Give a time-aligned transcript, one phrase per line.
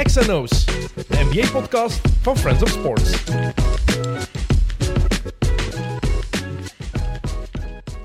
[0.00, 3.10] XNO's, de NBA-podcast van Friends of Sports.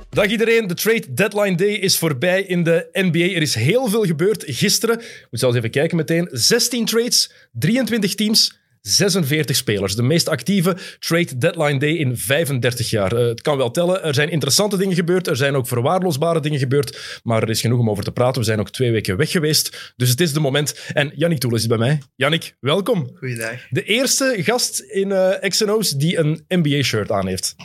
[0.09, 3.19] Dag iedereen, de trade deadline day is voorbij in de NBA.
[3.35, 4.97] Er is heel veel gebeurd gisteren.
[4.97, 6.27] Moet zelfs even kijken meteen.
[6.31, 9.95] 16 trades, 23 teams, 46 spelers.
[9.95, 13.13] De meest actieve trade deadline day in 35 jaar.
[13.13, 14.03] Uh, het kan wel tellen.
[14.03, 15.27] Er zijn interessante dingen gebeurd.
[15.27, 17.19] Er zijn ook verwaarloosbare dingen gebeurd.
[17.23, 18.39] Maar er is genoeg om over te praten.
[18.39, 19.93] We zijn ook twee weken weg geweest.
[19.95, 20.79] Dus het is de moment.
[20.93, 22.01] En Yannick Toel is bij mij.
[22.15, 23.09] Yannick, welkom.
[23.15, 23.67] Goeiedag.
[23.69, 27.55] De eerste gast in uh, XNO's die een NBA-shirt aan heeft.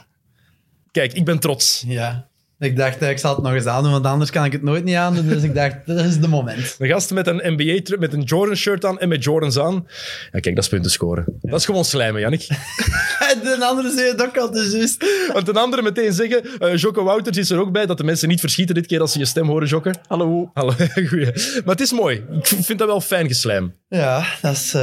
[0.91, 1.85] Kijk, ik ben trots.
[1.87, 2.31] Ja.
[2.63, 4.95] Ik dacht, ik zal het nog eens aandoen, want anders kan ik het nooit niet
[4.95, 5.29] aandoen.
[5.29, 6.75] Dus ik dacht, dat is de moment.
[6.79, 9.87] De gast met een NBA, met een Jordan-shirt aan en met Jordans aan.
[10.33, 11.25] Ja, kijk, dat is punten scoren.
[11.41, 11.51] Ja.
[11.51, 12.41] Dat is gewoon slijmen, Jannik.
[13.43, 15.05] de andere zei het ook al, dus juist.
[15.33, 18.29] Want een andere meteen zeggen, uh, Jocke Wouters is er ook bij, dat de mensen
[18.29, 19.95] niet verschieten dit keer als ze je stem horen, Jocke.
[20.07, 20.51] Hallo.
[20.55, 20.73] Hallo,
[21.09, 21.25] goeie.
[21.65, 22.25] Maar het is mooi.
[22.31, 23.75] Ik vind dat wel fijn geslijm.
[23.89, 24.75] Ja, dat is...
[24.75, 24.83] Uh...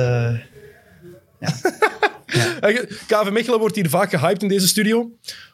[1.40, 1.54] Ja.
[2.60, 2.72] ja.
[3.08, 5.12] KV Mechelen wordt hier vaak gehyped in deze studio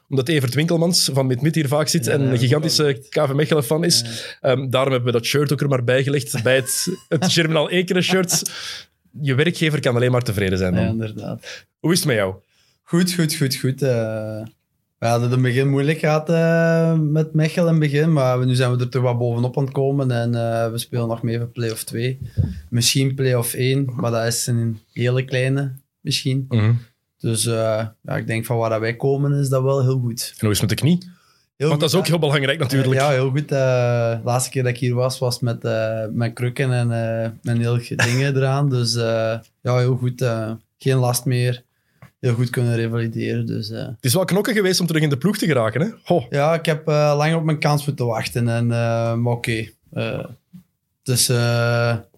[0.09, 4.05] omdat Evert Winkelmans van Mid hier vaak zit en een gigantische KV Mechelen-fan is.
[4.41, 8.03] Um, daarom hebben we dat shirt ook er maar bijgelegd bij het, het Germinal Ekeren
[8.03, 8.51] shirt.
[9.21, 10.83] Je werkgever kan alleen maar tevreden zijn dan.
[10.83, 11.65] Ja, inderdaad.
[11.79, 12.35] Hoe is het met jou?
[12.83, 13.81] Goed, goed, goed, goed.
[13.81, 14.43] Uh,
[14.97, 18.45] we hadden het in het begin moeilijk gehad uh, met Mechelen in het begin, maar
[18.45, 21.23] nu zijn we er toch wat bovenop aan het komen en uh, we spelen nog
[21.23, 22.19] mee voor play-off 2.
[22.69, 26.45] Misschien play-off 1, maar dat is een hele kleine, misschien.
[26.49, 26.79] Mm -hmm.
[27.25, 30.29] Dus uh, ja, ik denk van waar wij komen is dat wel heel goed.
[30.31, 31.11] En hoe is het met de knie?
[31.55, 32.93] Heel Want dat is ook heel belangrijk natuurlijk.
[32.93, 33.41] ja, heel goed.
[33.41, 36.87] Uh, de laatste keer dat ik hier was, was met, uh, met krukken en
[37.41, 38.69] met heel dingen eraan.
[38.69, 40.25] Dus ja, heel goed.
[40.77, 41.63] geen last meer.
[42.19, 43.45] Heel goed kunnen revalideren.
[43.45, 45.87] Dus, Het is wel knokken geweest om terug in de ploeg te geraken, hè?
[46.03, 46.25] Ho.
[46.29, 48.47] Ja, ik heb lang op mijn kans moeten wachten.
[48.47, 49.67] En, maar oké.
[49.91, 50.25] Okay.
[51.03, 51.27] dus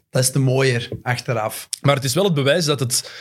[0.10, 1.70] dat is te mooier achteraf.
[1.82, 3.12] Maar het is wel het bewijs dat het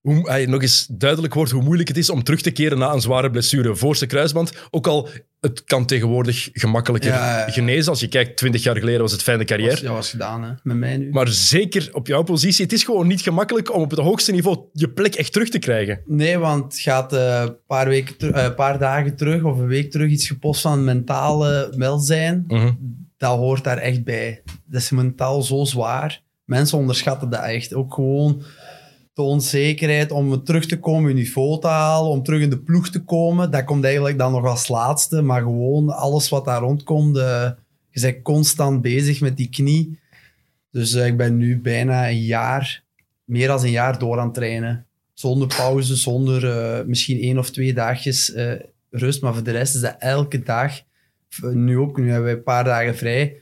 [0.00, 2.92] hoe, hij nog eens duidelijk wordt hoe moeilijk het is om terug te keren na
[2.92, 3.76] een zware blessure.
[3.76, 5.08] Voorste kruisband, ook al
[5.40, 7.52] het kan tegenwoordig gemakkelijker ja, ja, ja.
[7.52, 7.90] genezen.
[7.90, 9.70] Als je kijkt, 20 jaar geleden was het fijne carrière.
[9.70, 10.52] Was, ja, was gedaan, hè.
[10.62, 11.10] met mij nu.
[11.10, 14.58] Maar zeker op jouw positie, het is gewoon niet gemakkelijk om op het hoogste niveau
[14.72, 16.00] je plek echt terug te krijgen.
[16.06, 19.90] Nee, want het gaat een uh, paar, weken uh, paar dagen terug of een week
[19.90, 22.44] terug iets gepost van mentale welzijn.
[22.46, 23.08] Mm -hmm.
[23.16, 24.42] Dat hoort daar echt bij.
[24.66, 26.22] Dat is mentaal zo zwaar.
[26.44, 27.74] Mensen onderschatten dat echt.
[27.74, 28.42] Ook gewoon
[29.20, 32.88] de onzekerheid om terug te komen, je niveau te halen, om terug in de ploeg
[32.88, 33.50] te komen.
[33.50, 37.16] Dat komt eigenlijk dan nog als laatste, maar gewoon alles wat daar rondkomt.
[37.16, 37.50] Uh,
[37.90, 39.98] je bent constant bezig met die knie.
[40.70, 42.82] Dus uh, ik ben nu bijna een jaar,
[43.24, 44.86] meer dan een jaar door aan het trainen.
[45.14, 48.32] Zonder pauze, zonder uh, misschien één of twee dagjes
[48.90, 49.22] rust.
[49.22, 50.80] Maar voor de rest is dat elke dag.
[51.40, 53.36] Nu ook, nu hebben we een paar dagen vrij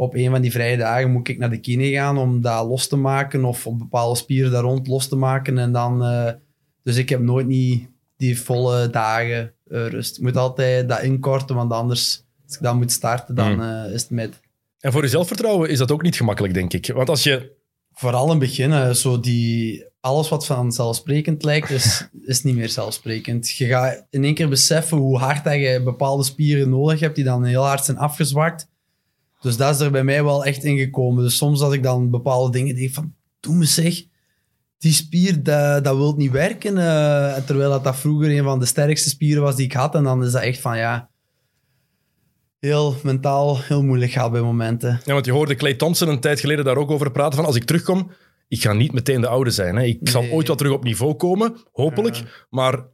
[0.00, 2.88] op een van die vrije dagen moet ik naar de kine gaan om dat los
[2.88, 5.58] te maken of op bepaalde spieren daar rond los te maken.
[5.58, 6.30] En dan, uh,
[6.82, 10.16] dus ik heb nooit niet die volle dagen uh, rust.
[10.16, 14.02] Ik moet altijd dat inkorten, want anders, als ik dan moet starten, dan uh, is
[14.02, 14.40] het met.
[14.78, 16.86] En voor je zelfvertrouwen is dat ook niet gemakkelijk, denk ik.
[16.86, 17.58] Want als je...
[17.92, 23.50] Vooral in het begin, zo die, alles wat vanzelfsprekend lijkt, is, is niet meer zelfsprekend.
[23.50, 27.24] Je gaat in één keer beseffen hoe hard dat je bepaalde spieren nodig hebt, die
[27.24, 28.68] dan heel hard zijn afgezwakt.
[29.40, 31.22] Dus dat is er bij mij wel echt ingekomen.
[31.22, 34.02] Dus soms had ik dan bepaalde dingen denk van, doe me zeg,
[34.78, 36.76] die spier, dat, dat wil niet werken.
[36.76, 39.94] Uh, terwijl dat, dat vroeger een van de sterkste spieren was die ik had.
[39.94, 41.10] En dan is dat echt van, ja,
[42.58, 45.00] heel mentaal, heel moeilijk gaat bij momenten.
[45.04, 47.56] Ja, want je hoorde Clay Thompson een tijd geleden daar ook over praten van, als
[47.56, 48.10] ik terugkom,
[48.48, 49.76] ik ga niet meteen de oude zijn.
[49.76, 49.84] Hè.
[49.84, 52.16] Ik zal ooit wel terug op niveau komen, hopelijk.
[52.16, 52.24] Ja.
[52.50, 52.84] Maar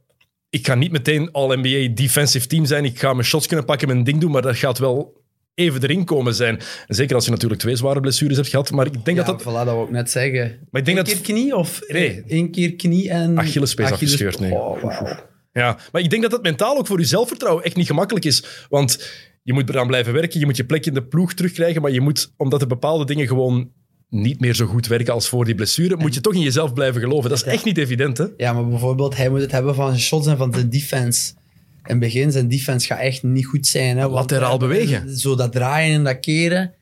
[0.49, 2.85] ik ga niet meteen All-NBA defensive team zijn.
[2.85, 5.21] Ik ga mijn shots kunnen pakken, mijn ding doen, maar dat gaat wel
[5.57, 6.59] even erin komen zijn.
[6.87, 8.71] zeker als je natuurlijk twee zware blessures hebt gehad.
[8.71, 9.53] Maar ik denk ja, dat dat...
[9.53, 10.59] Voilà, dat wil ik net zeggen.
[10.71, 11.13] Maar ik denk Eén dat...
[11.13, 12.23] keer knie of nee.
[12.27, 13.37] één keer knie en...
[13.37, 14.13] Achillespees Achilles...
[14.13, 14.51] afgescheurd, nee.
[14.51, 15.07] Oh, wow.
[15.51, 18.65] Ja, maar ik denk dat dat mentaal ook voor je zelfvertrouwen echt niet gemakkelijk is.
[18.69, 19.09] Want
[19.43, 22.01] je moet eraan blijven werken, je moet je plek in de ploeg terugkrijgen, maar je
[22.01, 23.71] moet, omdat er bepaalde dingen gewoon
[24.09, 27.01] niet meer zo goed werken als voor die blessure, moet je toch in jezelf blijven
[27.01, 27.29] geloven.
[27.29, 28.25] Dat is echt niet evident, hè?
[28.37, 31.33] Ja, maar bijvoorbeeld, hij moet het hebben van zijn shots en van zijn defense
[31.87, 33.97] in het begin zijn defense gaat echt niet goed zijn.
[33.97, 35.17] Hè, Lateraal bewegen.
[35.17, 36.73] Zo dat draaien en dat keren.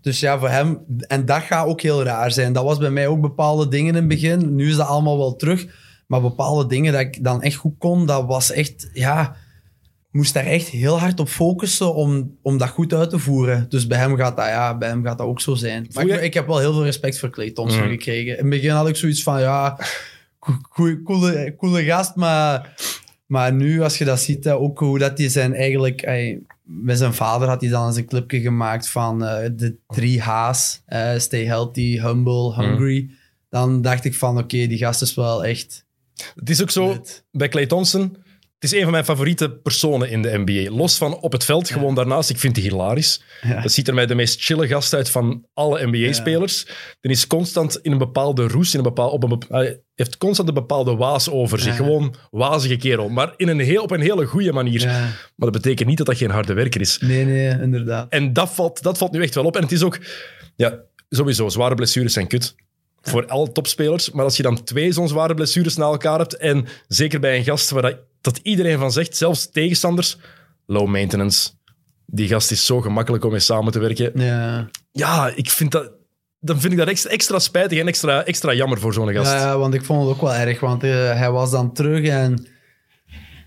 [0.00, 0.78] Dus ja, voor hem...
[1.06, 2.52] En dat gaat ook heel raar zijn.
[2.52, 4.54] Dat was bij mij ook bepaalde dingen in het begin.
[4.54, 5.66] Nu is dat allemaal wel terug.
[6.06, 8.90] Maar bepaalde dingen dat ik dan echt goed kon, dat was echt...
[8.92, 9.36] Ja,
[10.10, 13.66] moest daar echt heel hard op focussen om, om dat goed uit te voeren.
[13.68, 15.86] Dus bij hem gaat dat, ja, bij hem gaat dat ook zo zijn.
[15.92, 17.88] Maar ik, ik, heb wel heel veel respect voor Clay Thompson mm.
[17.88, 18.32] gekregen.
[18.32, 19.78] In het begin had ik zoiets van, ja,
[20.72, 22.74] coole, coole gast, maar
[23.34, 26.08] maar nu, als je dat ziet, ook hoe dat die zijn eigenlijk...
[26.62, 30.82] met zijn vader had hij dan eens een clipje gemaakt van uh, de drie H's.
[30.88, 33.10] Uh, stay healthy, humble, hungry.
[33.48, 35.84] dan dacht ik van, oké, die gast is wel echt...
[36.34, 38.16] Het is ook zo, bij Clay Thompson,
[38.58, 40.76] het is een van mijn favoriete personen in de NBA.
[40.76, 42.30] Los van op het veld, gewoon daarnaast.
[42.30, 43.22] Ik vind hij hilarisch.
[43.42, 43.60] Ja.
[43.60, 46.66] Dat ziet er mij de meest chille gast uit van alle NBA-spelers.
[47.00, 50.54] Die is constant in een bepaalde roes, in een bepaal, op een heeft constant een
[50.54, 51.76] bepaalde waas over zich.
[51.76, 53.08] Gewoon wazige kerel.
[53.08, 54.84] Maar in een heel, op een hele goede manier.
[54.86, 56.98] Maar dat betekent niet dat dat geen harde werker is.
[56.98, 58.12] Nee, nee, inderdaad.
[58.12, 59.56] En dat valt, dat valt nu echt wel op.
[59.56, 59.98] En het is ook,
[60.56, 62.54] ja, sowieso, zware blessures zijn kut.
[63.02, 64.10] Voor alle topspelers.
[64.10, 67.44] Maar als je dan twee zo'n zware blessures na elkaar hebt, en zeker bij een
[67.44, 70.18] gast waar dat, iedereen van zegt, zelfs tegenstanders,
[70.66, 71.50] low maintenance.
[72.06, 74.12] Die gast is zo gemakkelijk om mee samen te werken.
[74.14, 74.68] Ja.
[74.92, 75.90] Ja, ik vind dat,
[76.40, 79.32] dan vind ik dat extra, extra spijtig en extra, extra jammer voor zo'n gast.
[79.32, 82.46] Ja, want ik vond het ook wel erg, want eh, hij was dan terug en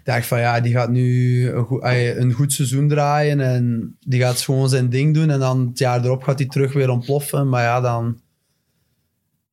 [0.03, 4.41] dacht van ja, die gaat nu een goed, een goed seizoen draaien en die gaat
[4.41, 7.49] gewoon zijn ding doen en dan het jaar erop gaat hij terug weer ontploffen.
[7.49, 8.25] Maar ja, dan...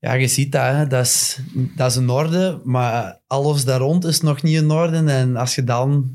[0.04, 0.86] Ja, je ziet dat, hè.
[0.86, 4.96] Dat, is, dat is in orde, maar alles daar rond is nog niet in orde.
[4.96, 6.10] En als je dan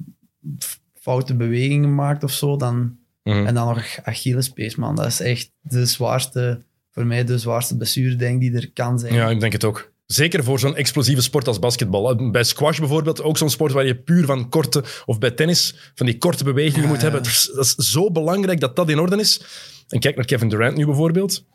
[0.93, 2.97] foute bewegingen maakt of zo, dan...
[3.23, 3.45] Mhm.
[3.45, 4.95] En dan nog Achillespees, man.
[4.95, 9.13] Dat is echt de zwaarste, voor mij de zwaarste blessure, denk die er kan zijn.
[9.13, 9.91] Ja, ik denk het ook.
[10.05, 12.31] Zeker voor zo'n explosieve sport als basketbal.
[12.31, 16.05] Bij squash bijvoorbeeld, ook zo'n sport waar je puur van korte, of bij tennis, van
[16.05, 17.23] die korte bewegingen Ja, moet hebben.
[17.23, 19.41] Dat is, dat is zo belangrijk dat dat in orde is.
[19.87, 21.45] En kijk naar Kevin Durant nu bijvoorbeeld.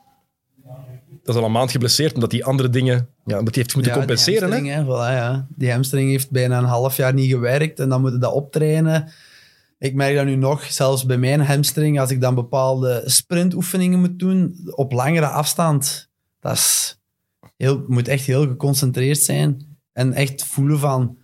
[1.25, 3.93] Dat is al een maand geblesseerd, omdat die andere dingen, ja, omdat hij heeft moeten
[3.93, 4.50] Ja, compenseren.
[4.50, 4.76] Die Hè?
[4.76, 5.12] hamstring, hè.
[5.12, 5.47] Voilà, ja.
[5.56, 9.12] Die hamstring heeft bijna een half jaar niet gewerkt en dan moet je dat optrainen.
[9.79, 14.19] Ik merk dat nu nog, zelfs bij mijn hamstring, als ik dan bepaalde sprintoefeningen moet
[14.19, 16.09] doen op langere afstand,
[16.41, 16.99] dat is
[17.56, 21.19] heel, moet echt heel geconcentreerd zijn en echt voelen van,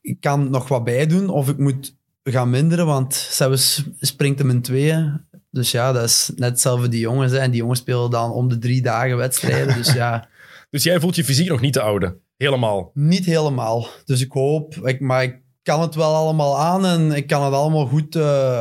[0.00, 4.62] ik kan nog wat bijdoen of ik moet gaan minderen, want zelfs springt hem in
[4.62, 5.25] tweeën.
[5.56, 7.32] Dus ja, dat is net hetzelfde die jongens.
[7.32, 7.38] Hè.
[7.38, 9.74] En die jongens spelen dan om de drie dagen wedstrijden.
[9.76, 10.28] Dus ja,
[10.70, 12.16] Dus jij voelt je fysiek nog niet te oude.
[12.36, 12.90] Helemaal.
[12.94, 13.86] niet helemaal.
[14.04, 17.52] Dus ik hoop, ik, maar ik kan het wel allemaal aan en ik kan het
[17.54, 18.16] allemaal goed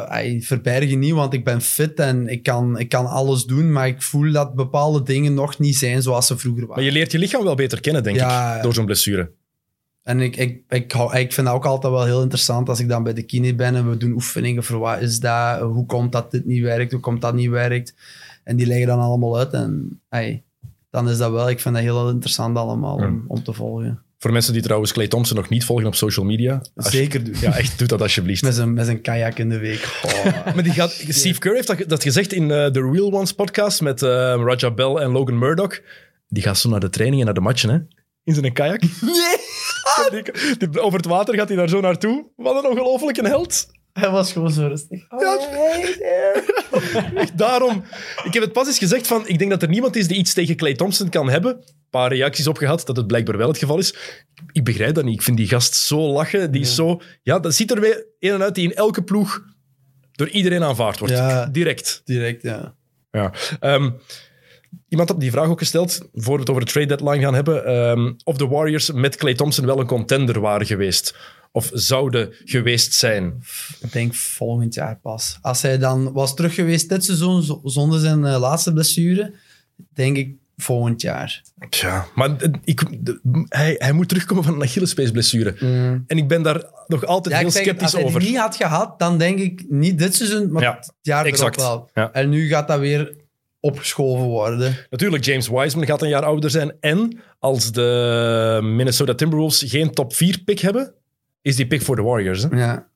[0.08, 3.88] ay, verbergen niet, want ik ben fit en ik kan, ik kan alles doen, maar
[3.88, 6.76] ik voel dat bepaalde dingen nog niet zijn zoals ze vroeger waren.
[6.76, 8.56] Maar je leert je lichaam wel beter kennen, denk Ja.
[8.56, 9.32] ik, door zo'n blessure.
[10.06, 12.90] En ik, ik, ik, hou, ik vind dat ook altijd wel heel interessant als ik
[12.90, 16.12] dan bij de kine ben en we doen oefeningen voor wat is dat, hoe komt
[16.12, 17.94] dat dit niet werkt, hoe komt dat niet werkt.
[18.44, 20.44] En die leggen dan allemaal uit en ay,
[20.90, 23.08] dan is dat wel, ik vind dat heel interessant allemaal Ja.
[23.08, 24.00] om, om te volgen.
[24.18, 26.62] Voor mensen die trouwens Clay Thompson nog niet volgen op social media.
[26.76, 27.36] je- Zeker doen.
[27.42, 28.44] Ja, echt, doe dat alsjeblieft.
[28.44, 29.84] Met zijn, met zijn kajak in de week.
[30.06, 30.46] Oh.
[30.56, 33.82] Maar die gaat, Steve Kerr heeft dat, dat gezegd in eh, de Real Ones podcast
[33.82, 34.10] met eh,
[34.44, 35.80] Raja Bell en Logan Murdoch.
[36.28, 37.78] Die gaat zo naar de training en naar de matchen, hè?
[38.24, 38.82] In zijn kajak.
[38.82, 39.45] Nee!
[40.12, 42.26] Die- die- over het water gaat hij daar zo naartoe.
[42.36, 43.68] Wat een ongelofelijke held.
[43.94, 45.06] Hij was gewoon zo rustig.
[45.12, 45.38] Oh, Ja.
[47.16, 47.84] hey daarom.
[48.24, 50.34] Ik heb het pas eens gezegd van, ik denk dat er niemand is die iets
[50.34, 51.52] tegen Clay Thompson kan hebben.
[51.56, 53.96] Een paar reacties op gehad, dat het blijkbaar wel het geval is.
[54.52, 55.14] Ik begrijp dat niet.
[55.14, 56.52] Ik vind die gast zo lachen.
[56.52, 57.02] Die is zo...
[57.24, 59.44] Ja, dat ziet er weer een en uit die in elke ploeg
[60.12, 61.14] door iedereen aanvaard wordt.
[61.14, 61.46] Ja.
[61.46, 62.02] Direct.
[62.06, 62.76] Direct, ja.
[63.12, 63.34] Ja.
[63.60, 63.90] Ehm,
[64.96, 67.66] iemand had die vraag ook gesteld, voor we het over de trade deadline gaan hebben,
[67.66, 71.16] ehm, of de Warriors met Clay Thompson wel een contender waren geweest.
[71.52, 73.44] Of zouden geweest zijn.
[73.82, 75.38] Ik denk volgend jaar pas.
[75.42, 79.34] Als hij dan was terug geweest dit seizoen zonder zijn eh, laatste blessure,
[79.94, 81.42] denk ik volgend jaar.
[81.70, 82.84] Tja, maar eh, ik,
[83.50, 85.54] hij, hij moet terugkomen van een Achillespeesblessure.
[86.08, 88.20] En ik ben daar nog altijd Ja, heel sceptisch als hij over.
[88.20, 91.58] die niet had gehad, dan denk ik niet dit seizoen, maar Ja, het jaar exact.
[91.60, 92.04] erop wel.
[92.04, 92.12] Ja.
[92.14, 93.14] En nu gaat dat weer
[93.66, 94.76] opgeschoven worden.
[94.90, 96.74] Natuurlijk, James Wiseman gaat een jaar ouder zijn.
[96.80, 100.94] En als de Minnesota Timberwolves geen top 4 pick hebben,
[101.42, 102.44] is die pick voor de Warriors.
[102.44, 102.58] Hè?
[102.58, 102.88] Ja.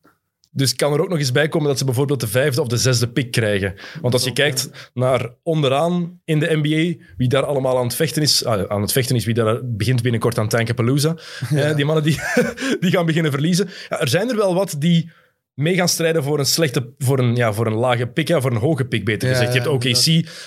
[0.52, 2.78] Dus kan er ook nog eens bij komen dat ze bijvoorbeeld de vijfde of de
[2.78, 3.76] zesde pick krijgen.
[4.02, 8.22] Want als je kijkt naar onderaan in de NBA, wie daar allemaal aan het vechten
[8.22, 11.18] is, ah, aan het vechten is, wie daar begint binnenkort aan Tankapalooza,
[11.56, 12.20] eh, die mannen die,
[12.80, 13.70] die gaan beginnen verliezen.
[13.90, 15.12] Ja, er zijn er wel wat die
[15.60, 18.52] mee gaan strijden voor een slechte, voor een, ja, voor een lage pick, ja, voor
[18.52, 19.54] een hoge pick beter Ja, gezegd.
[19.54, 20.04] Je hebt OKC,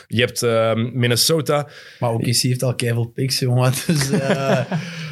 [0.07, 1.69] je hebt ehm, Minnesota.
[1.99, 3.73] Maar OKC heeft al keiveel picks, jongen.
[3.87, 4.59] Dus eh,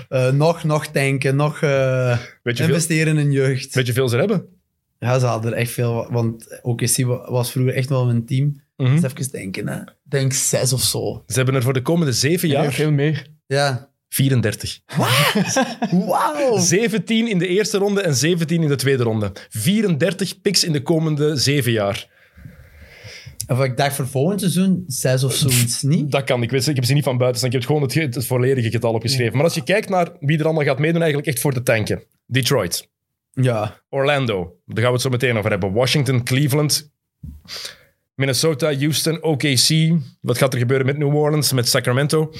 [0.09, 3.75] eh, nog, nog tanken, nog eh, Weet je, veel, investeren in jeugd.
[3.75, 4.47] weet je veel ze hebben?
[4.99, 6.07] Ja, ze hadden er echt veel.
[6.11, 8.62] Want OKC wa- was vroeger echt wel mijn team.
[8.76, 9.80] Dus even denken, hè.
[9.80, 11.23] Ik denk zes of zo.
[11.26, 13.26] Ze hebben er voor de komende zeven Ja, jaar veel meer.
[13.47, 13.89] Ja.
[14.14, 14.81] 34.
[16.07, 16.59] Wauw!
[16.59, 19.33] 17 in de eerste ronde en 17 in de tweede ronde.
[19.49, 22.09] 34 picks in de komende zeven jaar.
[23.47, 26.11] Of ik dacht voor volgend seizoen zes of zoiets niet.
[26.11, 26.43] Dat kan.
[26.43, 27.50] Ik, weet, ik heb ze niet van buiten staan.
[27.50, 29.35] Ik heb gewoon het, het volledige getal opgeschreven.
[29.35, 32.02] Maar als je kijkt naar wie er allemaal gaat meedoen, eigenlijk echt voor te tanken.
[32.26, 32.88] Detroit,
[33.33, 33.81] Ja.
[33.88, 35.73] Orlando, daar gaan we het zo meteen over hebben.
[35.73, 36.90] Washington, Cleveland,
[38.14, 39.93] Minnesota, Houston, OKC.
[40.21, 42.33] Wat gaat er gebeuren met New Orleans, met Sacramento?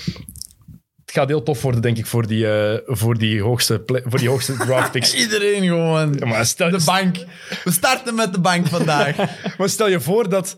[1.11, 4.29] Het gaat heel tof worden, denk ik, voor die, eh, voor die hoogste, voor die
[4.29, 5.15] hoogste draft picks.
[5.15, 6.17] Iedereen gewoon.
[6.19, 7.17] Ja, maar, stel, De bank.
[7.65, 9.17] We starten met de bank vandaag.
[9.59, 10.57] maar stel je voor dat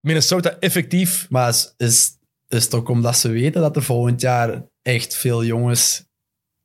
[0.00, 1.26] Minnesota effectief...
[1.30, 2.10] maar is, is,
[2.48, 6.04] is het ook omdat ze weten dat er volgend jaar echt veel jongens...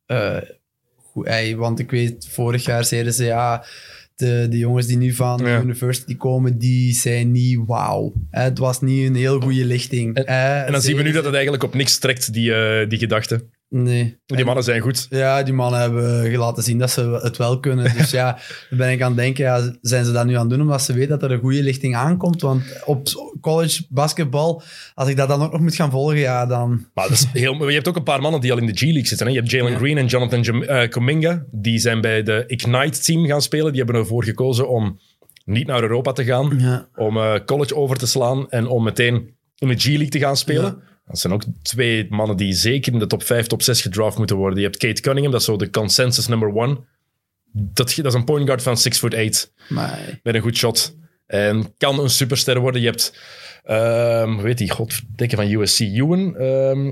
[0.06, 0.38] eh,
[1.12, 3.66] goed, ey, want ik weet, vorig jaar zeiden ze ja...
[4.16, 5.58] De, de jongens die nu van Ja.
[5.58, 8.14] de university komen, die zijn niet wauw.
[8.30, 10.16] Eh, Het was niet een heel goede lichting.
[10.18, 13.46] En dan zien we nu dat het eigenlijk op niks trekt, die, eh, die gedachte.
[13.76, 14.18] Nee.
[14.26, 15.08] Die mannen zijn goed.
[15.10, 17.94] Ja, die mannen hebben laten zien dat ze het wel kunnen.
[17.98, 18.32] Dus ja,
[18.70, 20.82] dan ben ik aan het denken, ja, zijn ze dat nu aan het doen omdat
[20.82, 22.42] ze weten dat er een goede lichting aankomt?
[22.42, 23.08] Want op
[23.42, 24.62] college basketbal,
[24.94, 26.88] als ik dat dan ook nog moet gaan volgen, ja, dan...
[26.94, 29.06] Maar dat is heel, je hebt ook een paar mannen die al in de G-League
[29.06, 29.28] zitten.
[29.28, 29.34] Hè?
[29.34, 29.78] Je hebt Jalen Ja.
[29.78, 31.44] Green en Jonathan Jam- eh, Kuminga.
[31.52, 33.72] Die zijn bij de Ignite-team gaan spelen.
[33.74, 35.00] Die hebben ervoor gekozen om
[35.46, 36.54] niet naar Europa te gaan.
[36.60, 36.88] Ja.
[36.96, 40.82] Om eh, college over te slaan en om meteen in de G-League te gaan spelen.
[41.06, 44.36] Dat zijn ook twee mannen die zeker in de top 5, top 6 gedraft moeten
[44.36, 44.60] worden.
[44.60, 46.82] Je hebt Kate Cunningham, dat is zo de consensus number one.
[47.52, 50.96] Dat, dat is een point guard van 6 foot 8 Maar met een goed shot.
[51.26, 52.82] En kan een superster worden.
[52.82, 53.20] Je hebt,
[53.64, 56.36] ehm, hoe weet die, godverdikke van USC, Ewan.
[56.38, 56.88] ehm,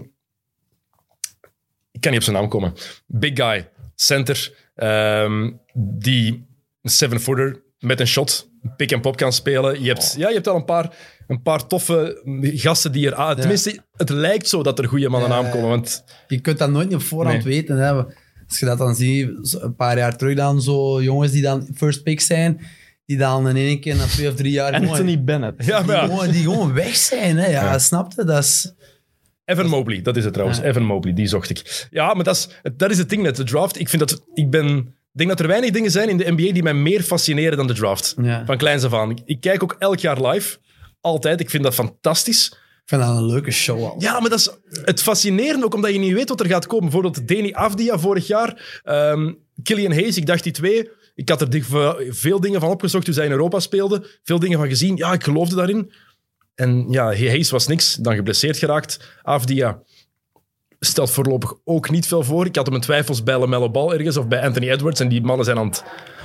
[1.92, 2.74] ik kan niet op zijn naam komen.
[3.08, 6.48] Big guy, center, ehm, die
[6.82, 9.82] een seven-footer met een shot, pick en pop kan spelen.
[9.84, 10.96] Je hebt, ja, je hebt al een paar,
[11.28, 13.14] een paar toffe gasten die er...
[13.16, 15.36] Ah, tenminste, het lijkt zo dat er goede mannen Ja.
[15.36, 15.70] aankomen.
[15.70, 17.54] Want je kunt dat nooit op voorhand Nee.
[17.54, 17.78] weten.
[17.78, 17.92] Hè.
[18.48, 22.04] Als je dat dan ziet, een paar jaar terug dan, zo jongens die dan first
[22.04, 22.62] pick zijn,
[23.06, 25.66] die dan in één keer na twee of drie jaar gewoon, Anthony Bennett.
[25.66, 26.06] ja, die, maar ja.
[26.06, 27.38] gewoon, die gewoon weg zijn.
[27.38, 27.46] Hè.
[27.46, 27.80] Ja, Ja.
[27.80, 28.24] snap je?
[28.24, 28.74] Dat is...
[29.46, 30.60] Evan Mobley, dat is het trouwens.
[30.62, 31.88] Evan Mobley, die zocht ik.
[31.92, 33.80] Ja, maar dat is, dat is het ding met de draft.
[33.80, 36.52] Ik, vind dat, ik ben, ik denk dat er weinig dingen zijn in de NBA
[36.54, 38.16] die mij meer fascineren dan de draft.
[38.22, 38.46] Ja.
[38.46, 39.22] Van kleins af aan.
[39.26, 40.58] Ik, kijk ook elk jaar live.
[41.02, 41.40] Altijd.
[41.40, 42.48] Ik vind dat fantastisch.
[42.84, 43.96] Ik vind dat een leuke show al.
[43.98, 44.50] Ja, maar dat is
[44.86, 46.84] het fascinerende ook omdat je niet weet wat er gaat komen.
[46.90, 48.82] Bijvoorbeeld Danny Avdia vorig jaar.
[48.84, 50.90] ehm Killian Hayes, ik dacht die twee.
[51.16, 51.66] Ik had er
[52.10, 54.06] veel dingen van opgezocht toen zij in Europa speelden.
[54.24, 54.96] Veel dingen van gezien.
[54.96, 55.92] Ja, ik geloofde daarin.
[56.56, 57.96] En ja, Hayes was niks.
[57.96, 59.00] Dan geblesseerd geraakt.
[59.22, 59.82] Avdia
[60.86, 62.46] stelt voorlopig ook niet veel voor.
[62.46, 65.00] Ik had hem in twijfels bij LaMelo Ball ergens of bij Anthony Edwards.
[65.00, 65.84] En die mannen zijn aan het,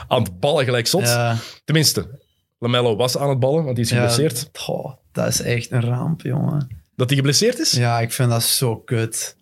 [0.08, 1.02] aan het ballen gelijk zot.
[1.02, 1.36] Ja.
[1.64, 2.20] Tenminste,
[2.58, 4.40] LaMelo was aan het ballen, want die is geblesseerd.
[4.52, 6.84] Ja, goh, dat is echt een ramp, jongen.
[6.96, 7.70] Dat hij geblesseerd is?
[7.72, 9.36] Ja, ik vind dat zo kut.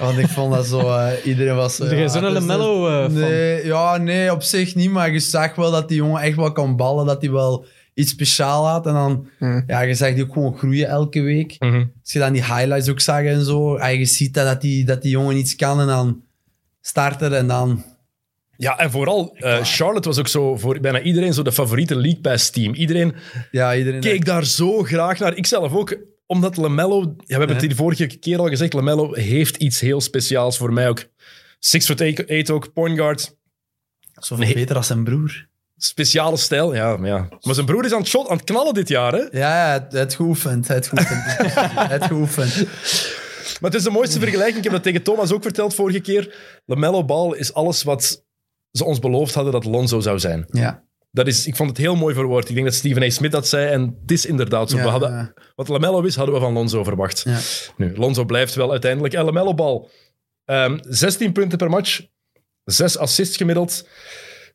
[0.00, 0.78] Want ik vond dat zo...
[0.78, 1.76] eh, iedereen was...
[1.76, 3.12] jij ja, zo'n eh, fan?
[3.12, 4.90] nee, ja, nee, op zich niet.
[4.90, 7.06] Maar je zag wel dat die jongen echt wel kan ballen.
[7.06, 8.86] Dat hij wel iets speciaal had.
[8.86, 9.28] En dan...
[9.66, 11.56] Ja, je zag die ook gewoon groeien elke week.
[11.58, 11.84] Mhm.
[12.02, 13.76] Als je dan die highlights ook zag en zo.
[13.76, 15.80] En je ziet dat, dat, die, dat die jongen iets kan.
[15.80, 16.22] En dan
[16.80, 17.84] start er en dan...
[18.56, 22.20] Ja, en vooral, eh, Charlotte was ook zo voor bijna iedereen zo de favoriete League
[22.20, 22.74] Pass team.
[22.74, 23.14] Iedereen
[23.50, 24.00] Ja, iedereen...
[24.00, 25.36] keek daar zo graag naar.
[25.36, 27.00] Ik zelf ook, omdat LaMelo...
[27.00, 30.72] Ja, we hebben het de vorige keer al gezegd, LaMelo heeft iets heel speciaals voor
[30.72, 31.04] mij ook.
[31.58, 33.36] Six foot eight, eight ook, point guard.
[34.14, 34.54] Zoveel Nee.
[34.54, 35.46] beter als zijn broer.
[35.78, 37.28] Speciale stijl, ja, maar ja.
[37.40, 39.24] Maar zijn broer is aan het, shot, aan het knallen dit jaar, hè?
[39.30, 40.68] Ja, het, geoefend.
[40.68, 41.22] Het geoefend.
[41.94, 42.54] het geoefend.
[43.60, 44.56] Maar het is de mooiste vergelijking.
[44.56, 46.34] Ik heb dat tegen Thomas ook verteld vorige keer.
[46.66, 48.24] LaMelo Ball is alles wat
[48.70, 50.46] ze ons beloofd hadden dat Lonzo zou zijn.
[50.50, 50.84] Ja.
[51.10, 52.48] Dat is, ik vond het heel mooi verwoord.
[52.48, 53.10] Ik denk dat Stephen A.
[53.10, 53.68] Smith dat zei.
[53.68, 54.76] En het is inderdaad zo.
[54.76, 55.32] Ja, we hadden, ja.
[55.54, 57.22] Wat Lamello is, hadden we van Lonzo verwacht.
[57.24, 57.38] Ja.
[57.76, 59.14] Nu, Lonzo blijft wel uiteindelijk.
[59.14, 59.90] En Lamello bal.
[60.44, 62.06] Ehm, 16 punten per match.
[62.64, 63.84] 6 assists gemiddeld.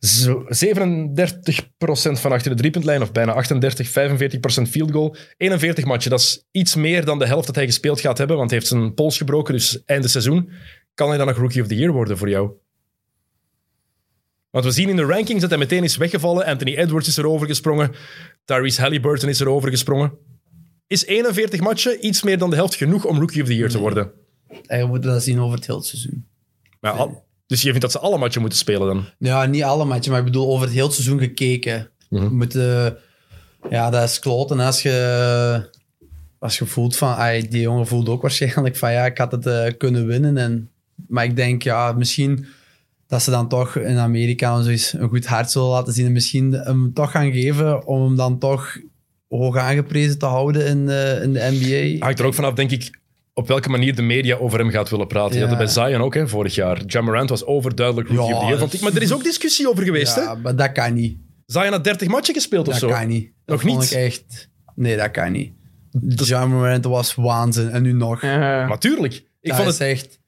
[0.01, 5.15] Zo, 37% van achter de driepuntlijn, of bijna 38, 45% field goal.
[5.38, 8.50] 41 matchen, dat is iets meer dan de helft dat hij gespeeld gaat hebben, want
[8.50, 10.50] hij heeft zijn pols gebroken, dus einde seizoen.
[10.93, 12.51] Kan hij dan nog Rookie of the Year worden voor jou?
[14.50, 16.46] Want we zien in de rankings dat hij meteen is weggevallen.
[16.46, 17.91] Anthony Edwards is erover gesprongen.
[18.46, 20.13] Tyrese Halliburton is erover gesprongen.
[20.88, 23.79] Is 41 matchen iets meer dan de helft genoeg om Rookie of the Year te
[23.79, 24.12] worden?
[24.65, 26.27] En we moeten dat zien over het hele seizoen.
[26.79, 29.05] Maar al- dus je vindt dat ze alle matchen moeten spelen dan?
[29.17, 31.89] Ja, niet alle matchen, maar ik bedoel over het hele seizoen gekeken.
[32.10, 32.46] Mhm.
[33.70, 35.70] Ja, dat is kloten als je,
[36.39, 39.46] als je voelt van, ai, die jongen voelt ook waarschijnlijk van, ja, ik had het
[39.46, 40.38] eh, kunnen winnen.
[40.38, 40.70] En,
[41.08, 42.46] maar ik denk, ja, misschien
[43.08, 46.51] dat ze dan toch in Amerika zoiets een goed hart zullen laten zien en misschien
[46.51, 48.77] hem toch gaan geven om hem dan toch
[49.27, 52.05] hoog aangeprezen te houden in, eh, in de NBA.
[52.05, 53.00] Hangt er ook vanaf, denk ik,
[53.33, 55.35] op welke manier de media over hem gaat willen praten.
[55.35, 56.81] Je had het bij Zion ook, hè, vorig jaar.
[56.85, 58.85] Jamarant was overduidelijk Rookie Ja, of the Year, vond dat ik.
[58.88, 60.21] Maar er is ook discussie over geweest, hè?
[60.21, 61.17] Ja, maar dat kan niet.
[61.45, 62.97] Zion had 30 matchen gespeeld of Dat zo.
[62.97, 63.23] kan niet.
[63.23, 63.91] Nog dat vond niet?
[63.91, 64.50] ik echt...
[64.75, 65.53] Nee, dat kan niet.
[66.15, 67.69] Ja Morant was waanzin.
[67.69, 68.21] En nu nog.
[68.21, 68.67] Ja.
[68.67, 69.13] Maar tuurlijk.
[69.13, 70.19] Ik dat vond, is het, echt...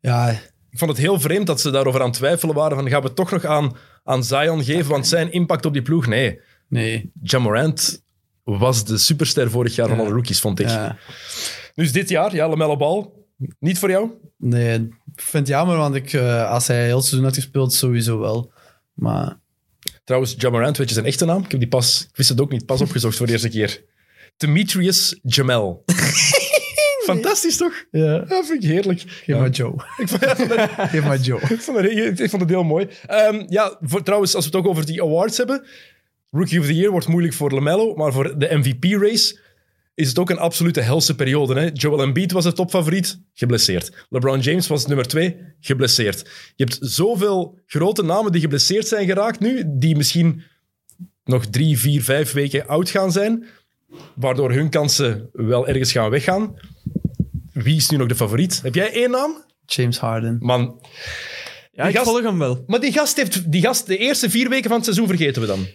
[0.00, 0.28] Ja,
[0.70, 2.76] ik vond het heel vreemd dat ze daarover aan het twijfelen waren.
[2.76, 4.90] Van, gaan we het toch nog aan, aan Zion geven?
[4.90, 6.06] Want zijn impact op die ploeg?
[6.06, 6.40] Nee.
[6.68, 7.12] nee.
[7.22, 8.04] Jamorant
[8.44, 10.68] was de superster vorig jaar van alle rookies, vond ik.
[11.80, 13.08] Dus dit jaar, ja, Lamelle Ball.
[13.58, 14.10] Niet voor jou?
[14.36, 14.78] Nee,
[15.14, 18.18] ik vind het jammer, want ik, eh, als hij heel het seizoen had gespeeld, sowieso
[18.18, 18.52] wel.
[18.94, 19.40] Maar
[20.04, 21.42] Trouwens, Jamarant, weet je zijn echte naam?
[21.44, 23.84] Ik, heb die pas, ik wist het ook niet, pas opgezocht voor de eerste keer.
[24.36, 25.84] Demetrius Jamel.
[27.04, 27.84] Fantastisch, toch?
[27.90, 29.00] ja, Ja, vind ik heerlijk.
[29.00, 29.38] geef Ja.
[29.38, 29.74] maar Joe.
[30.02, 30.24] Ik vond,
[30.90, 31.40] Geef maar Joe.
[31.54, 32.88] ik vond het, ik vond het heel mooi.
[33.06, 35.66] Ehm, ja, voor, trouwens, als we het ook over die awards hebben.
[36.30, 39.38] Rookie of the Year wordt moeilijk voor LaMelo, maar voor de MVP-race
[40.00, 41.60] is het ook een absolute helse periode.
[41.60, 41.70] Hè?
[41.72, 44.06] Joel Embiid was de topfavoriet, geblesseerd.
[44.08, 46.18] LeBron James was nummer twee, geblesseerd.
[46.56, 50.42] Je hebt zoveel grote namen die geblesseerd zijn geraakt nu, die misschien
[51.24, 53.46] nog drie, vier, vijf weken oud gaan zijn,
[54.14, 56.54] waardoor hun kansen wel ergens gaan weggaan.
[57.52, 58.60] Wie is nu nog de favoriet?
[58.62, 59.44] Heb jij één naam?
[59.66, 60.36] James Harden.
[60.40, 60.80] Man,
[61.72, 62.64] Ja, Die ik gast- volg hem wel.
[62.66, 65.48] maar die gast heeft die gast, de eerste vier weken van het seizoen vergeten we
[65.48, 65.66] dan.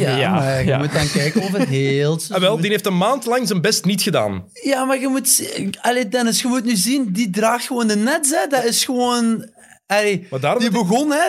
[0.00, 0.78] Ja, Ja, maar je ja.
[0.78, 3.84] moet dan kijken over heel het Ah, wel, die heeft een maand lang zijn best
[3.84, 4.44] niet gedaan.
[4.52, 5.50] Ja, maar je moet...
[5.80, 8.46] Allee, Dennis, je moet nu zien, die draagt gewoon de nets, hè.
[8.48, 9.48] Dat is gewoon...
[9.86, 11.28] Allee, die dat begon, hè.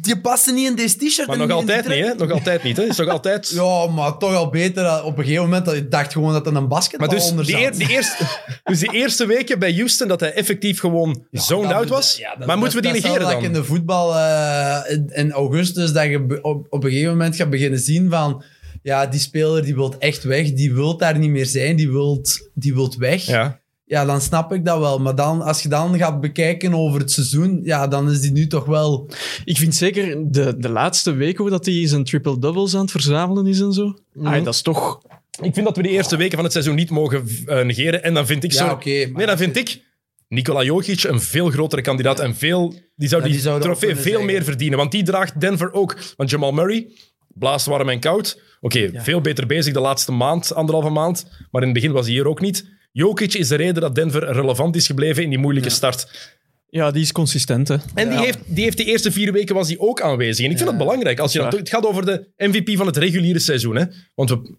[0.00, 1.26] Die paste niet in deze t-shirt.
[1.28, 2.14] Maar nog altijd niet, hè?
[2.14, 2.82] Nog altijd niet, hè?
[2.82, 3.48] Is nog altijd...
[3.54, 5.04] Ja, maar toch al beter.
[5.04, 7.44] Op een gegeven moment dat je dacht gewoon dat er een basketbal Maar dus onder
[7.46, 7.62] die, zat.
[7.64, 8.24] eer- die eerste,
[8.64, 12.16] dus die eerste weken bij Houston dat hij effectief gewoon zoned Dat- out was.
[12.16, 13.40] ja, dat- maar moeten we dat- die dat negeren dan?
[13.42, 17.36] like in de voetbal eh, in, in augustus, dat je op, op een gegeven moment
[17.36, 18.42] gaat beginnen zien van...
[18.82, 20.52] Ja, die speler die wil echt weg.
[20.52, 21.76] Die wil daar niet meer zijn.
[21.76, 23.26] Die wil die wilt weg.
[23.26, 23.60] Ja.
[23.98, 24.04] Ja.
[24.04, 24.98] dan snap ik dat wel.
[24.98, 28.46] Maar dan, als je dan gaat bekijken over het seizoen, ja, dan is die nu
[28.46, 29.08] toch wel...
[29.44, 33.46] Ik vind zeker de, de laatste week hoe dat hij zijn triple-doubles aan het verzamelen
[33.46, 33.98] is en zo.
[34.22, 35.00] Ah, dat is toch...
[35.42, 38.02] Ik vind dat we die eerste weken van het seizoen niet mogen eh, negeren.
[38.02, 38.64] En dan vind ik zo...
[38.64, 39.06] Ja, oké.
[39.06, 39.82] maar- Nee, dan vind ik
[40.28, 44.26] Nikola Jokic een veel grotere kandidaat en veel, die zou Ja, die, trofee veel zeggen.
[44.26, 44.78] meer verdienen.
[44.78, 45.96] Want die draagt Denver ook.
[46.16, 46.88] Want Jamal Murray
[47.34, 48.40] blaast warm en koud.
[48.60, 51.26] Oké, veel beter bezig de laatste maand, anderhalve maand.
[51.50, 52.72] Maar in het begin was hij hier ook niet.
[52.96, 56.30] Jokic is de reden dat Denver relevant is gebleven in die moeilijke start.
[56.68, 57.76] Ja, die is consistent, hè.
[57.94, 58.24] En die, Ja.
[58.24, 60.44] heeft, die heeft de eerste vier weken was hij ook aanwezig.
[60.44, 61.18] En ik vind dat belangrijk.
[61.18, 61.60] Als je dat, Waar.
[61.60, 63.76] het gaat over de MVP van het reguliere seizoen.
[63.76, 63.84] Hè?
[64.14, 64.56] Want we,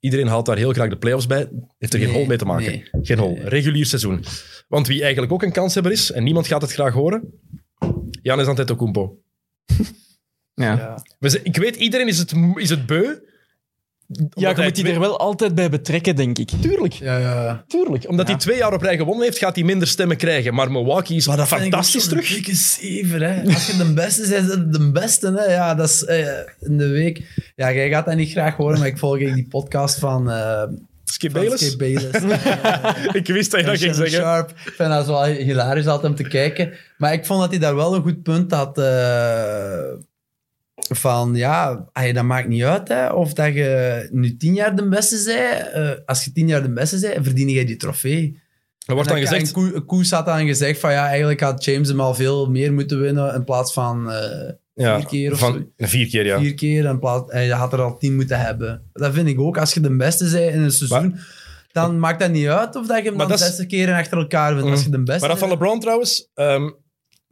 [0.00, 1.48] iedereen haalt daar heel graag de playoffs bij.
[1.78, 2.66] Heeft er geen hol mee te maken.
[2.66, 2.88] nee.
[3.02, 3.38] Geen hol.
[3.42, 4.24] Regulier seizoen.
[4.68, 7.22] Want wie eigenlijk ook een kanshebber is, en niemand gaat het graag horen,
[8.22, 9.18] Giannis Antetokounmpo.
[10.54, 11.04] Ja, ja, Ja.
[11.18, 13.14] We zijn- Ik weet, iedereen is het, is het beu.
[14.08, 16.48] Je Omdat hij moet die twee- er wel altijd bij betrekken, denk ik.
[16.60, 16.92] Tuurlijk.
[16.92, 17.64] Ja, ja.
[17.66, 18.08] Tuurlijk.
[18.08, 18.32] Omdat Ja.
[18.32, 20.54] hij twee jaar op rij gewonnen heeft, gaat hij minder stemmen krijgen.
[20.54, 22.28] Maar Milwaukee is vind ik fantastisch terug.
[22.28, 23.42] dikke zeven, hè.
[23.54, 25.52] Als je de beste bent, is het de beste, hè.
[25.52, 26.26] Ja, dat is eh,
[26.60, 27.22] in de week...
[27.56, 30.30] Ja, jij gaat dat niet graag horen, maar ik volg die podcast van...
[30.30, 30.62] eh
[31.04, 31.66] Skip van Bayless.
[31.66, 32.24] Skip Bayless.
[33.20, 34.18] Ik wist dat je dat ging zeggen.
[34.20, 34.50] Sharp.
[34.50, 36.72] Ik vind dat wel hilarisch altijd om te kijken.
[36.98, 38.78] Maar ik vond dat hij daar wel een goed punt had.
[38.78, 38.84] eh,
[40.78, 44.88] van ja, ay, dat maakt niet uit hè, of dat je nu tien jaar de
[44.88, 45.72] beste bent.
[45.72, 48.40] eh, als je tien jaar de beste bent, verdien je die trofee.
[48.86, 49.52] Er wordt dan gezegd...
[49.52, 53.00] Koe- Koes had dan gezegd van ja, eigenlijk had James hem al veel meer moeten
[53.00, 56.38] winnen in plaats van eh, Ja, vier keer of van, Vier keer, ja.
[56.40, 56.84] vier keer.
[56.84, 58.82] In plaats, hij had er al tien moeten hebben.
[58.92, 59.58] Dat vind ik ook.
[59.58, 61.16] Als je de beste bent in een seizoen,
[61.72, 64.54] dan maakt dat niet uit of dat je hem Maar dan zestig keer achter elkaar
[64.56, 64.70] wint.
[64.70, 66.30] Als je de beste Maar dat van LeBron trouwens...
[66.34, 66.70] ehm,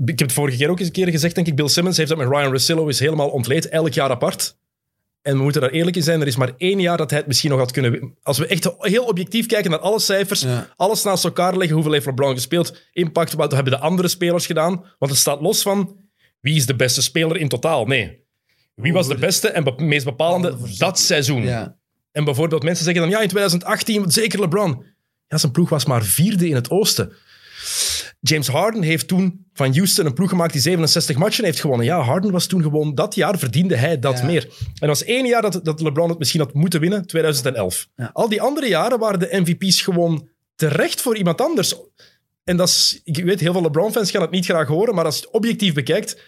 [0.04, 1.56] ik heb het vorige keer ook eens een keer gezegd, denk ik.
[1.56, 3.68] Bill Simmons heeft dat met Ryan Russillo is helemaal ontleed.
[3.68, 4.56] Elk jaar apart.
[5.22, 6.20] En we moeten daar eerlijk in zijn.
[6.20, 8.14] Er is maar één jaar dat hij het misschien nog had kunnen...
[8.22, 10.68] Als we echt heel objectief kijken naar alle cijfers, Ja.
[10.76, 14.72] alles naast elkaar leggen, hoeveel heeft LeBron gespeeld, impact, wat hebben de andere spelers gedaan?
[14.98, 15.96] Want het staat los van
[16.40, 17.86] wie is de beste speler in totaal.
[17.86, 18.24] Nee.
[18.74, 21.42] Wie was de beste en be- meest bepalende dat seizoen?
[21.42, 21.76] Ja.
[22.12, 24.84] En bijvoorbeeld mensen zeggen dan, ja, in 2018 zeker LeBron.
[25.28, 27.12] Ja, zijn ploeg was maar vierde in het oosten.
[28.20, 31.86] James Harden heeft toen van Houston een ploeg gemaakt die 67 matchen heeft gewonnen.
[31.86, 34.24] Ja, Harden was toen gewoon, dat jaar verdiende hij dat Ja.
[34.24, 34.42] meer.
[34.44, 37.88] En er was één jaar dat, dat LeBron het misschien had moeten winnen, 2011.
[37.96, 38.10] Ja.
[38.12, 41.74] Al die andere jaren waren de MVP's gewoon terecht voor iemand anders.
[42.44, 45.16] En dat is, ik weet, heel veel LeBron-fans gaan het niet graag horen, maar als
[45.18, 46.22] je het objectief bekijkt,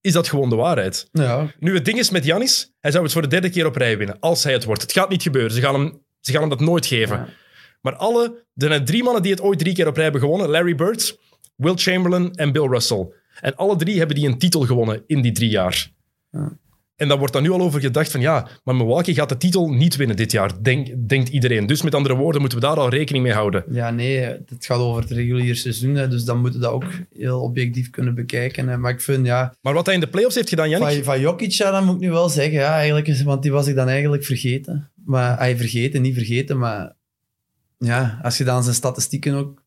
[0.00, 1.08] is dat gewoon de waarheid.
[1.12, 1.54] Ja.
[1.58, 3.98] Nu, het ding is met Janis, hij zou het voor de derde keer op rij
[3.98, 4.82] winnen, als hij het wordt.
[4.82, 5.52] Het gaat niet gebeuren.
[5.52, 7.28] Ze gaan hem, ze gaan hem dat nooit geven.
[7.84, 10.48] Maar alle, er zijn drie mannen die het ooit drie keer op rij hebben gewonnen.
[10.48, 11.18] Larry Bird,
[11.56, 13.08] Will Chamberlain en Bill Russell.
[13.40, 15.90] En alle drie hebben die een titel gewonnen in die drie jaar.
[16.30, 16.58] Ja.
[16.96, 19.68] En dan wordt daar nu al over gedacht van ja, maar Milwaukee gaat de titel
[19.68, 21.66] niet winnen dit jaar, denk, denkt iedereen.
[21.66, 23.64] Dus met andere woorden moeten we daar al rekening mee houden.
[23.70, 26.90] ja, nee, het gaat over het reguliere seizoen, hè, dus dan moeten we dat ook
[27.12, 28.68] heel objectief kunnen bekijken.
[28.68, 28.78] Hè.
[28.78, 31.20] Maar ik vind, ja, Maar wat hij in de playoffs heeft gedaan, Jannik, van, van
[31.20, 33.88] Jokic, ja, dat moet ik nu wel zeggen, ja, eigenlijk, want die was ik dan
[33.88, 34.90] eigenlijk vergeten.
[35.04, 36.92] Maar hij vergeten, niet vergeten, maar
[37.84, 39.62] ja, als je dan zijn statistieken ook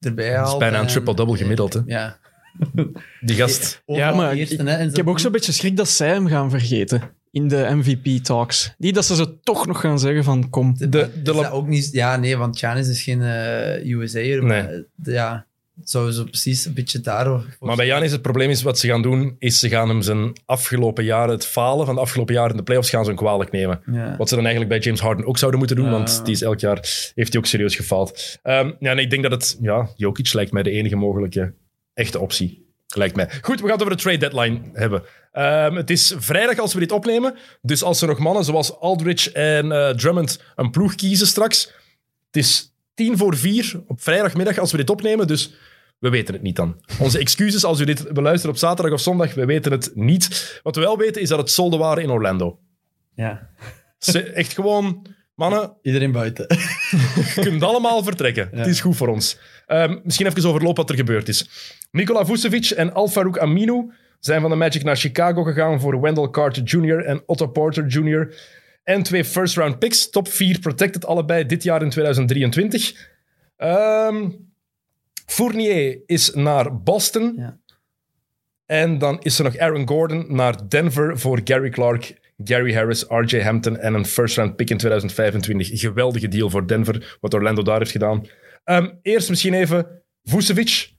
[0.00, 0.52] erbij haalt.
[0.52, 1.72] is bijna een en- triple-double gemiddeld.
[1.72, 1.80] Hè?
[1.86, 2.18] Ja.
[3.20, 3.82] Die gast.
[3.86, 6.26] Overal maar eerste, ik- hè, en Ik heb ook zo'n beetje schrik dat zij hem
[6.26, 7.02] gaan vergeten.
[7.30, 8.74] in de MVP-talks.
[8.78, 10.74] Die dat ze zo toch nog gaan zeggen van kom.
[10.78, 11.88] De, de Is dat ook niet...
[11.92, 14.44] Ja, nee, want Giannis is geen eh USA'er.
[14.44, 14.62] Nee.
[14.62, 14.80] Maar, eh,
[15.14, 15.46] ja,
[15.84, 17.56] zo precies een beetje daarover...
[17.60, 20.32] Maar bij Janis het probleem is, wat ze gaan doen, is ze gaan hem zijn
[20.44, 23.50] afgelopen jaren, het falen van de afgelopen jaren in de playoffs, gaan ze hem kwalijk
[23.50, 23.80] nemen.
[23.92, 24.16] Ja.
[24.16, 25.90] Wat ze dan eigenlijk bij James Harden ook zouden moeten doen, Ja.
[25.92, 28.38] want die is elk jaar, heeft hij ook serieus gefaald.
[28.42, 31.54] Ehm, ja, en ik denk dat het, ja, Jokic lijkt mij de enige mogelijke
[31.94, 32.66] echte optie.
[32.94, 33.28] Lijkt mij.
[33.40, 35.02] Goed, we gaan het over de trade deadline hebben.
[35.32, 37.34] Ehm, het is vrijdag als we dit opnemen.
[37.62, 41.64] Dus als er nog mannen zoals Aldridge en eh, Drummond een ploeg kiezen straks.
[42.26, 45.26] Het is tien voor vier op vrijdagmiddag als we dit opnemen.
[45.26, 45.54] Dus
[45.98, 46.76] we weten het niet dan.
[47.00, 49.34] Onze excuses als u dit beluistert op zaterdag of zondag.
[49.34, 50.60] We weten het niet.
[50.62, 52.58] Wat we wel weten is dat het solden waren in Orlando.
[53.14, 53.48] ja.
[53.98, 56.46] Ze- Echt gewoon, mannen, Iedereen buiten.
[57.34, 58.48] je kunt allemaal vertrekken.
[58.52, 59.38] Het is goed voor ons.
[59.66, 61.48] Ehm, misschien even overlopen wat er gebeurd is.
[61.90, 66.62] Nikola Vucevic en Al-Farouk Aminu zijn van de Magic naar Chicago gegaan voor Wendell Carter
[66.62, 67.04] Jr.
[67.04, 68.34] en Otto Porter Jr.
[68.88, 73.10] En twee first-round picks, top 4 protected allebei dit jaar in 2023.
[73.56, 74.30] Ehm,
[75.26, 77.34] Fournier is naar Boston.
[77.36, 77.58] Ja.
[78.66, 83.40] En dan is er nog Aaron Gordon naar Denver voor Gary Clark, Gary Harris, RJ
[83.42, 85.80] Hampton en een first-round pick in 2025.
[85.80, 88.26] Geweldige deal voor Denver, wat Orlando daar heeft gedaan.
[88.64, 90.92] Ehm, eerst misschien even Vucevic.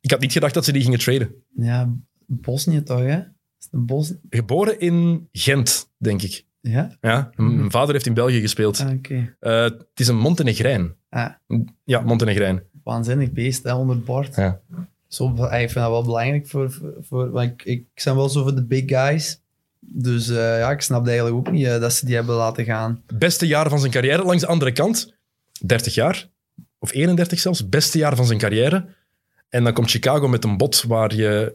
[0.00, 1.34] Ik had niet gedacht dat ze die gingen traden.
[1.54, 1.96] Ja,
[2.26, 3.20] Bosnië toch, hè?
[3.70, 4.14] Bos...
[4.30, 6.46] Geboren in Gent, denk ik.
[6.70, 6.96] Ja?
[7.00, 8.80] Ja, m- mijn vader heeft in België gespeeld.
[8.80, 9.34] Ah, Oké.
[9.40, 10.94] Eh, het is een Montenegrijn.
[11.10, 11.30] Ah,
[11.84, 12.62] Ja, Montenegrijn.
[12.84, 14.34] waanzinnig beest, hè, onder bord.
[14.36, 14.60] Ja.
[15.08, 16.78] Zo, ik vind dat wel belangrijk voor...
[17.00, 19.40] voor, want ik, ik ben wel zo voor de big guys.
[19.80, 23.02] Dus eh, ja, ik snap eigenlijk ook niet eh, dat ze die hebben laten gaan.
[23.14, 24.24] Beste jaar van zijn carrière.
[24.24, 25.14] Langs de andere kant,
[25.66, 26.28] 30 jaar.
[26.78, 27.68] Of 31 zelfs.
[27.68, 28.86] Beste jaar van zijn carrière.
[29.48, 31.54] En dan komt Chicago met een bot waar je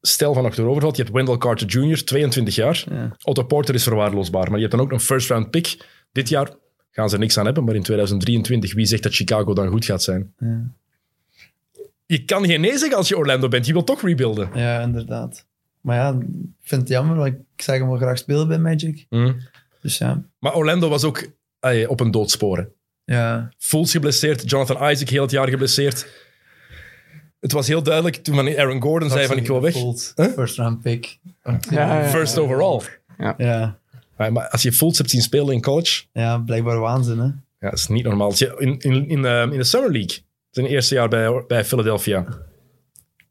[0.00, 0.96] stel van achterover valt.
[0.96, 2.84] Je hebt Wendell Carter Jr., 22 jaar.
[2.90, 3.16] Ja.
[3.22, 4.44] Otto Porter is verwaarloosbaar.
[4.50, 5.86] Maar je hebt dan ook een first round pick.
[6.12, 6.50] Dit jaar
[6.90, 7.64] gaan ze niks aan hebben.
[7.64, 10.32] Maar in 2023, wie zegt dat Chicago dan goed gaat zijn?
[10.38, 10.70] Ja.
[12.06, 13.66] Je kan geen nee zeggen als je Orlando bent.
[13.66, 14.50] Je wilt toch rebuilden.
[14.54, 15.46] ja, inderdaad.
[15.80, 16.26] Maar ja, ik
[16.62, 19.06] vind het jammer, want ik zag hem wel graag spelen bij Magic.
[19.08, 19.32] Mhm.
[19.82, 20.22] Dus ja.
[20.38, 21.26] Maar Orlando was ook
[21.60, 22.72] eh, op een doodsporen.
[23.04, 26.06] Ja, Fultz geblesseerd, Jonathan Isaac heel het jaar geblesseerd.
[27.40, 29.74] Het was heel duidelijk toen van Aaron Gordon zei van ik wil weg.
[29.74, 30.26] Huh?
[30.32, 31.18] First round pick.
[31.44, 32.08] Ja, ja, ja.
[32.08, 32.80] First overall.
[33.18, 33.34] Ja,
[34.18, 37.24] Ja, maar als je Fultz hebt zien spelen in college, ja blijkbaar waanzin, hè?
[37.24, 38.32] ja, dat is niet normaal.
[38.56, 40.18] In, in, in, eh, in de Summer League,
[40.50, 42.26] zijn eerste jaar bij, bij Philadelphia.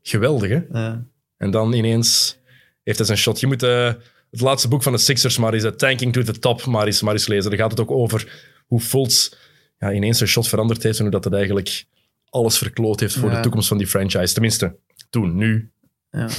[0.02, 0.62] Geweldig, hè?
[0.72, 1.04] Ja.
[1.38, 2.38] En dan ineens
[2.84, 3.40] heeft hij zijn shot.
[3.40, 3.94] Je moet eh,
[4.32, 7.14] het laatste boek van de Sixers maar eens, Tanking to the Top, maar eens, maar
[7.14, 7.50] eens lezen.
[7.50, 9.34] Daar gaat het ook over hoe Fultz
[9.80, 11.86] ja, ineens zijn shot veranderd heeft en hoe dat het eigenlijk
[12.30, 13.36] alles verkloot heeft voor Ja.
[13.36, 14.34] de toekomst van die franchise.
[14.34, 14.76] Tenminste,
[15.10, 15.72] toen, nu.
[16.12, 16.28] Ja.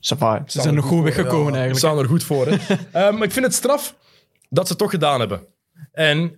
[0.00, 0.16] Ze
[0.46, 1.58] zijn nog goed weggekomen Ja.
[1.58, 1.78] Eigenlijk.
[1.78, 2.46] staan er goed voor.
[2.46, 2.56] Hè?
[2.92, 3.96] Eh, maar ik vind het straf
[4.48, 5.46] dat ze het toch gedaan hebben.
[5.92, 6.36] En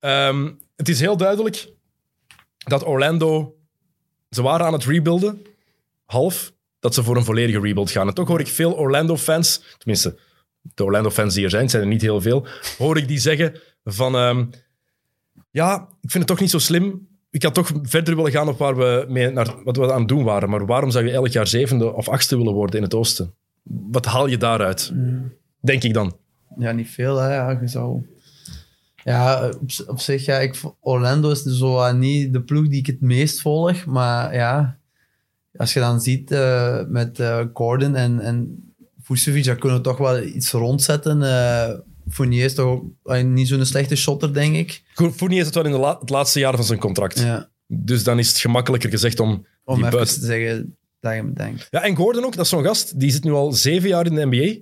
[0.00, 1.68] ehm, het is heel duidelijk
[2.58, 3.54] dat Orlando...
[4.30, 5.42] Ze waren aan het rebuilden,
[6.04, 8.08] half, dat ze voor een volledige rebuild gaan.
[8.08, 10.18] En toch hoor ik veel Orlando-fans, tenminste,
[10.74, 12.46] de Orlando-fans die er zijn, het zijn er niet heel veel,
[12.78, 14.14] hoor ik die zeggen van...
[14.16, 14.44] ehm,
[15.50, 17.08] ja, ik vind het toch niet zo slim.
[17.36, 20.08] Ik had toch verder willen gaan op waar we mee naar, wat we aan het
[20.08, 20.50] doen waren.
[20.50, 23.34] Maar waarom zou je elk jaar zevende of achtste willen worden in het oosten?
[23.62, 24.92] Wat haal je daaruit?
[25.60, 26.16] Denk ik dan.
[26.58, 27.34] Ja, niet veel, hè.
[27.34, 28.06] Ja, je zou...
[29.04, 29.52] Ja,
[29.86, 33.40] op, zich, ja, ik, Orlando is zo uh, niet de ploeg die ik het meest
[33.40, 33.84] volg.
[33.84, 34.78] Maar ja,
[35.56, 38.64] als je dan ziet eh, met eh, Gordon en, en
[39.02, 41.20] Vucevic, kunnen we toch wel iets rondzetten.
[42.10, 44.82] Fournier is toch eh, niet zo'n slechte shotter, denk ik.
[45.14, 47.18] Fournier is het wel in de la- het laatste jaar van zijn contract.
[47.20, 50.20] Ja, Dus dan is het gemakkelijker gezegd om om die even buiten...
[50.20, 51.66] te zeggen dat je.
[51.70, 53.00] Ja, en Gordon ook, dat is zo'n gast.
[53.00, 54.58] Die zit nu al zeven jaar in de NBA.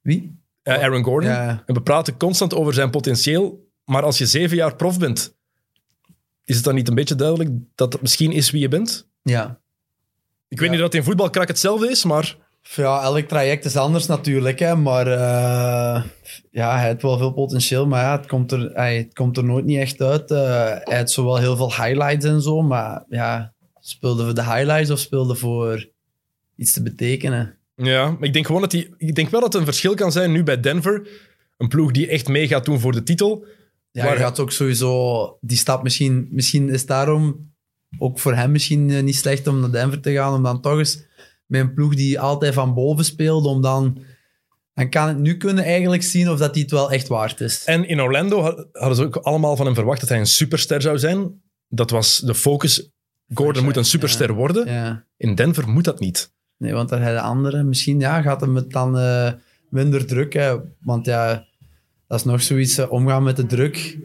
[0.00, 0.36] Wie?
[0.62, 1.30] Eh, Aaron Gordon.
[1.30, 3.66] Ja, En we praten constant over zijn potentieel.
[3.84, 5.34] Maar als je zeven jaar prof bent,
[6.44, 9.08] is het dan niet een beetje duidelijk dat het misschien is wie je bent?
[9.22, 9.60] ja.
[10.50, 12.36] Ik weet niet dat het in voetbalkrak hetzelfde is, maar
[12.74, 16.02] Ja, elk traject is anders natuurlijk, hè, maar eh,
[16.50, 19.44] ja, hij heeft wel veel potentieel, maar ja, het, komt er, hij, het komt er
[19.44, 20.30] nooit niet echt uit.
[20.30, 24.90] Eh, hij heeft zowel heel veel highlights en zo, maar ja, speelde voor de highlights
[24.90, 25.88] of speelde voor
[26.56, 27.56] iets te betekenen?
[27.74, 28.90] Ja, maar ik denk gewoon dat hij.
[28.96, 31.08] Ik denk wel dat het een verschil kan zijn nu bij Denver.
[31.56, 33.46] Een ploeg die echt mee gaat doen voor de titel.
[33.90, 37.52] Ja, Maar- je gaat ook sowieso die stap misschien, misschien is daarom
[37.98, 40.78] ook voor hem misschien eh, niet slecht om naar Denver te gaan, om dan toch
[40.78, 41.06] eens
[41.48, 43.98] met een ploeg die altijd van boven speelde, om dan,
[44.74, 47.64] dan kan het nu kunnen eigenlijk zien of dat hij het wel echt waard is.
[47.64, 50.82] En in Orlando had- hadden ze ook allemaal van hem verwacht dat hij een superster
[50.82, 51.40] zou zijn.
[51.68, 52.90] Dat was de focus.
[53.34, 54.66] Gordon moet een superster worden.
[54.72, 55.04] Ja.
[55.16, 56.32] In Denver moet dat niet.
[56.56, 59.32] Nee, want dan hij de andere, misschien ja, gaat hem het dan eh,
[59.70, 60.32] minder druk.
[60.32, 60.56] Hè.
[60.80, 61.44] Want ja,
[62.06, 63.98] dat is nog zoiets, eh, omgaan met de druk.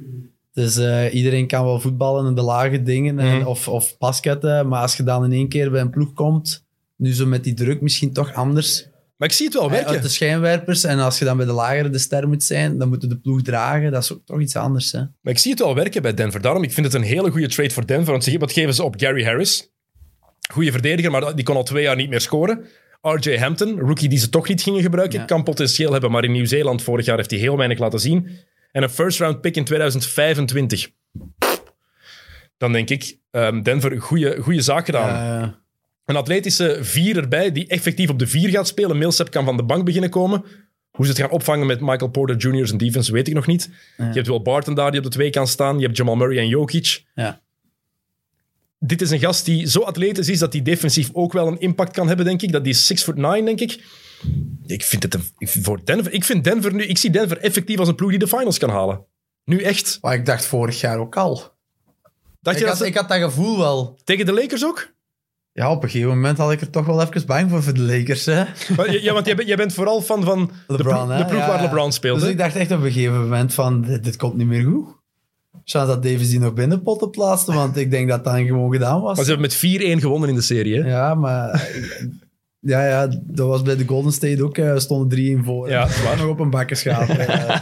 [0.53, 3.47] Dus eh, iedereen kan wel voetballen in de lage dingen en- Mhm.
[3.47, 4.67] of, of basketten.
[4.67, 6.62] Maar als je dan in één keer bij een ploeg komt,
[7.03, 8.87] nu zo met die druk misschien toch anders.
[9.17, 9.89] Maar ik zie het wel werken.
[9.89, 10.83] Uit de schijnwerpers.
[10.83, 13.19] En als je dan bij de lagere de ster moet zijn, dan moet je de
[13.19, 13.91] ploeg dragen.
[13.91, 14.91] Dat is ook toch iets anders.
[14.91, 14.99] Hè?
[14.99, 16.41] Maar ik zie het wel werken bij Denver.
[16.41, 18.11] Daarom, ik vind het een hele goede trade voor Denver.
[18.11, 18.95] Want ze, wat geven ze op?
[18.97, 19.71] Gary Harris.
[20.51, 22.65] Goede verdediger, maar die kon al twee jaar niet meer scoren.
[23.01, 25.19] RJ Hampton, rookie die ze toch niet gingen gebruiken.
[25.19, 25.25] Ja.
[25.25, 28.29] Kan potentieel hebben, maar in Nieuw-Zeeland vorig jaar heeft hij heel weinig laten zien.
[28.71, 30.89] En een first round pick in 2025.
[32.57, 35.41] Dan denk ik, ehm, Denver, goede, goede zaak gedaan.
[35.41, 35.49] Eh,
[36.05, 38.97] Een atletische vier erbij, die effectief op de vier gaat spelen.
[38.97, 40.43] Millsap kan van de bank beginnen komen.
[40.91, 42.67] Hoe ze het gaan opvangen met Michael Porter Jr.
[42.67, 43.69] zijn defense, weet ik nog niet.
[43.97, 45.79] Je hebt wel Barton daar die op de twee kan staan.
[45.79, 47.03] Je hebt Jamal Murray en Jokic.
[47.15, 47.41] ja.
[48.79, 51.93] Dit is een gast die zo atletisch is dat hij defensief ook wel een impact
[51.93, 52.51] kan hebben, denk ik.
[52.51, 53.83] Dat die is 6 foot 9, denk ik.
[54.65, 57.87] Ik vind het een, voor Denver, ik vind Denver nu, ik zie Denver effectief als
[57.87, 59.05] een ploeg die de finals kan halen.
[59.45, 59.97] Nu echt.
[60.01, 61.35] Maar ik dacht vorig jaar ook al.
[62.41, 63.99] Dacht je Ik dat had, ze- ik had dat gevoel wel.
[64.03, 64.92] tegen de Lakers ook?
[65.53, 67.81] Ja, op een gegeven moment had ik er toch wel even bang voor voor de
[67.81, 68.25] Lakers.
[68.25, 68.43] Hè?
[69.01, 71.17] Ja, want jij, bent- jij bent vooral fan van de LeBron, ploeg, hè?
[71.17, 71.61] de ploeg Ja, waar.
[71.61, 72.19] LeBron speelt.
[72.19, 74.85] Dus ik dacht echt op een gegeven moment van, dit, dit komt niet meer goed.
[75.63, 78.71] Chance dat Davis die nog binnen potten plaatste, want ik denk dat dat dan gewoon
[78.71, 79.15] gedaan was.
[79.15, 80.81] Maar ze hebben met 4-1 gewonnen in de serie.
[80.81, 80.89] Hè?
[80.89, 81.69] Ja, maar...
[82.59, 84.57] Ja, ja, dat was bij de Golden State ook.
[84.57, 85.69] eh, stonden drie in voor.
[85.69, 86.17] Ja, waar.
[86.17, 87.07] Nog op een bakkerschaap.
[87.17, 87.55] eh.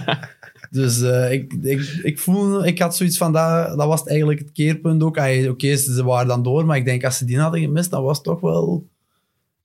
[0.71, 2.65] Dus eh, ik, ik, ik voel...
[2.65, 5.17] Ik had zoiets van, dat, dat was eigenlijk het keerpunt ook.
[5.49, 8.17] Oké, ze waren dan door, maar ik denk als ze die hadden gemist, dan was
[8.17, 8.87] het toch wel...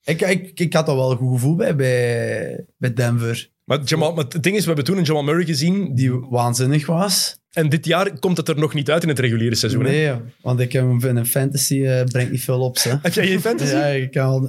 [0.03, 3.49] Ik, ik, ik had er wel een goed gevoel bij, bij, bij Denver.
[3.63, 5.95] Maar, Jamal, maar het ding is, we hebben toen een Jamal Murray gezien.
[5.95, 7.39] Die waanzinnig was.
[7.51, 9.85] En dit jaar komt het er nog niet uit in het reguliere seizoen.
[9.85, 9.91] hè?
[9.91, 12.89] Nee, want ik heb hem in een fantasy, eh, brengt niet veel op ze.
[13.01, 13.73] Heb jij geen fantasy?
[13.73, 13.85] Ja,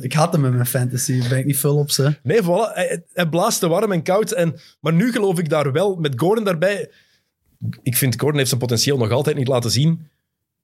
[0.00, 2.14] ik, had hem in mijn fantasy, brengt niet veel op ze.
[2.22, 2.72] Nee, voilà.
[2.74, 4.30] Hij, hij blaast te warm en koud.
[4.30, 6.90] En, maar nu geloof ik daar wel, met Gordon daarbij...
[7.82, 10.06] Ik vind Gordon heeft zijn potentieel nog altijd niet laten zien.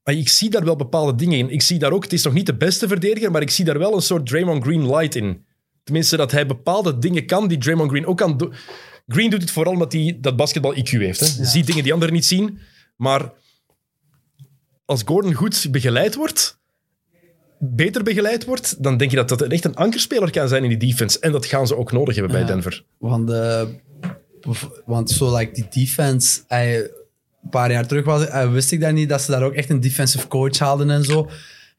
[0.03, 1.49] Maar ik zie daar wel bepaalde dingen in.
[1.49, 3.79] Ik zie daar ook, het is nog niet de beste verdediger, maar ik zie daar
[3.79, 5.45] wel een soort Draymond Green light in.
[5.83, 8.53] Tenminste, dat hij bepaalde dingen kan die Draymond Green ook kan doen.
[9.07, 11.19] Green doet het vooral omdat hij dat basketbal IQ heeft.
[11.19, 11.45] Hè.
[11.45, 12.59] Ziet dingen die anderen niet zien.
[12.95, 13.31] Maar
[14.85, 16.59] als Gordon goed begeleid wordt,
[17.59, 20.89] beter begeleid wordt, dan denk je dat dat echt een ankerspeler kan zijn in die
[20.89, 21.19] defense.
[21.19, 22.47] En dat gaan ze ook nodig hebben bij Ja.
[22.47, 22.83] Denver.
[22.97, 23.25] Want,
[24.41, 26.89] bev- want zo like die defense, een
[27.49, 29.79] paar jaar terug was, eh, wist ik dat niet, dat ze daar ook echt een
[29.79, 31.29] defensive coach hadden en zo.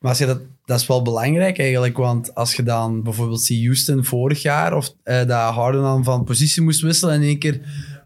[0.07, 3.65] Maar als je dat, dat is wel belangrijk eigenlijk, want als je dan bijvoorbeeld ziet
[3.65, 7.39] Houston vorig jaar, of eh, dat Harden dan van positie moest wisselen en in één
[7.39, 7.61] keer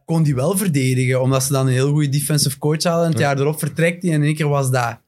[0.05, 3.05] kon die wel verdedigen, omdat ze dan een heel goede defensive coach hadden.
[3.05, 4.99] En het jaar erop vertrekt hij en in één keer was dat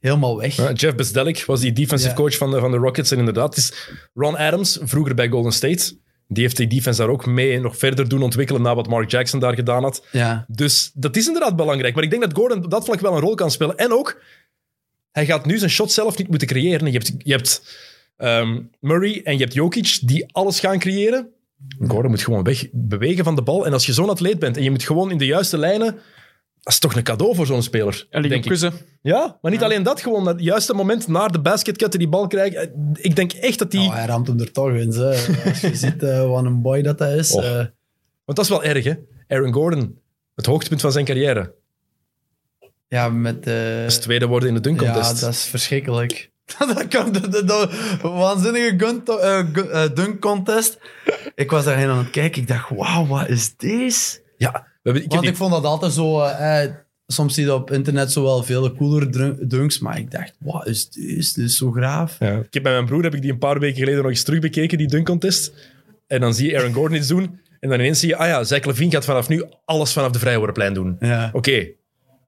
[0.00, 0.56] helemaal weg.
[0.56, 2.16] Ja, Jeff Besdelik was die defensive Ja.
[2.16, 3.10] coach van de, van de Rockets.
[3.10, 5.96] En inderdaad, het is Ron Adams, vroeger bij Golden State.
[6.28, 9.40] Die heeft die defense daar ook mee nog verder doen ontwikkelen na wat Mark Jackson
[9.40, 10.06] daar gedaan had.
[10.12, 10.44] Ja.
[10.48, 11.94] Dus dat is inderdaad belangrijk.
[11.94, 13.76] Maar ik denk dat Gordon op dat vlak wel een rol kan spelen.
[13.76, 14.20] En ook,
[15.16, 16.86] hij gaat nu zijn shot zelf niet moeten creëren.
[16.86, 17.76] Je hebt, je hebt
[18.16, 21.28] ehm, Murray en je hebt Jokic die alles gaan creëren.
[21.88, 23.66] Gordon moet gewoon weg bewegen van de bal.
[23.66, 25.94] En als je zo'n atleet bent en je moet gewoon in de juiste lijnen...
[26.60, 28.72] Dat is toch een cadeau voor zo'n speler, En denk kussen.
[29.02, 30.00] Ja, maar niet alleen dat.
[30.00, 32.54] Gewoon dat juiste moment naar de basketcutter die bal krijgt.
[32.56, 33.80] Eh, Ik denk echt dat die...
[33.80, 34.90] Nou, hij ramt hem er toch in.
[34.90, 35.08] Hè.
[35.48, 37.34] Als je ziet eh, wat een boy dat dat is.
[37.34, 37.54] Eh,
[38.24, 38.94] Want dat is wel erg, hè?
[39.28, 39.98] Aaron Gordon,
[40.34, 41.54] het hoogtepunt van zijn carrière.
[42.88, 43.46] Ja, met...
[43.46, 46.30] eh, Dat is tweede worden in de dunk Ja, dat is verschrikkelijk.
[46.58, 47.70] dat kan, dat, dat, dat-
[48.02, 50.78] waanzinnige gun, eh, gun- eh, dunk contest.
[51.34, 52.42] Ik was daarheen aan het kijken.
[52.42, 54.20] Ik dacht, wauw, wat is deze?
[54.36, 56.26] Ja, we hebben, ik heb Want die- ik vond dat altijd zo...
[57.06, 60.66] soms zie je op internet zo wel veel coolere drun- dunks, maar ik dacht, wat
[60.66, 61.34] is deze?
[61.34, 62.16] Dit is zo graaf.
[62.18, 62.36] Ja.
[62.38, 64.78] Ik heb bij mijn broer heb ik die een paar weken geleden nog eens terugbekeken,
[64.78, 65.52] die dunk contest.
[66.06, 67.40] En dan zie je Aaron Gordon iets doen.
[67.60, 70.18] En dan ineens zie je, ah ja, Zach Levine gaat vanaf nu alles vanaf de
[70.18, 70.96] vrijworplijn doen.
[71.00, 71.30] Ja.
[71.32, 71.66] Oké.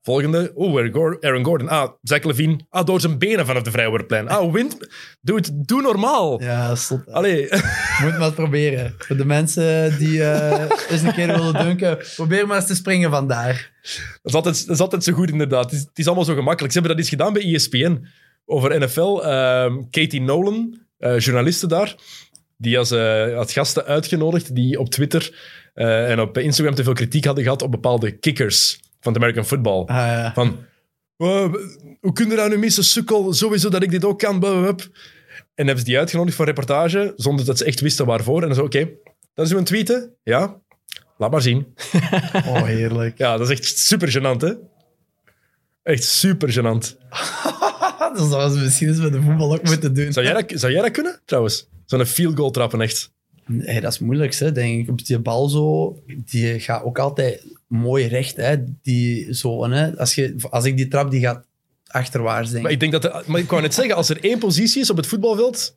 [0.02, 0.52] Volgende.
[0.56, 1.68] Oeh, Aaron Gor- Aaron Gordon.
[1.68, 2.60] Ah, Zach Levine.
[2.70, 4.28] Ah, door zijn benen vanaf de vrijworplijn.
[4.28, 4.76] Ah, wind.
[5.20, 6.42] Doe normaal.
[6.42, 7.12] Ja, slot.
[7.12, 7.48] Allee.
[8.02, 8.94] Moet maar eens proberen.
[8.98, 13.10] Voor de mensen die eh, eens een keer willen dunken, probeer maar eens te springen
[13.10, 13.72] vandaar.
[13.82, 15.64] Dat is altijd, dat is altijd zo goed, inderdaad.
[15.64, 16.72] Het is, het is allemaal zo gemakkelijk.
[16.72, 18.06] Ze hebben dat eens gedaan bij ESPN
[18.44, 19.20] over NFL.
[19.22, 21.94] Ehm, Katie Nolan, eh, journaliste daar,
[22.56, 27.24] die als, eh, had gasten uitgenodigd die op Twitter en op Instagram te veel kritiek
[27.24, 29.80] hadden gehad op bepaalde kickers van de American Football.
[29.80, 30.32] Ah, ja.
[30.34, 30.56] Van,
[31.16, 31.54] "Oh,
[32.00, 33.32] hoe kun je dat nu missen, sukkel?
[33.32, 34.40] Sowieso dat ik dit ook kan.
[34.40, 34.84] blablabla."
[35.54, 38.40] En hebben ze die uitgenodigd voor reportage, zonder dat ze echt wisten waarvoor.
[38.42, 38.88] En dan zo, oké,
[39.34, 39.98] dat is uw tweet, hè?
[40.22, 40.60] Ja,
[41.16, 41.66] laat maar zien.
[42.46, 43.18] Oh, heerlijk.
[43.18, 44.52] Ja, dat is echt super gênant, hè?
[45.82, 46.96] Echt super gênant.
[48.14, 50.12] dat zouden ze misschien eens met de voetbal ook moeten doen.
[50.12, 51.68] Zou jij dat, zou jij dat kunnen, trouwens?
[51.86, 53.12] Zo'n field goal trappen, echt.
[53.48, 54.88] Nee, dat is het moeilijkste, denk ik.
[54.90, 58.36] Op die bal zo, die gaat ook altijd mooi recht.
[58.36, 58.56] Hè.
[58.82, 59.98] Die zo, hè.
[59.98, 61.44] Als, je, als ik die trap, die gaat
[61.86, 62.82] achterwaarts, denk Maar ik.
[62.82, 63.12] ik denk dat...
[63.12, 65.76] de- maar ik wou net zeggen, als er één positie is op het voetbalveld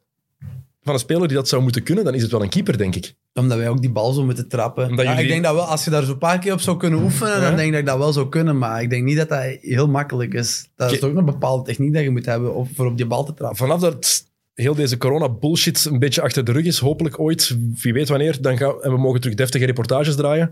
[0.83, 2.95] van een speler die dat zou moeten kunnen, dan is het wel een keeper, denk
[2.95, 3.13] ik.
[3.33, 4.95] Omdat wij ook die bal zo moeten trappen.
[4.95, 6.77] Ja, jullie- Ik denk dat wel, als je daar zo een paar keer op zou
[6.77, 7.39] kunnen oefenen, Ja.
[7.39, 8.57] dan denk ik dat ik dat wel zou kunnen.
[8.57, 10.69] Maar ik denk niet dat dat heel makkelijk is.
[10.75, 11.05] Dat is Oké.
[11.05, 13.57] ook een bepaalde techniek dat je moet hebben om voor op die bal te trappen.
[13.57, 18.09] Vanaf dat heel deze corona-bullshit een beetje achter de rug is, hopelijk ooit, wie weet
[18.09, 20.45] wanneer, dan gaan, en we mogen terug deftige reportages draaien,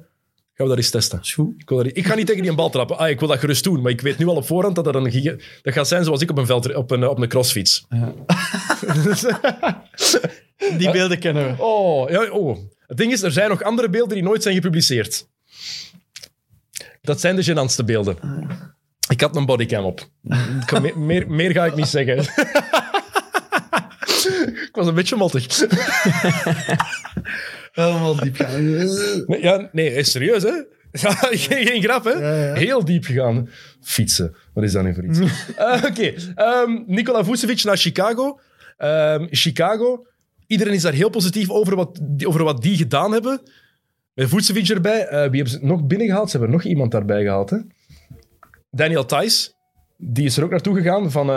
[0.53, 1.19] gaan we dat eens testen.
[1.33, 1.53] goed.
[1.57, 2.97] Ik, wil dat, ik ga niet tegen die een bal trappen.
[2.97, 4.95] Ah, ik wil dat gerust doen, maar ik weet nu al op voorhand dat dat,
[4.95, 7.85] een dat gaat zijn zoals ik op een, veld, op een, op een crossfiets.
[10.77, 11.63] Die beelden kennen we.
[11.63, 12.57] Oh, ja, oh.
[12.87, 15.27] Het ding is, er zijn nog andere beelden die nooit zijn gepubliceerd.
[17.01, 18.17] Dat zijn de gênantste beelden.
[19.09, 19.99] Ik had een bodycam op.
[20.59, 22.17] Ik kan me- meer, meer ga ik niet zeggen.
[24.67, 25.59] ik was een beetje mottig.
[27.71, 28.63] Helemaal diep gaan.
[29.27, 30.63] Nee, ja, nee, is serieus, hè?
[30.91, 31.11] Ja,
[31.45, 32.11] geen, geen grap, hè?
[32.11, 32.53] Ja, ja.
[32.53, 33.49] Heel diep gegaan.
[33.81, 34.35] Fietsen.
[34.53, 35.19] Wat is dat nu voor iets?
[35.57, 36.13] Eh, Oké.
[36.35, 38.39] ehm, Nikola Vucevic naar Chicago.
[38.77, 40.05] Ehm, Chicago.
[40.47, 43.41] Iedereen is daar heel positief over wat, die- over wat die gedaan hebben.
[44.13, 45.05] Met Vucevic erbij.
[45.05, 46.29] eh, wie hebben ze nog binnengehaald?
[46.29, 47.57] Ze hebben nog iemand daarbij gehaald, hè?
[48.71, 49.53] Daniel Thijs.
[49.97, 51.29] Die is er ook naartoe gegaan van,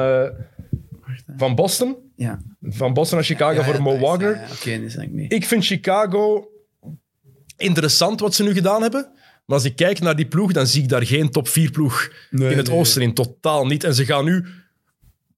[1.36, 1.96] van Boston.
[2.16, 2.42] Ja.
[2.60, 4.34] Van Boston naar Chicago Ja, voor Mo dat is- Wagner.
[4.34, 5.28] ja, ja, Oké, die zijn ik mee.
[5.28, 6.48] Ik vind Chicago
[7.56, 9.10] interessant wat ze nu gedaan hebben.
[9.46, 12.12] Maar als ik kijk naar die ploeg, dan zie ik daar geen top 4 ploeg
[12.30, 12.76] Nee, in het nee.
[12.76, 13.14] oosten in.
[13.14, 13.84] Totaal niet.
[13.84, 14.44] En ze gaan nu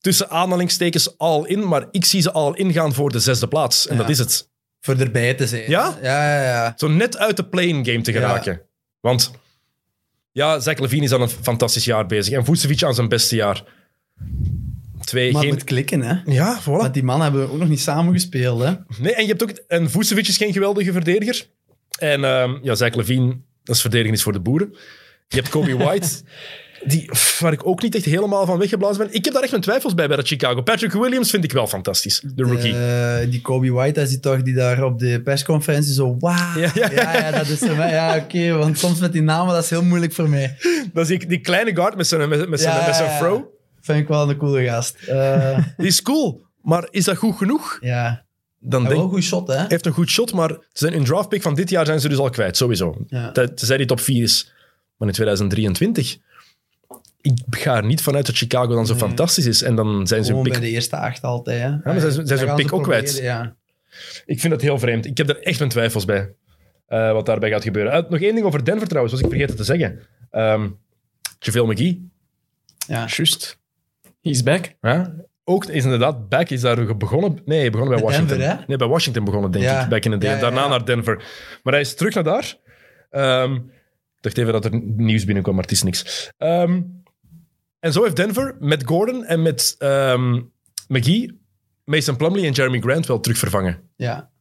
[0.00, 3.86] tussen aanhalingstekens al in, maar ik zie ze al ingaan voor de zesde plaats.
[3.86, 4.00] En Ja.
[4.00, 4.50] dat is het.
[4.80, 5.70] Voor erbij te zijn.
[5.70, 5.98] Ja?
[6.02, 6.72] Ja, ja, ja.
[6.76, 8.18] Zo net uit de playing game te Ja.
[8.20, 8.62] geraken.
[9.00, 9.30] Want
[10.32, 12.34] ja, Zach Levine is al een fantastisch jaar bezig.
[12.34, 13.64] En Vucevic aan zijn beste jaar.
[15.04, 15.50] Twee, Maar geen...
[15.50, 16.32] moet klikken, hè.
[16.32, 16.64] Ja, voilà.
[16.64, 18.72] Want die mannen hebben ook nog niet samen gespeeld, hè.
[18.98, 19.50] Nee, en je hebt ook...
[19.68, 21.46] En Vucevic is geen geweldige verdediger.
[21.98, 24.74] En ehm ja, Zach Levine, dat is verdedigen is voor de boeren.
[25.28, 26.08] Je hebt Kobe White,
[26.84, 29.14] die, waar ik ook niet echt helemaal van weggeblazen ben.
[29.14, 30.62] Ik heb daar echt mijn twijfels bij bij dat Chicago.
[30.62, 32.76] Patrick Williams vind ik wel fantastisch, de rookie.
[32.76, 36.16] Eh, die Kobe White, dat is die toch die daar op de persconferentie zo...
[36.18, 36.58] Wauw.
[36.58, 37.16] Ja, Ja, ja.
[37.16, 37.90] ja, dat is mij...
[37.90, 40.56] Ja, oké, want soms met die namen, dat is heel moeilijk voor mij.
[40.92, 43.53] Dat is die, die kleine guard met zijn, met, met zijn, met zijn fro.
[43.84, 45.02] Vind ik wel een coole gast.
[45.02, 47.78] Eh, Die is cool, maar is dat goed genoeg?
[47.80, 48.22] ja.
[48.66, 49.64] Dan Ja, denk wel een goed shot, hè.
[49.68, 52.18] Heeft een goed shot, maar ze zijn in draftpick van dit jaar zijn ze dus
[52.18, 53.04] al kwijt, sowieso.
[53.06, 53.30] Ja.
[53.32, 54.52] Te- Tenzij die top 4 is.
[54.96, 56.16] Maar in 2023...
[57.20, 59.62] Ik ga er niet vanuit dat Chicago dan zo fantastisch is.
[59.62, 61.66] En dan zijn ze Gewoon pick bij de eerste acht altijd, hè.
[61.66, 63.18] Ja, maar zijn ze- zijn ze gaan pick ook kwijt.
[63.18, 63.56] Ja.
[64.26, 65.06] Ik vind dat heel vreemd.
[65.06, 66.34] Ik heb er echt mijn twijfels bij.
[66.86, 67.92] eh, wat daarbij gaat gebeuren.
[67.92, 70.00] Eh, nog één ding over Denver trouwens, was ik vergeten te zeggen.
[71.38, 72.10] JaVale McGee.
[72.86, 73.06] ja.
[73.06, 73.58] Juist.
[74.24, 74.74] He's back.
[74.80, 76.50] Ja, ook is inderdaad back.
[76.50, 77.38] Is daar begonnen.
[77.44, 78.38] Nee, begonnen bij Bij Washington.
[78.38, 78.64] Denver, hè?
[78.66, 79.82] Nee, bij Washington begonnen, denk Ja.
[79.82, 79.88] ik.
[79.88, 80.28] Back in the day.
[80.28, 80.68] Ja, En ja, Daarna ja.
[80.68, 81.16] naar Denver.
[81.62, 82.54] Maar hij is terug naar daar.
[83.10, 83.62] Ehm, ik
[84.20, 86.30] dacht even dat er nieuws binnenkwam, maar het is niks.
[86.38, 86.80] Ehm,
[87.80, 90.40] en zo heeft Denver met Gordon en met ehm,
[90.88, 91.40] McGee
[91.84, 93.80] Mason Plumlee en Jeremy Grant wel terug vervangen.
[93.96, 94.32] ja.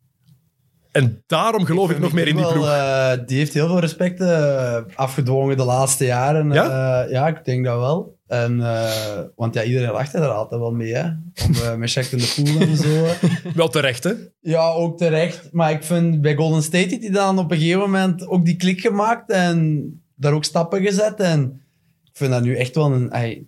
[0.91, 2.65] En daarom geloof ik, nog meer in die ploeg.
[2.65, 6.51] eh, die heeft heel veel respect eh, afgedwongen de laatste jaren.
[6.51, 7.03] Ja?
[7.03, 8.17] Eh, ja, ik denk dat wel.
[8.33, 11.03] En, eh, want ja, iedereen lacht er altijd wel mee, hè.
[11.45, 13.07] Om, eh, met Shaq in de pool en zo.
[13.59, 14.13] Wel terecht, hè?
[14.39, 15.49] Ja, ook terecht.
[15.51, 18.55] Maar ik vind bij Golden State heeft hij dan op een gegeven moment ook die
[18.55, 19.83] klik gemaakt en
[20.15, 21.19] daar ook stappen gezet.
[21.19, 21.61] En
[22.03, 23.11] ik vind dat nu echt wel een...
[23.11, 23.45] ey,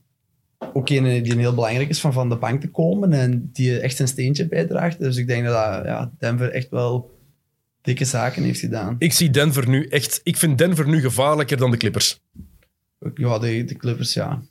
[0.74, 3.96] ook een die heel belangrijk is van van de bank te komen en die echt
[3.96, 5.00] zijn steentje bijdraagt.
[5.00, 7.12] Dus ik denk dat dat, ja, Denver echt wel
[7.82, 8.96] dikke zaken heeft gedaan.
[8.98, 10.22] Ik zie Denver nu echt...
[10.24, 12.22] Ik vind Denver nu gevaarlijker dan de Clippers.
[13.14, 14.42] Ja, de, de Clippers, ja.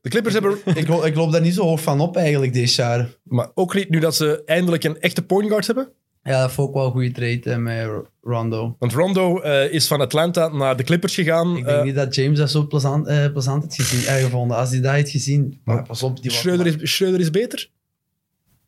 [0.00, 0.58] De Clippers hebben...
[0.74, 3.08] Ik, lo- ik loop daar niet zo hoog van op eigenlijk dit jaar.
[3.22, 5.88] Maar ook niet nu dat ze eindelijk een echte point guard hebben.
[6.22, 7.88] Ja, dat vond ik wel een goede trade eh, met
[8.22, 8.76] Rondo.
[8.78, 11.56] Want Rondo eh, is van Atlanta naar de Clippers gegaan.
[11.56, 14.56] Ik denk Eh, niet dat James dat zo plezant, eh, plezant heeft gezien, eh, gevonden.
[14.56, 16.22] Als hij dat heeft gezien, maar pas op.
[16.22, 17.70] Die was- Schreuder, is, Schreuder is beter?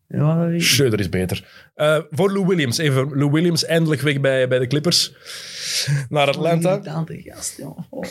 [0.08, 0.66] Ja, dat weet ik.
[0.66, 1.68] Schreuder is beter.
[1.74, 2.78] Eh, voor Lou Williams.
[2.78, 5.12] Even Lou Williams eindelijk weg bij, bij de Clippers.
[6.08, 6.70] Naar Atlanta.
[6.70, 7.78] Irritante gast, joh.
[7.90, 8.04] Oh.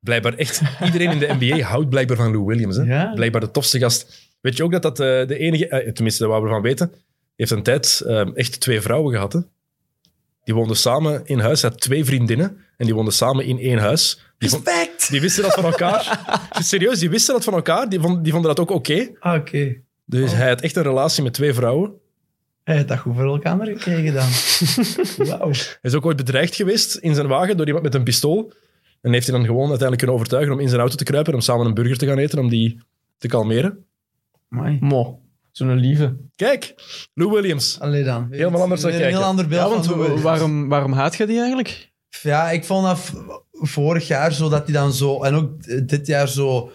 [0.00, 0.60] Blijkbaar echt...
[0.84, 2.76] Iedereen in de NBA houdt blijkbaar van Lou Williams.
[2.76, 2.82] Hè?
[2.82, 3.12] Ja.
[3.14, 4.26] Blijkbaar de tofste gast.
[4.40, 5.68] Weet je ook dat dat eh, de enige...
[5.68, 6.92] eh, tenminste, waar we van weten.
[7.36, 9.32] heeft een tijd eh, echt twee vrouwen gehad.
[9.32, 9.40] Hè?
[10.44, 11.62] Die woonden samen in huis.
[11.62, 12.56] Hij had twee vriendinnen.
[12.76, 14.20] En die woonden samen in één huis.
[14.38, 15.10] Die, vond- Respect!
[15.10, 16.20] die wisten dat van elkaar.
[16.62, 17.88] Serieus, die wisten dat van elkaar.
[17.88, 19.08] Die, vond, die vonden dat ook oké.
[19.20, 19.76] Ah, Oké.
[20.04, 21.92] Dus hij had echt een relatie met twee vrouwen.
[22.64, 24.28] Hij heeft dat goed voor elkaar gekregen dan.
[25.28, 25.50] Wauw.
[25.50, 28.52] Hij is ook ooit bedreigd geweest in zijn wagen door iemand met een pistool.
[29.00, 31.40] En heeft hij dan gewoon uiteindelijk kunnen overtuigen om in zijn auto te kruipen, om
[31.40, 32.80] samen een burger te gaan eten, om die
[33.18, 33.84] te kalmeren.
[34.50, 34.78] Amai.
[34.80, 35.20] Mo.
[35.52, 36.16] Zo'n lieve.
[36.36, 36.74] Kijk,
[37.14, 37.80] Lou Williams.
[37.80, 38.26] Allee dan.
[38.30, 39.30] Helemaal anders dan Weer Een heel kijken.
[39.30, 41.90] ander beeld Ja, want van hoe- waarom, waarom haat je die eigenlijk?
[42.22, 43.12] Ja, ik vond dat
[43.52, 45.22] vorig jaar zo dat hij dan zo...
[45.22, 46.70] En ook dit jaar zo...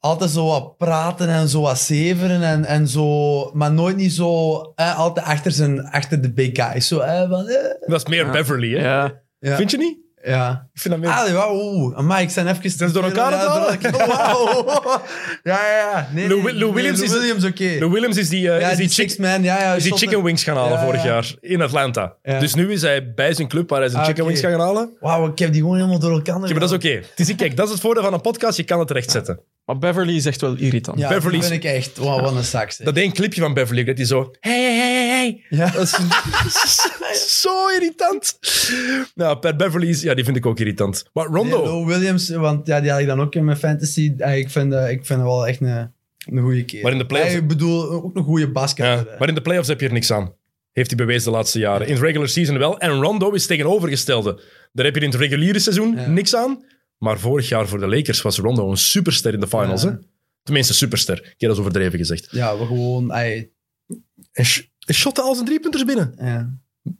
[0.00, 3.50] Altijd zo wat praten en zo wat zeveren en, en zo...
[3.54, 4.60] Maar nooit niet zo...
[4.74, 6.88] Eh, altijd achter, zijn, achter de big guys.
[6.88, 7.88] Zo, eh, van, eh.
[7.88, 8.30] Dat is meer Ja.
[8.30, 8.82] Beverly, hè?
[8.82, 9.22] Ja.
[9.38, 9.56] Ja.
[9.56, 9.98] Vind je niet?
[10.28, 10.68] Ja.
[10.74, 11.12] Ik vind dat meer...
[11.12, 11.96] Ah, ja, oeh.
[11.96, 12.70] Amai, ik zijn even...
[12.70, 13.94] Zijn ze door elkaar aan het?
[13.96, 14.96] Oh.
[15.42, 16.08] Ja, ja, ja.
[16.12, 17.76] Nee, Lou- Lou nee, Williams is- Williams oké.
[17.78, 19.74] Lou Williams is die, eh, Ja, is die chick- man, ja, ja.
[19.74, 21.08] is die chicken wings gaan halen Ja, vorig ja.
[21.08, 22.14] jaar in Atlanta.
[22.22, 24.90] Dus nu is hij bij zijn club waar hij zijn Ah, chicken wings gaat halen.
[25.00, 26.34] Wauw, ik heb die gewoon helemaal door elkaar.
[26.34, 26.88] Ja, maar dat is oké.
[26.88, 28.56] Het is Kijk, dat is het voordeel van een podcast.
[28.56, 29.40] Je kan het rechtzetten.
[29.66, 30.98] Maar Beverly is echt wel irritant.
[30.98, 31.96] Ja, Beverly is- vind ik echt...
[31.98, 32.78] Wauw, wat een sax.
[32.78, 32.84] hè.
[32.84, 34.30] Dat één clipje van Beverly, dat hij zo...
[34.40, 35.44] Hey, hey, hey, hey.
[35.48, 35.70] Ja.
[35.70, 38.38] Dat is zo irritant.
[39.14, 40.02] Nou, Pat Beverly is...
[40.02, 41.04] Ja, die vind ik ook irritant.
[41.12, 41.84] Maar Rondo...
[41.86, 44.14] Williams, want ja, die had ik dan ook in mijn fantasy.
[44.18, 45.92] Ik vind, eh, ik vind hem wel echt een,
[46.26, 46.82] een goede keer.
[46.82, 48.86] Maar in de playoffs- Ik bedoel, ook een goede basket.
[48.86, 50.32] Ja, maar in de playoffs heb je er niks aan.
[50.72, 51.86] Heeft hij bewezen de laatste jaren.
[51.86, 52.78] In het regular season wel.
[52.78, 54.40] En Rondo is tegenovergestelde.
[54.72, 56.06] Daar heb je in het reguliere seizoen Ja.
[56.06, 56.64] niks aan.
[56.98, 59.82] Maar vorig jaar voor de Lakers was Rondo een superster in de finals.
[59.82, 59.88] Ja.
[59.90, 59.96] Hè?
[60.42, 61.18] Tenminste, superster.
[61.18, 62.28] Ik heb dat is overdreven gezegd.
[62.30, 63.12] Ja, we gewoon...
[63.12, 63.50] ey,
[64.32, 66.14] En sh- en shotte al zijn driepunters binnen.
[66.18, 66.50] ja.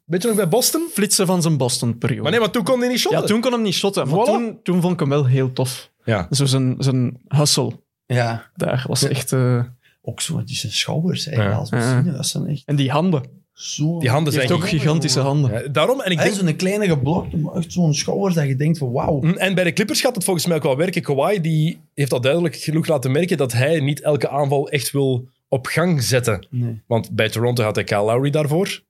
[0.05, 0.89] Weet je nog bij Boston?
[0.93, 2.23] Flitsen van zijn Boston-periode.
[2.23, 3.21] Maar nee, maar toen kon hij niet shotten.
[3.21, 4.09] Ja, toen kon hem niet shotten.
[4.09, 4.25] Maar Voilà.
[4.31, 5.91] toen, toen vond ik hem wel heel tof.
[6.05, 6.27] Ja.
[6.31, 8.51] Zo zijn, zijn hustle ja.
[8.55, 9.33] daar was echt...
[9.33, 9.65] eh,
[10.03, 11.53] Ook zo, die zijn schouders, Ja.
[11.53, 12.03] als we Ja.
[12.03, 13.36] zien, dat zijn echt en die handen.
[13.57, 13.99] Zo...
[13.99, 15.53] Die handen zijn ook gigantische handen.
[15.53, 16.41] Ja, daarom, en ik Hij denk...
[16.41, 19.21] is zo'n kleine geblokte, maar echt zo'n schouders dat je denkt van wauw.
[19.21, 21.03] Mm, En bij de Clippers gaat het volgens mij ook wel werken.
[21.03, 25.29] Kawhi die heeft al duidelijk genoeg laten merken dat hij niet elke aanval echt wil
[25.49, 26.47] op gang zetten.
[26.51, 28.83] Nee, Want bij Toronto had hij Kyle Lowry daarvoor.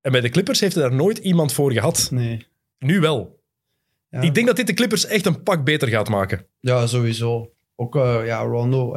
[0.00, 2.08] En bij de Clippers heeft hij daar nooit iemand voor gehad.
[2.10, 2.46] nee.
[2.78, 3.38] Nu wel.
[4.10, 4.20] Ja.
[4.20, 6.46] Ik denk dat dit de Clippers echt een pak beter gaat maken.
[6.60, 7.50] Ja, sowieso.
[7.76, 8.96] Ook eh, ja, Rondo,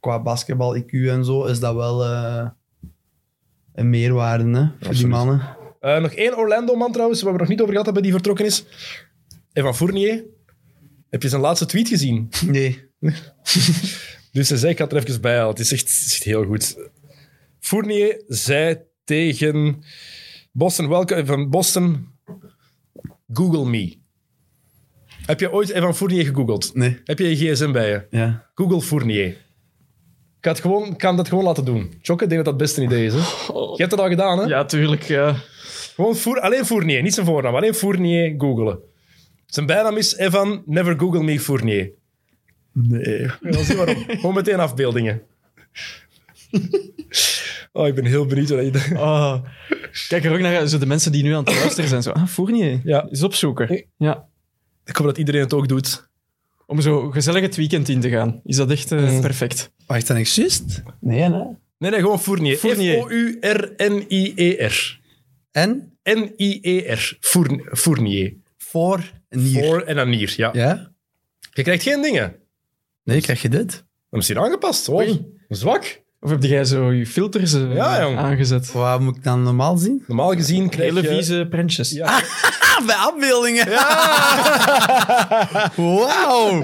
[0.00, 2.46] qua basketbal IQ en zo, is dat wel eh,
[3.78, 5.56] een meerwaarde hè, voor die mannen.
[5.80, 8.64] Eh, nog één Orlando-man trouwens, waar we nog niet over gehad hebben, die vertrokken is.
[9.52, 10.24] Evan Fournier.
[11.10, 12.28] Heb je zijn laatste tweet gezien?
[12.46, 12.86] Nee.
[14.32, 15.50] Dus hij zei, ik ga het er even bij halen.
[15.50, 16.76] Het is echt, het is echt heel goed.
[17.60, 19.82] Fournier zei tegen
[20.52, 22.08] Boston, welke, van Boston,
[23.32, 23.96] Google me.
[25.26, 26.74] Heb je ooit Evan Fournier gegoogeld?
[26.74, 27.00] Nee.
[27.04, 28.06] Heb je je gsm bij je?
[28.10, 28.50] Ja.
[28.54, 29.36] Google Fournier.
[30.48, 31.98] Ik kan, het gewoon, ik kan dat gewoon laten doen.
[32.02, 33.12] Jokke, ik denk dat dat het beste idee is.
[33.12, 33.18] Hè?
[33.52, 34.44] Je hebt het al gedaan, hè?
[34.44, 35.02] Ja, tuurlijk.
[35.02, 35.36] Ja.
[35.94, 37.54] Gewoon Four, alleen Fournier, niet zijn voornaam.
[37.54, 38.78] Alleen Fournier googelen.
[39.46, 41.90] Zijn bijnaam is Evan Never Google Me Fournier.
[42.72, 43.30] Nee.
[43.40, 43.96] Ja, zie waarom.
[44.20, 45.22] Gewoon meteen afbeeldingen.
[47.72, 48.94] Oh, ik ben heel benieuwd wat je denkt.
[48.94, 49.42] Ah.
[50.08, 52.02] Kijk er ook naar zo de mensen die nu aan het luisteren zijn.
[52.02, 52.80] Zo, ah, Fournier.
[52.84, 53.06] Ja.
[53.08, 53.84] Eens opzoeken.
[53.96, 54.26] Ja.
[54.84, 56.07] Ik hoop dat iedereen het ook doet.
[56.70, 58.40] Om zo gezellig het weekend in te gaan.
[58.44, 59.70] Is dat echt eh, perfect.
[59.86, 60.82] Wacht, dat ik juist?
[61.00, 61.42] Nee, nee.
[61.78, 62.56] Nee, nee, gewoon Fournier.
[62.56, 62.98] Fournier.
[63.78, 65.00] F-O-U-R-N-I-E-R.
[65.50, 67.16] En N-I-E-R.
[67.20, 68.34] Fourn- Fournier.
[68.56, 69.64] voor een nier.
[69.64, 70.50] Voor en dan nier, ja.
[70.52, 70.92] Ja?
[71.52, 72.36] Je krijgt geen dingen.
[73.04, 73.84] Nee, krijg je dit?
[74.10, 74.88] Dan is hier aangepast.
[74.88, 75.26] Oei.
[75.48, 76.02] zwak.
[76.20, 78.18] Of heb jij zo je filters eh, Ja, jong.
[78.18, 78.72] aangezet?
[78.72, 80.04] Wat moet ik dan normaal zien?
[80.06, 81.08] Normaal gezien krijg Hele je...
[81.08, 81.90] vieze prentjes.
[81.90, 82.06] Ja.
[82.06, 83.68] Ah, bij afbeeldingen.
[85.96, 86.62] Wauw.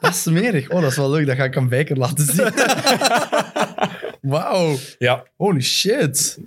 [0.00, 0.70] Dat is smerig.
[0.70, 1.26] Oh, dat is wel leuk.
[1.26, 2.50] Dat ga ik aan Bijker laten zien.
[4.32, 4.76] Wauw.
[4.98, 6.38] ja, Holy shit.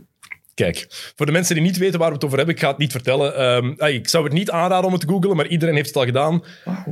[0.53, 2.77] Kijk, voor de mensen die niet weten waar we het over hebben, ik ga het
[2.77, 3.35] niet vertellen.
[3.35, 5.95] Ehm, ah, ik zou het niet aanraden om het te googlen, maar iedereen heeft het
[5.97, 6.43] al gedaan.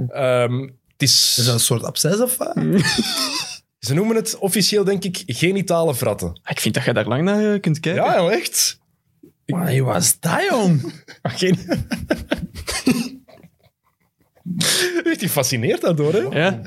[0.10, 2.56] Ehm, het is, Is dat een soort absces of wat?
[3.80, 6.40] ze noemen het officieel, denk ik, genitale vratten.
[6.46, 8.04] Ik vind dat je daar lang naar eh, kunt kijken.
[8.04, 8.80] Ja, joh, echt.
[9.46, 10.94] Wat was dat, jong?
[11.22, 11.58] Ah, Geen...
[15.04, 16.20] Echt, die fascineert daardoor, hè?
[16.20, 16.60] Ja.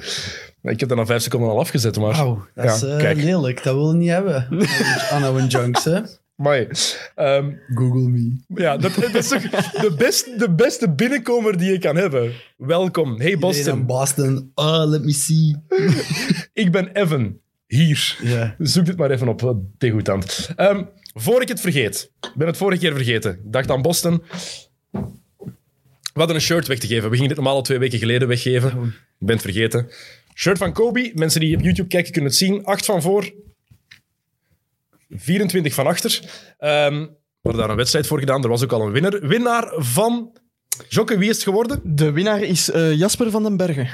[0.63, 2.13] Ik heb dat na vijf seconden al afgezet, maar...
[2.17, 3.17] Wauw, dat is Ja, eh, kijk.
[3.23, 3.63] lelijk.
[3.63, 4.47] Dat willen we niet hebben.
[5.13, 6.01] Aan een junks, hè?
[6.41, 6.67] Maar,
[7.15, 8.41] ehm, Google me.
[8.55, 12.33] ja, dat, dat is toch de, best, de beste binnenkomer die je kan hebben.
[12.57, 13.21] Welkom.
[13.21, 13.87] Hey Boston.
[13.87, 14.51] Boston, Boston.
[14.55, 15.57] Oh, let me see.
[16.65, 17.39] ik ben Evan.
[17.67, 18.17] Hier.
[18.59, 20.51] Zoek dit maar even op, wat degoutant.
[20.57, 20.83] Ehm
[21.15, 22.11] voor ik het vergeet.
[22.21, 23.33] Ik ben het vorige keer vergeten.
[23.33, 24.23] Ik dacht aan Boston.
[26.13, 27.05] We hadden een shirt weg te geven.
[27.11, 28.69] We gingen dit normaal al twee weken geleden weggeven.
[28.69, 29.89] Ik ben het vergeten.
[30.35, 31.13] Shirt van Kobe.
[31.15, 32.65] Mensen die op YouTube kijken kunnen het zien.
[32.65, 33.33] 8 van voor.
[35.11, 36.21] 24 van achter.
[36.59, 38.43] Ehm, we hadden daar een wedstrijd voor gedaan.
[38.43, 39.27] Er was ook al een winnaar.
[39.27, 40.39] Winnaar van...
[40.89, 41.81] Jokke, wie is het geworden?
[41.85, 43.89] De winnaar is eh, Jasper van den Bergen.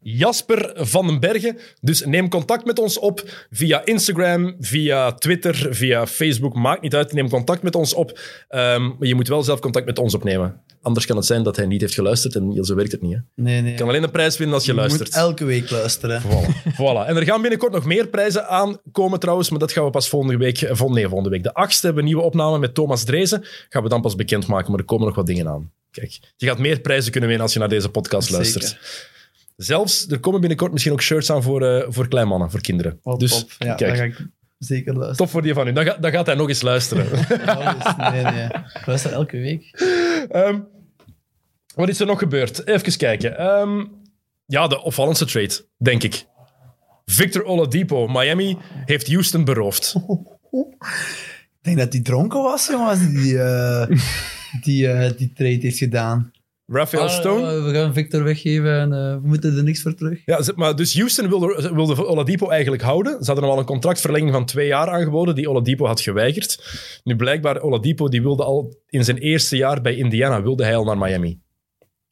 [0.00, 1.58] Jasper van den Bergen.
[1.80, 6.54] Dus neem contact met ons op via Instagram, via Twitter, via Facebook.
[6.54, 8.20] Maakt niet uit, neem contact met ons op.
[8.48, 10.60] Ehm, maar je moet wel zelf contact met ons opnemen.
[10.82, 13.12] Anders kan het zijn dat hij niet heeft geluisterd en zo werkt het niet.
[13.14, 13.20] Hè?
[13.42, 13.70] Nee, nee.
[13.72, 15.08] Je kan alleen de prijs winnen als je, Je luistert.
[15.08, 16.22] moet elke week luisteren.
[16.22, 16.62] Voilà.
[16.80, 17.06] voilà.
[17.06, 20.36] En er gaan binnenkort nog meer prijzen aankomen trouwens, maar dat gaan we pas volgende
[20.36, 21.42] week, eh, vol, nee, volgende week.
[21.42, 23.44] De achtste hebben we een nieuwe opname met Thomas Drezen.
[23.68, 25.72] Gaan we dan pas bekendmaken, maar er komen nog wat dingen aan.
[25.90, 28.42] Kijk, je gaat meer prijzen kunnen winnen als je naar deze podcast Zeker.
[28.42, 28.78] luistert.
[29.62, 32.98] Zelfs, er komen binnenkort misschien ook shirts aan voor, eh voor kleinmannen, voor kinderen.
[33.02, 33.50] Wat dus top.
[33.58, 34.26] Ja, kijk, dan ga ik
[34.58, 35.16] zeker luisteren.
[35.16, 35.72] tof voor die van u.
[35.72, 37.06] Dan, ga- dan gaat hij nog eens luisteren.
[37.48, 38.44] Oh, nee, nee.
[38.44, 39.70] Ik luister elke week.
[40.30, 40.60] Ehm,
[41.74, 42.66] wat is er nog gebeurd?
[42.66, 43.38] Even kijken.
[43.38, 43.84] Ehm,
[44.46, 46.26] ja, de opvallendste trade, denk ik.
[47.04, 49.94] Victor Oladipo, Miami, heeft Houston beroofd.
[51.60, 53.86] Ik denk dat hij dronken was, jongens, die die, eh,
[54.62, 56.30] die, eh, die trade heeft gedaan.
[56.70, 57.46] Raphael Stone.
[57.46, 60.22] Ah, we gaan Victor weggeven en eh, we moeten er niks voor terug.
[60.24, 63.12] Ja, maar dus Houston wilde, wilde Oladipo eigenlijk houden.
[63.12, 66.78] Ze hadden hem al een contractverlenging van twee jaar aangeboden, die Oladipo had geweigerd.
[67.04, 70.84] Nu blijkbaar, Oladipo die wilde al in zijn eerste jaar bij Indiana, wilde hij al
[70.84, 71.40] naar Miami.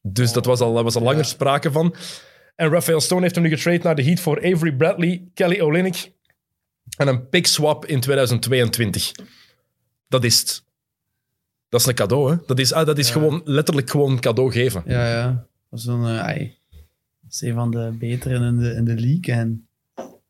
[0.01, 1.23] Dus dat was al, was al langer Ja.
[1.23, 1.95] sprake van.
[2.55, 6.11] En Raphael Stone heeft hem nu getrade naar de Heat voor Avery Bradley, Kelly Olynyk
[6.97, 9.11] en een pick swap in 2022.
[10.07, 10.63] Dat is het.
[11.69, 12.37] Dat is een cadeau, hè?
[12.45, 13.13] Dat is, ah, dat is Ja.
[13.13, 14.83] gewoon letterlijk gewoon cadeau geven.
[14.85, 15.47] Ja, ja.
[15.69, 16.41] Dat is een, eh,
[17.29, 19.35] is een van de betere in de, in de league.
[19.35, 19.67] En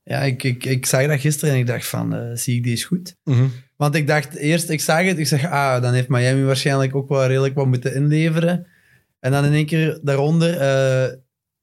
[0.03, 2.85] ja, ik, ik, ik zag dat gisteren en ik dacht van, eh, zie ik deze
[2.85, 3.15] goed?
[3.23, 3.45] Mhm.
[3.75, 7.09] Want ik dacht eerst, ik zag het, ik zeg, ah, dan heeft Miami waarschijnlijk ook
[7.09, 8.67] wel redelijk wat moeten inleveren.
[9.19, 11.13] En dan in één keer daaronder, eh,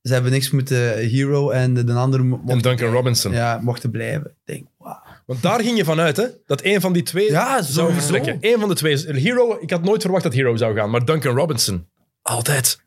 [0.03, 3.33] ze hebben niks moeten Hero en de, de andere En Duncan Robinson.
[3.33, 4.27] ja, mochten blijven.
[4.31, 5.03] Ik denk, wauw.
[5.27, 6.27] Want daar ging je vanuit, hè?
[6.47, 8.37] Dat een van die twee Ja, zou vertrekken.
[8.41, 8.97] Eén van de twee.
[9.21, 11.87] Hero, ik had nooit verwacht dat Hero zou gaan, maar Duncan Robinson.
[12.23, 12.83] Altijd.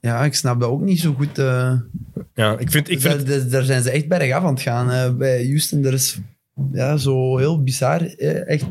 [0.00, 1.38] Ja, ik snap dat ook niet zo goed.
[1.38, 1.72] eh.
[2.34, 2.90] Ja, ik vind...
[2.90, 4.90] Ik vind Daar- zijn ze echt bergaf aan het gaan.
[4.90, 6.18] eh, bij Houston, dat is
[6.72, 8.00] ja, zo heel bizar.
[8.02, 8.64] eh, Echt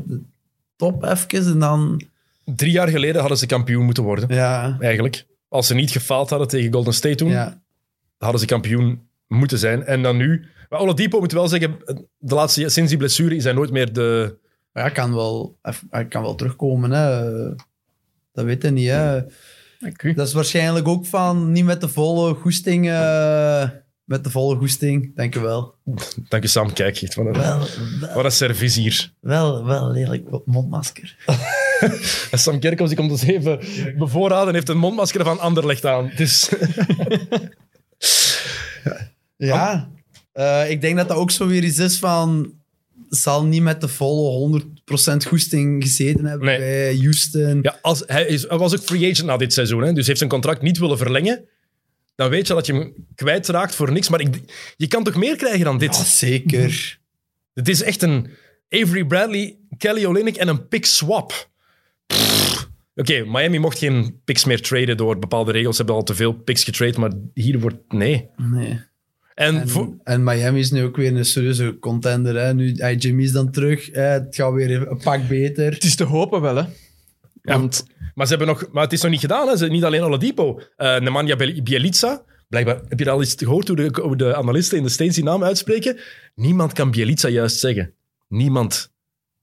[0.76, 2.02] top even en dan...
[2.46, 5.26] drie jaar geleden hadden ze kampioen moeten worden, Ja, eigenlijk.
[5.50, 7.62] Als ze niet gefaald hadden tegen Golden State toen, ja.
[8.18, 9.86] hadden ze kampioen moeten zijn.
[9.86, 10.46] En dan nu...
[10.70, 11.78] Maar Oladipo moet wel zeggen,
[12.18, 14.38] de laatste, sinds die blessure is hij nooit meer de...
[14.72, 15.58] Maar hij kan wel,
[15.90, 16.92] hij kan wel terugkomen.
[16.92, 17.22] Hè.
[18.34, 18.90] Dat weet je niet.
[18.90, 19.22] Hè.
[20.16, 22.90] Dat is waarschijnlijk ook van niet met de volle goesting.
[22.90, 23.70] eh,
[24.04, 25.76] met de volle goesting, denk ik wel.
[26.30, 27.02] Dank je Sam, kijk.
[27.02, 27.60] echt, Wat een, Wel,
[28.00, 29.14] wel, wat een service hier.
[29.20, 31.16] wel, wel lelijk mondmasker.
[32.32, 33.60] Sam Kerkhoffs die komt ons even
[33.98, 36.12] bevoorraden en heeft een mondmasker van Anderlecht aan.
[36.16, 36.50] Dus...
[39.38, 39.90] Ja,
[40.38, 42.54] Eh, ik denk dat dat ook zo weer iets is van...
[43.10, 44.62] Zal niet met de volle
[45.22, 46.58] 100% goesting gezeten hebben Nee.
[46.58, 47.60] bij Houston.
[47.62, 50.18] Ja, als, hij, is, hij was ook free agent na dit seizoen, hè, dus heeft
[50.18, 51.46] zijn contract niet willen verlengen.
[52.16, 54.10] Dan weet je dat je hem kwijtraakt voor niks.
[54.10, 54.40] Maar ik,
[54.78, 55.96] je kan toch meer krijgen dan dit?
[55.96, 57.00] Ja, zeker.
[57.54, 58.30] Het is echt een
[58.70, 61.50] Avery Bradley, Kelly Olynyk en een pick swap.
[62.96, 65.76] Oké, Miami mocht geen picks meer traden door bepaalde regels.
[65.76, 67.78] Ze hebben al te veel picks getrade, maar hier wordt...
[67.88, 68.30] Nee.
[68.36, 68.80] Nee.
[69.38, 72.36] En, En, voor- en Miami is nu ook weer een serieuze contender.
[72.36, 72.54] Hè.
[72.54, 73.90] Nu, hey, Jimmy is dan terug.
[73.92, 74.02] hè.
[74.02, 75.74] Het gaat weer een pak beter.
[75.74, 76.64] Het is te hopen wel, hè.
[77.42, 77.86] Want
[78.16, 79.48] maar, ze hebben nog, maar het is nog niet gedaan.
[79.48, 79.58] Hè.
[79.58, 80.60] Ze, niet alleen Oladipo.
[80.76, 82.24] Eh Nemanja Biel- Bielica.
[82.50, 85.24] Blijkbaar, heb je al eens gehoord hoe de, hoe de analisten in de States die
[85.24, 85.98] naam uitspreken?
[86.36, 87.94] Niemand kan Bielica juist zeggen.
[88.28, 88.92] Niemand.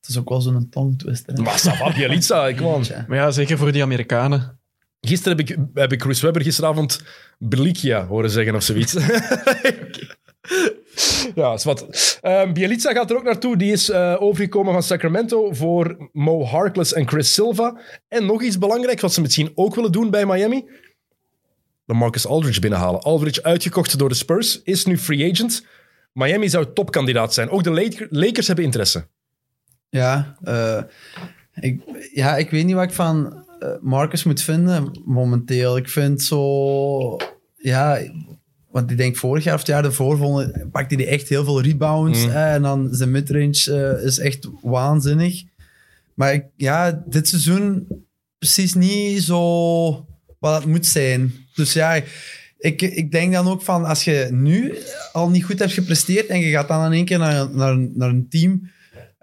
[0.01, 1.43] Het is ook wel zo'n tongtwister.
[1.43, 2.83] Maar Bielica, on.
[2.83, 3.05] Tja.
[3.09, 4.59] maar ja, zeker voor die Amerikanen.
[5.05, 7.01] Gisteren heb ik, heb ik Chris Webber gisteravond
[7.39, 8.93] Belikia horen zeggen of zoiets.
[11.35, 12.19] ja, is wat.
[12.23, 13.57] Ehm Bielica gaat er ook naartoe.
[13.57, 17.81] Die is eh, overgekomen van Sacramento voor Mo Harkless en Chris Silva.
[18.09, 20.65] En nog iets belangrijks wat ze misschien ook willen doen bij Miami.
[21.85, 23.01] De Marcus Aldridge binnenhalen.
[23.01, 25.67] Aldridge uitgekocht door de Spurs, is nu free agent.
[26.13, 27.51] Miami zou topkandidaat zijn.
[27.51, 29.07] Ook de Lak- Lakers hebben interesse.
[29.89, 30.83] Ja, eh,
[31.55, 31.81] ik,
[32.13, 33.44] ja, ik weet niet wat ik van
[33.81, 35.77] Marcus moet vinden momenteel.
[35.77, 37.17] Ik vind zo...
[37.57, 37.99] Ja,
[38.71, 41.63] want ik denk vorig jaar of het jaar ervoor vond, pakte hij echt heel veel
[41.63, 42.25] rebounds.
[42.25, 42.31] Mm.
[42.31, 45.43] hè, en dan zijn midrange eh, is echt waanzinnig.
[46.15, 47.87] Maar ik, ja, dit seizoen
[48.39, 50.07] precies niet zo
[50.39, 51.33] wat het moet zijn.
[51.55, 52.03] Dus ja,
[52.59, 54.75] ik, ik denk dan ook van als je nu
[55.13, 58.09] al niet goed hebt gepresteerd en je gaat dan in één keer naar, naar, naar
[58.09, 58.71] een team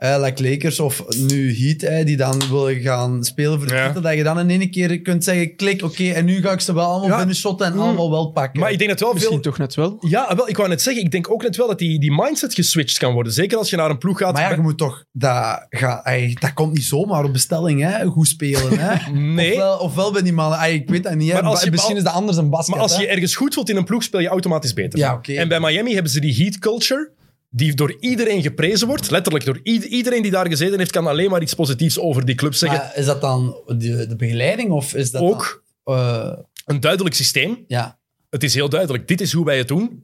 [0.02, 3.86] eh, like Lakers of nu Heat, eh, die dan willen gaan spelen voor de Ja.
[3.86, 6.60] titel, dat je dan in één keer kunt zeggen, klik, oké, en nu ga ik
[6.60, 7.18] ze wel allemaal Ja.
[7.18, 8.60] binnen shotten en allemaal wel pakken.
[8.60, 9.44] Maar ik denk dat wel Misschien veel...
[9.44, 9.98] toch net wel.
[10.08, 12.54] Ja, wel, ik wou net zeggen, ik denk ook net wel dat die, die mindset
[12.54, 13.34] geswitcht kan worden.
[13.34, 14.34] Zeker als je naar een ploeg gaat...
[14.34, 15.04] Maar ja, met- je moet toch...
[15.12, 18.06] Dat, ga, ey, dat komt niet zomaar op bestelling, hè?
[18.06, 19.12] Goed spelen, hè?
[19.20, 19.52] Nee.
[19.52, 20.60] Ofwel, ofwel bij die mannen...
[20.60, 21.34] ey, ik weet dat niet?
[21.34, 23.70] Maar als je- Misschien is dat anders een basket, Maar als je ergens goed voelt
[23.70, 25.00] in een ploeg, speel je automatisch beter.
[25.00, 25.34] Ja, oké.
[25.34, 27.10] En bij Miami hebben ze die heat culture,
[27.54, 29.12] die door iedereen geprezen wordt.
[29.12, 32.36] Letterlijk door ied- iedereen die daar gezeten heeft, kan alleen maar iets positiefs over die
[32.36, 32.80] club zeggen.
[32.80, 35.96] Maar is dat dan de, de begeleiding, of is dat ook dan...
[35.98, 36.32] eh,
[36.66, 37.64] een duidelijk systeem.
[37.68, 37.98] ja,
[38.30, 39.08] Het is heel duidelijk.
[39.08, 40.04] Dit is hoe wij het doen.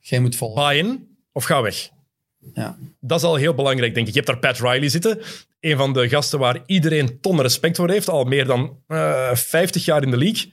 [0.00, 0.62] jij moet volgen.
[0.68, 1.88] Buy in of ga weg.
[2.54, 2.78] Ja.
[3.00, 4.14] Dat is al heel belangrijk, denk ik.
[4.14, 5.18] Je hebt daar Pat Riley zitten.
[5.60, 8.08] Een van de gasten waar iedereen ton respect voor heeft.
[8.08, 10.52] Al meer dan eh 50 jaar in de league.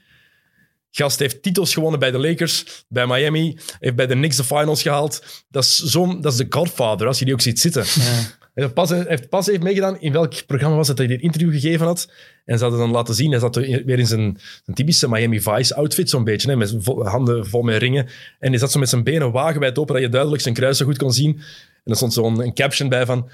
[0.90, 3.58] Gast heeft titels gewonnen bij de Lakers, bij Miami.
[3.80, 5.44] Heeft bij de Knicks de finals gehaald.
[5.48, 7.82] Dat is, zo'n, dat is de godfather, als je die ook ziet zitten.
[7.84, 8.36] Ja.
[8.54, 10.00] Hij heeft pas, hij heeft pas heeft meegedaan.
[10.00, 12.10] In welk programma was het dat hij dit interview gegeven had?
[12.44, 13.30] En ze hadden dan laten zien.
[13.30, 16.48] Hij zat weer in zijn, zijn typische Miami Vice outfit, zo'n beetje.
[16.50, 18.08] Hè, met vo- handen vol met ringen.
[18.38, 20.84] En hij zat zo met zijn benen wagenwijd open, dat je duidelijk zijn kruis zo
[20.84, 21.36] goed kon zien.
[21.84, 23.28] En er stond zo'n een caption bij van...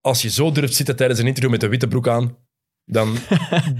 [0.00, 2.36] Als je zo durft zitten tijdens een interview met een witte broek aan,
[2.86, 3.16] dan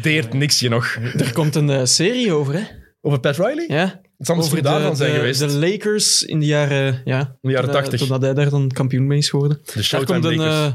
[0.03, 0.95] deert niks je nog.
[1.17, 2.63] Er komt een eh, serie over, hè?
[3.01, 3.65] Over Pat Riley?
[3.69, 4.01] Ja.
[4.19, 5.41] Het zal misschien Over de, daarvan zijn de- geweest.
[5.41, 7.99] De Lakers in de jaren, ja, In de jaren toen, eh, 80.
[8.01, 9.61] Toen dat hij daar dan kampioen mee is geworden.
[9.75, 10.55] De Daar komt een, Lakers.
[10.55, 10.73] eh,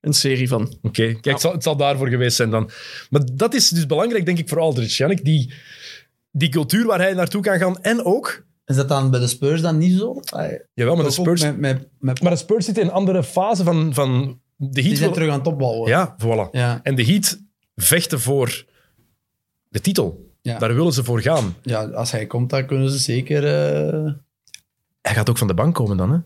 [0.00, 0.76] een serie van.
[0.82, 2.70] Oké, kijk, het, zal, het zal daarvoor geweest zijn dan.
[3.10, 5.24] Maar dat is dus belangrijk, denk ik, voor Aldridge, Jannik.
[5.24, 5.52] Die,
[6.30, 7.82] die cultuur waar hij naartoe kan gaan.
[7.82, 8.46] En ook...
[8.64, 10.20] Is dat dan bij de Spurs dan niet zo?
[10.36, 11.42] Ey, Jawel, maar de Spurs...
[11.42, 14.82] Met, met, met, Maar de Spurs zitten in een andere fase van, van de die
[14.82, 14.96] Heat.
[14.96, 15.88] zijn wil- terug aan het opbouwen.
[15.90, 16.50] Ja, voilà.
[16.50, 17.38] Ja, En de Heat
[17.82, 18.64] vechten voor
[19.68, 20.26] de titel.
[20.42, 20.58] Ja.
[20.58, 21.56] Daar willen ze voor gaan.
[21.62, 23.44] ja, als hij komt, dan kunnen ze zeker...
[23.44, 24.12] eh,
[25.02, 26.18] Hij gaat ook van de bank komen dan, hè?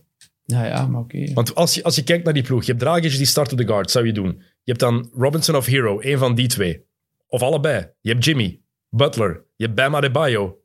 [0.44, 1.32] Ja, ja, maar oké.
[1.32, 3.58] Want als je, als je kijkt naar die ploeg, je hebt Dragic die start op
[3.58, 4.26] de guard, zou je doen.
[4.38, 6.84] Je hebt dan Robinson of Hero, één van die twee.
[7.26, 7.88] Of allebei.
[8.00, 10.58] Je hebt Jimmy, Butler, je hebt Bam Adebayo.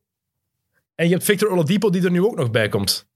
[0.96, 3.08] En je hebt Victor Oladipo die er nu ook nog bij komt.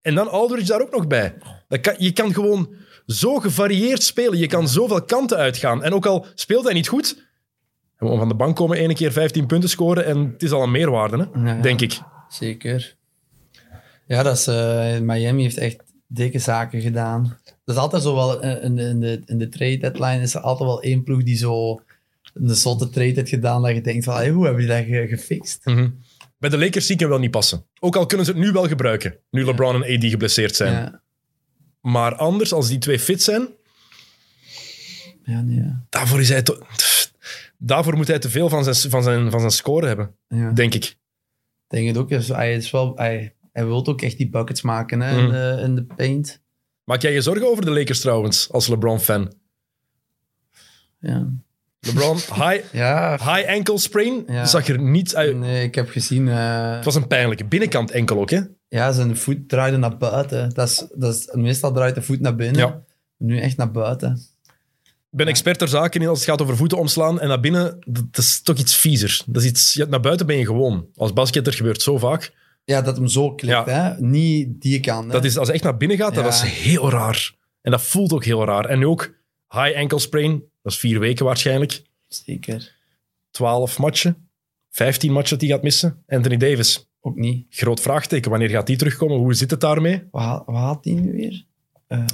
[0.00, 1.34] En dan Aldridge daar ook nog bij.
[1.68, 2.74] Dat kan, je kan gewoon
[3.12, 4.38] zo gevarieerd spelen.
[4.38, 5.82] Je kan zoveel kanten uitgaan.
[5.82, 7.28] En ook al speelt hij niet goed,
[7.96, 10.70] gewoon van de bank komen, één keer 15 punten scoren en het is al een
[10.70, 11.40] meerwaarde, hè?
[11.40, 11.62] Ja, ja.
[11.62, 11.98] denk ik.
[12.28, 12.96] Zeker.
[14.06, 17.38] Ja, dat is, eh, Miami heeft echt dikke zaken gedaan.
[17.64, 20.34] Dat is altijd zo wel, eh, in de, in de, in de trade deadline is
[20.34, 21.80] er altijd wel één ploeg die zo
[22.34, 25.06] een zotte trade heeft gedaan dat je denkt van, hey, hoe hebben die dat ge-
[25.08, 25.60] gefixt?
[25.64, 25.88] Mhm.
[26.38, 27.64] Bij de Lakers zie ik hem wel niet passen.
[27.80, 31.00] Ook al kunnen ze het nu wel gebruiken, nu LeBron en AD geblesseerd zijn.
[31.80, 33.48] Maar anders, als die twee fit zijn,
[35.24, 35.84] ja, nee, ja.
[35.88, 36.62] daarvoor, is hij te-
[37.58, 40.50] daarvoor moet hij te veel van zijn, van zijn, van zijn score hebben, ja.
[40.50, 40.84] denk ik.
[40.84, 40.96] Ik
[41.68, 42.10] denk het ook.
[42.36, 45.32] Hij, is wel, hij, hij wil ook echt die buckets maken hè, in, Mhm.
[45.32, 46.40] de, in de paint.
[46.84, 49.32] Maak jij je zorgen over de Lakers trouwens, als LeBron-fan?
[51.00, 51.28] Ja,
[51.80, 55.36] LeBron, high, ja high ankle sprain, zag er niet uit.
[55.36, 56.28] nee, ik heb gezien...
[56.28, 58.40] eh, Het was een pijnlijke binnenkant enkel ook, hè?
[58.70, 60.50] Ja, zijn voet draaide naar buiten.
[60.54, 62.60] Dat is, dat is, meestal draait de voet naar binnen.
[62.60, 62.82] Ja.
[63.16, 64.20] Nu echt naar buiten.
[65.10, 67.20] Ik ben expert ter zake in als het gaat over voeten omslaan.
[67.20, 69.22] En naar binnen, dat is toch iets viezer.
[69.26, 70.86] Dat is iets, ja, naar buiten ben je gewoon.
[70.96, 72.32] Als basketter gebeurt zo vaak.
[72.64, 74.00] Ja, dat hem zo klikt, hè.
[74.00, 75.04] Niet die kant.
[75.06, 75.10] Hè?
[75.12, 76.22] Dat is, als het echt naar binnen gaat, Ja.
[76.22, 77.34] dat is heel raar.
[77.60, 78.64] En dat voelt ook heel raar.
[78.64, 79.14] En nu ook
[79.48, 80.42] high ankle sprain.
[80.62, 81.82] Dat is vier weken waarschijnlijk.
[82.08, 82.76] Zeker.
[83.30, 84.28] 12 matchen.
[84.70, 86.02] 15 matchen hij gaat missen.
[86.08, 87.46] Anthony Davis, Ook niet.
[87.50, 88.30] groot vraagteken.
[88.30, 89.16] Wanneer gaat hij terugkomen?
[89.16, 90.02] Hoe zit het daarmee?
[90.10, 91.44] Wat, wat had hij nu weer?
[91.86, 92.04] Eh,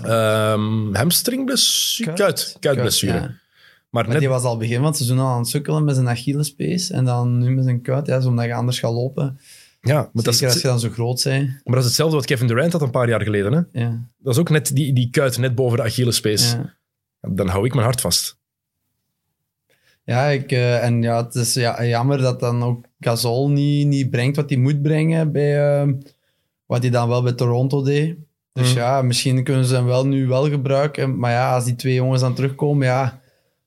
[0.53, 2.13] Ehm hamstringblessure?
[2.13, 2.57] Kuit.
[2.61, 3.13] Kuitblessure.
[3.13, 3.21] ja.
[3.21, 5.95] Maar Maar net, die was al begin van het seizoen al aan het sukkelen met
[5.95, 6.91] zijn Achillespees.
[6.91, 8.07] En dan nu met zijn kuit.
[8.07, 9.39] Ja, omdat je anders gaat lopen.
[9.81, 11.49] ja, maar, dat is, Zeker als je dan zo groot bent.
[11.49, 13.53] maar dat is hetzelfde wat Kevin Durant had een paar jaar geleden.
[13.53, 13.81] Hè?
[13.81, 14.09] Ja.
[14.19, 16.53] Dat is ook net die, die kuit net boven de Achillespees.
[16.53, 16.75] Ja.
[17.21, 18.39] Dan hou ik mijn hart vast.
[20.05, 24.11] Ja, ik, eh, en ja, het is ja, jammer dat dan ook Gasol niet, niet
[24.11, 25.89] brengt wat hij moet brengen bij eh,
[26.67, 28.17] wat hij dan wel bij Toronto deed.
[28.53, 28.79] Dus Mhm.
[28.79, 31.19] ja, misschien kunnen ze hem wel nu wel gebruiken.
[31.19, 33.21] Maar ja, als die twee jongens dan terugkomen, ja,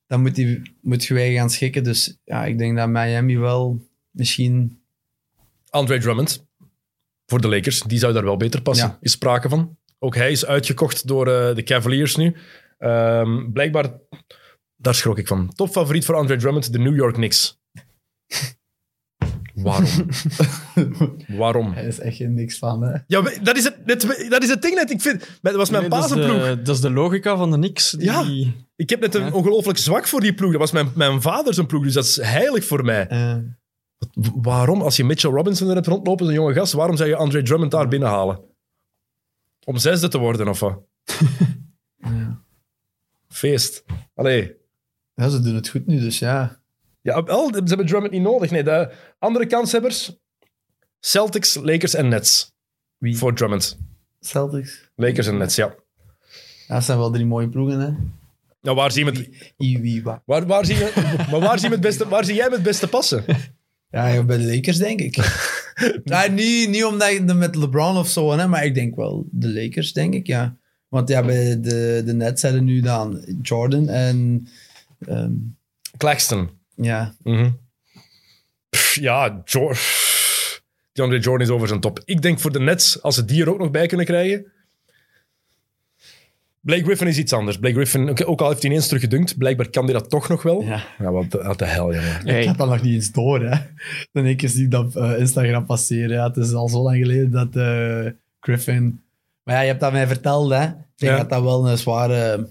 [0.06, 1.84] dan moet, hij, moet je wij gaan schikken.
[1.84, 4.78] Dus ja, ik denk dat Miami wel misschien...
[5.70, 6.46] Andre Drummond
[7.26, 8.88] voor de Lakers, die zou daar wel beter passen.
[8.88, 8.98] Ja.
[9.00, 9.76] Is sprake van.
[9.98, 12.36] Ook hij is uitgekocht door eh, de Cavaliers nu.
[12.78, 13.92] Ehm, blijkbaar,
[14.76, 15.52] daar schrok ik van.
[15.54, 17.58] Topfavoriet voor Andre Drummond, de New York Knicks.
[19.62, 19.86] Waarom?
[21.42, 21.72] Waarom?
[21.72, 22.98] Hij is echt geen niks van, hè.
[23.06, 24.90] Ja, dat is het, dat, dat is het ding net.
[24.90, 26.42] Ik vind, dat was mijn Nee, dat, is pasenploeg.
[26.48, 27.90] de, dat is de logica van de Knicks.
[27.90, 28.24] Die, Ja.
[28.76, 29.30] Ik heb net een Ja.
[29.32, 30.50] ongelooflijk zwak voor die ploeg.
[30.50, 33.08] Dat was mijn, mijn vader zijn ploeg, dus dat is heilig voor mij.
[34.34, 37.42] Waarom, als je Mitchell Robinson er hebt rondlopen, een jonge gast, waarom zou je Andre
[37.42, 38.40] Drummond daar binnenhalen?
[39.64, 40.78] Om zesde te worden, of wat?
[41.96, 42.42] Ja.
[43.28, 43.84] Feest.
[44.14, 44.56] Allee.
[45.14, 46.59] ja, ze doen het goed nu, dus ja.
[47.02, 48.50] Ja, wel, ze hebben Drummond niet nodig.
[48.50, 50.18] Nee, de andere kanshebbers...
[51.00, 52.52] Celtics, Lakers en Nets.
[52.98, 53.16] Wie?
[53.16, 53.78] Voor Drummond.
[54.20, 54.90] Celtics.
[54.94, 55.74] Lakers en Nets, ja.
[56.66, 57.90] Ja, dat zijn wel drie mooie ploegen, hè.
[58.62, 60.92] Nou, waar zien we het, waar, waar zie je,
[61.30, 63.24] maar waar zie, je het beste, waar zie jij hem het beste passen?
[63.92, 65.16] Ja, bij de Lakers, denk ik.
[66.04, 69.48] ja, niet, niet omdat je met LeBron of zo, hè, maar ik denk wel de
[69.52, 70.56] Lakers, denk ik, ja.
[70.88, 74.48] Want ja, bij de, de Nets er nu dan Jordan en...
[74.98, 75.32] ehm,
[75.96, 76.50] Claxton.
[76.80, 77.50] Ja, Mhm.
[78.70, 79.42] Pff, ja,
[80.92, 82.00] DeAndre Jordan is over zijn top.
[82.04, 84.46] Ik denk voor de Nets, als ze die er ook nog bij kunnen krijgen...
[86.62, 87.58] Blake Griffin is iets anders.
[87.58, 90.42] Blake Griffin, oké, ook al heeft hij ineens teruggedunkt, blijkbaar kan hij dat toch nog
[90.42, 90.62] wel.
[90.62, 90.84] ja.
[90.98, 92.26] Ja, wat, wat de hel, jongen.
[92.26, 92.40] Hey.
[92.40, 93.58] Ik had dat nog niet eens door, hè.
[94.12, 96.10] Dan keer zie ik dat op eh, Instagram passeren.
[96.16, 99.02] Ja, het is al zo lang geleden dat eh, Griffin...
[99.42, 100.64] Maar ja, je hebt dat mij verteld, hè.
[100.64, 101.16] Ik denk Ja.
[101.18, 102.50] dat dat wel een zware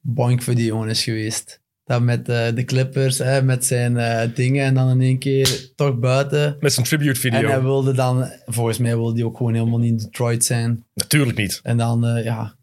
[0.00, 1.60] boink voor die jongen is geweest.
[1.90, 5.70] Dat met eh, de Clippers, hè, met zijn eh, dingen en dan in één keer
[5.74, 6.56] toch buiten.
[6.60, 7.38] Met zijn tribute video.
[7.38, 8.30] En hij wilde dan...
[8.46, 10.84] Volgens mij wilde hij ook gewoon helemaal niet in Detroit zijn.
[10.94, 11.60] Natuurlijk niet.
[11.62, 12.54] En dan, eh, ja...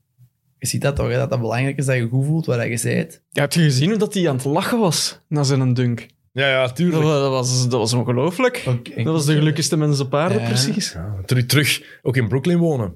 [0.58, 2.80] Je ziet dat toch, hè, dat het belangrijk is dat je goed voelt waar je
[2.84, 3.22] bent.
[3.30, 6.08] Ja, heb je gezien hoe dat hij aan het lachen was na zijn dunk?
[6.32, 7.04] Ja, ja, Dat, tuurlijk.
[7.04, 8.64] dat was, dat was ongelooflijk.
[8.96, 10.48] Dat was de gelukkigste mens op aarde, Ja.
[10.48, 10.92] precies.
[10.92, 12.96] Ja, terug, terug ook in Brooklyn wonen.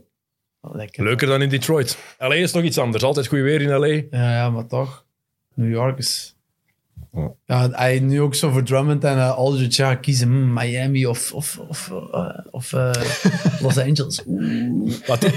[0.61, 1.03] Lekker.
[1.03, 1.97] Leuker dan in Detroit.
[2.19, 3.03] LA is nog iets anders.
[3.03, 3.85] Altijd goed weer in LA.
[3.87, 5.05] Ja, ja, maar toch.
[5.53, 6.35] New York is...
[7.13, 7.33] Ja.
[7.45, 11.33] Ja, hij nu ook zo voor Drummond en uh, Aldridge, ja, kiezen hmm, Miami of,
[11.33, 12.91] of, of, eh, of eh,
[13.59, 14.23] Los Angeles.
[14.27, 14.93] Oeh.
[15.05, 15.31] Wat,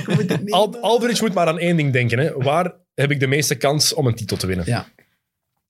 [0.51, 2.19] Al, Aldridge moet maar aan één ding denken.
[2.19, 2.33] Hè.
[2.33, 4.67] Waar heb ik de meeste kans om een titel te winnen?
[4.67, 4.87] Ja.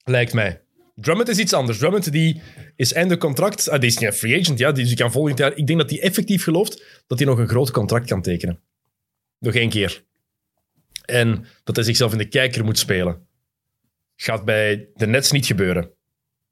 [0.03, 0.61] Lijkt mij.
[0.95, 1.77] Drummond is iets anders.
[1.77, 2.41] Drummond die
[2.75, 3.69] is einde contract.
[3.69, 4.71] Ah, die is niet een free agent, ja.
[4.71, 5.55] Die, die kan volgend jaar...
[5.55, 8.59] Ik denk dat hij effectief gelooft dat hij nog een groot contract kan tekenen.
[9.39, 10.03] Nog één keer.
[11.05, 13.27] En dat hij zichzelf in de kijker moet spelen.
[14.15, 15.91] Gaat bij de Nets niet gebeuren.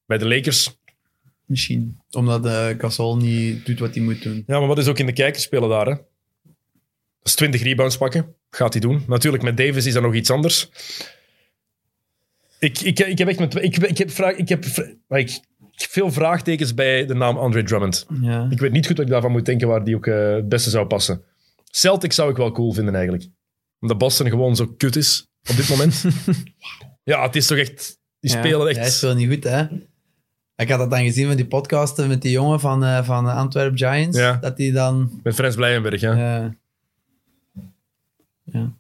[0.06, 0.82] Bij de Lakers...
[1.46, 2.00] Misschien.
[2.12, 4.44] Omdat uh, Gasol niet doet wat hij moet doen.
[4.48, 5.94] Ja, maar wat is ook in de kijker spelen daar, hè?
[5.94, 8.36] Dat is 20 rebounds pakken.
[8.50, 9.04] Gaat hij doen.
[9.08, 10.70] Natuurlijk, met Davis is dat nog iets anders.
[12.60, 14.66] Ik, ik, ik heb echt met, ik, ik heb, vraag, ik, heb,
[15.08, 15.30] heb
[15.76, 18.06] veel vraagtekens bij de naam Andre Drummond.
[18.22, 18.48] Ja.
[18.50, 20.70] Ik weet niet goed wat ik daarvan moet denken waar die ook eh, het beste
[20.70, 21.24] zou passen.
[21.64, 23.28] Celtic zou ik wel cool vinden eigenlijk.
[23.80, 26.04] Omdat Boston gewoon zo kut is op dit moment.
[27.04, 28.00] ja, het is toch echt...
[28.20, 28.38] Die Ja.
[28.38, 28.94] spelen Hij echt...
[28.94, 29.66] speelt niet goed, hè.
[30.56, 33.78] Ik had dat dan gezien met die podcasten met die jongen van, eh van Antwerp
[33.78, 34.18] Giants.
[34.18, 34.38] Ja.
[34.42, 35.20] Dat die dan...
[35.24, 36.14] Met Frans Blijenberg, ja.
[36.16, 36.56] Ja.
[38.44, 38.74] Ja.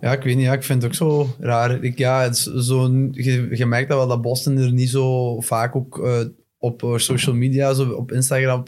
[0.00, 0.44] Ja, ik weet niet.
[0.44, 1.84] Ja, ik vind het ook zo raar.
[1.84, 5.76] Ik, ja, het zo, je, je merkt dat wel dat Boston er niet zo vaak
[5.76, 6.20] ook eh,
[6.58, 8.62] op eh, social media, zo op Instagram,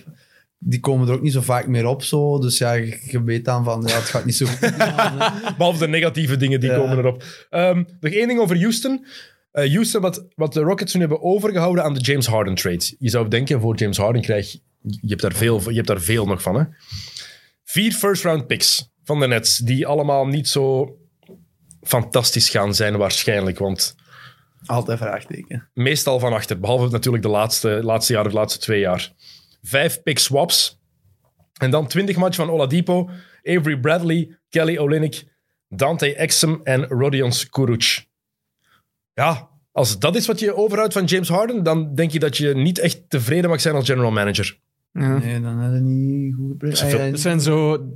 [0.64, 2.02] die komen er ook niet zo vaak meer op.
[2.02, 2.38] Zo.
[2.38, 4.58] Dus ja, je, weet dan van, ja, het gaat niet zo goed.
[4.72, 5.28] gaan, hè.
[5.56, 6.76] Behalve de negatieve dingen die Ja.
[6.76, 7.24] komen erop.
[7.50, 9.06] Ehm, nog één ding over Houston.
[9.52, 12.94] Eh, Houston, wat, wat de Rockets nu hebben overgehouden aan de James Harden trade.
[12.98, 14.60] Je zou denken, voor James Harden krijg je...
[15.08, 16.64] Hebt daar veel, je hebt daar veel nog van, hè.
[17.64, 20.96] Vier first-round picks van de Nets, die allemaal niet zo
[21.82, 23.58] fantastisch gaan zijn waarschijnlijk.
[23.58, 23.94] Want
[24.66, 25.68] Altijd vraagteken.
[25.74, 26.60] meestal van achter.
[26.60, 29.12] Behalve natuurlijk de laatste, laatste jaar of de laatste twee jaar.
[29.62, 30.80] Vijf pick swaps.
[31.58, 33.10] En dan 20 match van Oladipo,
[33.42, 35.24] Avery Bradley, Kelly Olynyk,
[35.68, 38.06] Dante Exum en Rodion Kuruc.
[39.14, 42.54] Ja, als dat is wat je overhoudt van James Harden, dan denk je dat je
[42.54, 44.58] niet echt tevreden mag zijn als general manager.
[44.92, 45.18] Ja.
[45.18, 47.88] Nee, dan had het niet goed Het zijn zo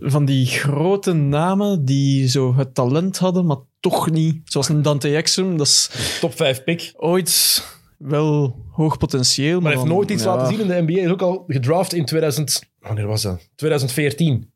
[0.00, 4.40] van die grote namen die zo het talent hadden, maar toch niet.
[4.44, 5.90] Zoals een Dante Exum, dat is
[6.20, 6.92] Top 5 pick.
[6.96, 7.62] ooit
[8.02, 9.60] wel hoog potentieel.
[9.60, 10.36] Maar hij heeft dan- nooit iets ja.
[10.36, 10.92] laten zien in de NBA.
[10.92, 12.62] Hij is ook al gedraft in 2000...
[12.80, 13.48] Wanneer was dat?
[13.54, 14.50] 2014.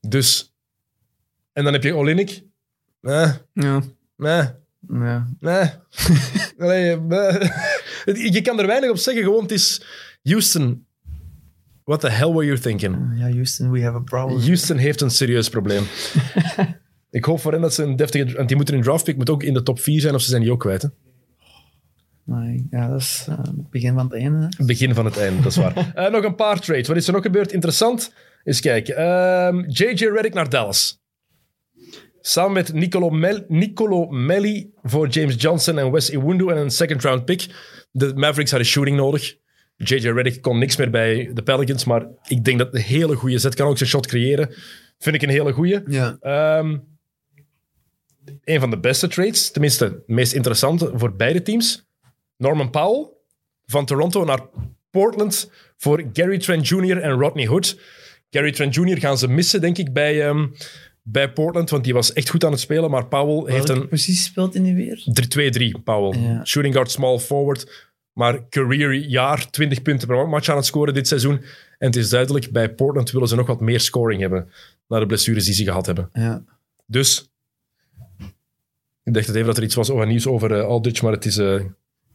[0.00, 0.54] Dus...
[1.52, 2.42] En dan heb je Olynyk.
[3.00, 3.82] Nee, Ja.
[4.16, 4.42] nee.
[4.88, 5.28] ja.
[5.40, 5.70] Nee.
[6.58, 8.32] Allee, nee.
[8.32, 9.22] Je kan er weinig op zeggen.
[9.22, 9.82] Gewoon, het is
[10.22, 10.86] Houston.
[11.84, 12.96] What the hell were you thinking?
[13.14, 14.40] ja, Houston, we have a problem.
[14.40, 15.82] Houston heeft een serieus probleem.
[17.10, 18.32] Ik hoop voor hen dat ze een deftige...
[18.36, 20.28] Want die moeten in draft pick moet ook in de top 4 zijn, of ze
[20.28, 20.82] zijn die ook kwijt.
[20.82, 20.88] Hè?
[22.30, 24.46] Nee, ja, dat is eh, het begin van het einde.
[24.56, 25.92] Het begin van het einde, dat is waar.
[25.94, 26.88] Eh, nog een paar trades.
[26.88, 27.52] Wat is er nog gebeurd?
[27.52, 28.12] Interessant.
[28.44, 28.96] Eens kijken.
[28.96, 30.04] Ehm, J.J.
[30.04, 31.00] Redick naar Dallas.
[32.20, 37.02] Samen met Nicolo, Mel Nicolo Melli voor James Johnson en Wes Iwundu en een second
[37.02, 37.46] round pick.
[37.90, 39.36] De Mavericks hadden shooting nodig.
[39.76, 40.08] J.J.
[40.08, 43.54] Redick kon niks meer bij de Pelicans, maar ik denk dat een hele goede zet
[43.54, 44.54] kan ook zijn shot creëren.
[44.98, 45.82] Vind ik een hele goede.
[45.86, 46.16] Ja.
[46.20, 46.76] Ehm
[48.44, 51.89] een van de beste trades, tenminste de meest interessante voor beide teams.
[52.40, 53.08] Norman Powell
[53.66, 54.40] van Toronto naar
[54.90, 56.98] Portland voor Gary Trent Jr.
[56.98, 57.78] en Rodney Hood.
[58.30, 58.98] Gary Trent Jr.
[58.98, 60.46] gaan ze missen, denk ik, bij, ehm,
[61.02, 62.90] bij Portland, want die was echt goed aan het spelen.
[62.90, 65.02] Maar Powell heeft een positie speelt hij nu weer?
[65.04, 66.20] 3-2-3, Powell.
[66.20, 66.44] Ja.
[66.44, 67.88] Shooting guard, small forward.
[68.12, 71.40] Maar career jaar, 20 punten per match aan het scoren dit seizoen.
[71.78, 74.50] En het is duidelijk, bij Portland willen ze nog wat meer scoring hebben.
[74.88, 76.10] Na de blessures die ze gehad hebben.
[76.12, 76.42] Ja.
[76.86, 77.30] Dus,
[79.04, 81.36] ik dacht even dat er iets was over nieuws over eh, Aldridge, maar het is
[81.36, 81.60] eh,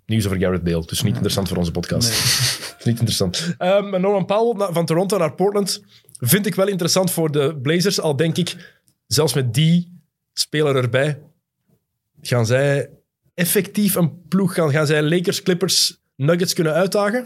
[0.05, 0.85] nieuws over Garrett Bale.
[0.85, 2.09] Dus niet interessant voor onze podcast.
[2.85, 3.55] Niet interessant.
[3.57, 5.83] Ehm, Norman Powell van Toronto naar Portland
[6.19, 7.99] vind ik wel interessant voor de Blazers.
[7.99, 10.01] Al denk ik, zelfs met die
[10.33, 11.21] speler erbij,
[12.21, 12.89] gaan zij
[13.33, 14.71] effectief een ploeg gaan.
[14.71, 17.25] Gaan zij Lakers, Clippers, Nuggets kunnen uitdagen?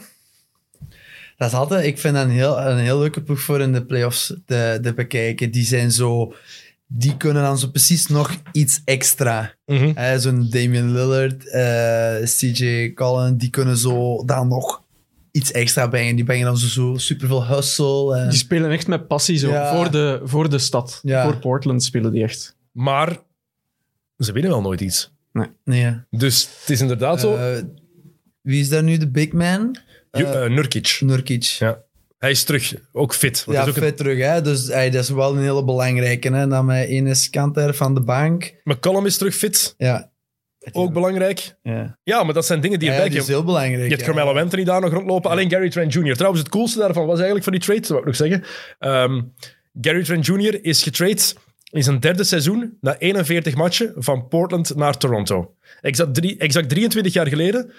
[1.37, 3.85] Dat is altijd, ik vind dat een heel, een heel leuke ploeg voor in de
[3.85, 5.51] playoffs te, te bekijken.
[5.51, 6.33] Die zijn zo,
[6.91, 9.53] die kunnen dan zo precies nog iets extra.
[9.65, 14.83] Eh, Zo'n Damian Lillard, eh, CJ Collin, die kunnen zo dan nog
[15.31, 16.15] iets extra brengen.
[16.15, 18.17] Die brengen dan zo, zo superveel hustle.
[18.17, 19.49] En, Die spelen echt met passie zo.
[19.49, 19.75] Ja.
[19.75, 20.99] Voor, de, voor de stad.
[21.03, 21.23] Ja.
[21.23, 22.55] Voor Portland spelen die echt.
[22.71, 23.17] Maar
[24.17, 25.13] ze winnen wel nooit iets.
[25.63, 26.05] nee, ja.
[26.09, 27.35] Dus het is inderdaad zo.
[27.35, 27.63] Eh,
[28.41, 29.77] wie is daar nu de big man?
[30.11, 30.97] Eh, Nurkic.
[31.01, 31.43] Nurkic.
[31.43, 31.81] Ja.
[32.19, 32.73] Hij is terug.
[32.91, 33.43] Ook fit.
[33.45, 34.19] Want Ja, hij is ook fit terug.
[34.19, 34.41] Hè?
[34.41, 36.33] Dus hey, dat is wel een hele belangrijke.
[36.33, 36.47] Hè?
[36.47, 38.53] Dan met Enes Kanter van de bank.
[38.63, 39.73] McCollum is terug fit.
[39.77, 40.11] Ja.
[40.71, 41.55] Ook belangrijk.
[41.61, 43.83] Ja, Ja, maar dat zijn dingen die ja, erbij die is heel belangrijk.
[43.83, 44.05] Je hebt ja.
[44.05, 45.31] Carmelo Anthony daar nog rondlopen.
[45.31, 46.13] Alleen Gary Trent Jr.
[46.15, 48.43] Trouwens, het coolste daarvan was eigenlijk van die trade, dat wou ik nog zeggen.
[48.79, 49.21] Ehm,
[49.81, 50.63] Gary Trent Jr.
[50.65, 51.21] is getrade
[51.71, 55.55] in zijn derde seizoen na 41 matchen van Portland naar Toronto.
[55.81, 57.71] Exact, drie, exact 23 jaar geleden,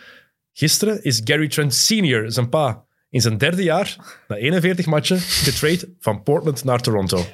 [0.52, 3.96] gisteren, is Gary Trent Sr., zijn pa, in zijn derde jaar,
[4.28, 7.24] na 41 matchen, getrade van Portland naar Toronto.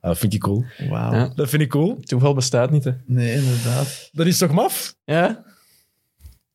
[0.00, 0.64] Ah, dat vind ik cool.
[0.88, 1.12] Wauw.
[1.12, 1.32] Ja.
[1.34, 2.00] Dat vind ik cool.
[2.00, 2.92] Toeval bestaat niet, hè.
[3.06, 4.08] Nee, inderdaad.
[4.12, 4.94] Dat is toch maf?
[5.04, 5.44] Ja?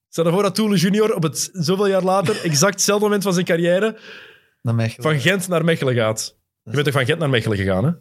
[0.09, 3.33] Stel je voor dat Toele junior op het zoveel jaar later, exact hetzelfde moment van
[3.33, 3.97] zijn carrière,
[4.97, 6.37] van Gent naar Mechelen gaat.
[6.63, 7.91] Je bent toch van Gent naar Mechelen gegaan, hè?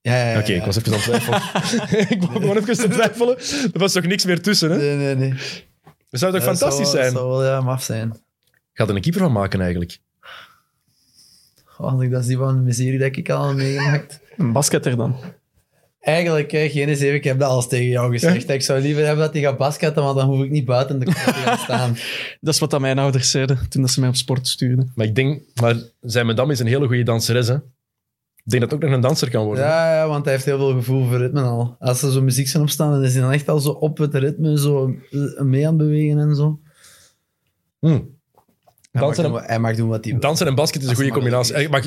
[0.00, 0.38] Ja, ja, ja.
[0.38, 2.08] Oké, ik was even aan het twijfelen.
[2.16, 3.38] ik wou gewoon even te twijfelen.
[3.72, 4.76] Er was toch niks meer tussen, hè?
[4.76, 5.34] Nee, nee, nee.
[6.10, 7.12] Dat zou toch fantastisch zou, zijn?
[7.12, 8.12] Dat zou wel ja, maf zijn.
[8.72, 9.98] Gaat er een keeper van maken, eigenlijk?
[11.78, 14.20] Oh, dat zie van een miserie dat ik al meegemaakt.
[14.36, 15.16] Een basketter dan.
[16.00, 18.48] Eigenlijk, hè, geen eens even, ik heb dat al eens tegen jou gezegd.
[18.48, 21.04] Ik zou liever hebben dat hij gaat basketten, want dan hoef ik niet buiten de
[21.04, 21.96] kant te gaan staan.
[22.40, 24.92] Dat is wat dat mijn ouders zeiden toen dat ze mij op sport stuurden.
[24.94, 25.42] Maar ik denk...
[25.60, 27.54] Maar zijn madam is een hele goede danseres, hè?
[28.44, 29.64] Ik denk dat het ook nog een danser kan worden.
[29.64, 31.76] Ja, ja, want hij heeft heel veel gevoel voor ritme al.
[31.78, 34.14] Als er zo muziek zijn opstaan, dan is hij dan echt al zo op het
[34.14, 36.60] ritme, zo eh, mee aan het bewegen en zo.
[37.78, 38.00] Hm.
[38.92, 40.20] Hij, mag Dansen, doen, en, wat- hij mag doen wat hij wil.
[40.20, 41.54] dansen en basket is een goede hij combinatie.
[41.54, 41.84] Eh, Mag,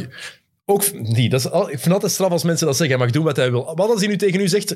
[0.65, 2.95] ook, niet, dat is al, ik vind het altijd straf als mensen dat zeggen.
[2.95, 3.75] Hij mag doen wat hij wil.
[3.75, 4.75] Wat als hij nu tegen u zegt...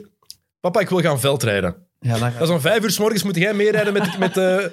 [0.60, 1.76] Papa, ik wil gaan veldrijden.
[2.00, 4.72] Ja, dan Dat is om vijf uur s morgens moet jij meerijden met, met, de,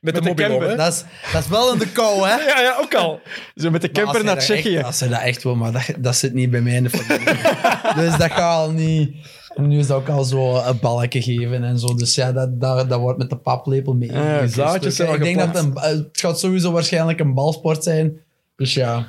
[0.00, 0.76] met, de de hè?
[0.76, 2.34] dat, is, dat is wel in de kou, hè?
[2.36, 3.20] Ja, ja, ook al.
[3.54, 4.76] Zo met de camper hij naar Tsjechië.
[4.76, 6.90] echt- Als hij dat echt wil, maar dat, dat zit niet bij mij in de
[6.90, 7.34] familie.
[8.02, 9.16] dus dat gaat al niet...
[9.56, 11.94] En nu is dat ook al zo een balkje geven en zo.
[11.94, 14.48] Dus ja, dat, dat, dat wordt met de paplepel mee.
[14.48, 18.20] Zaadjes zijn al Ik denk dat het, een, het gaat sowieso waarschijnlijk een balsport zijn.
[18.56, 19.08] Dus ja...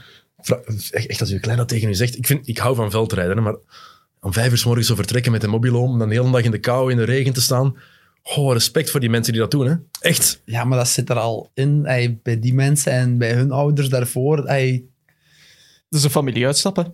[0.91, 2.17] Echt, als uw klein dat tegen u zegt.
[2.17, 3.55] Ik, vind, ik hou van veldrijden, maar
[4.21, 6.41] om vijf uur s morgens zo vertrekken met een mobiloom, en dan de hele dag
[6.41, 7.77] in de kou, in de regen te staan.
[8.23, 9.67] Oh, respect voor die mensen die dat doen.
[9.67, 9.75] Hè.
[9.99, 10.41] Echt.
[10.45, 11.85] Ja, maar dat zit er al in.
[11.85, 14.45] Ey, bij die mensen en bij hun ouders daarvoor.
[14.45, 14.83] Ey,
[15.89, 16.93] Dus een familie uitstappen.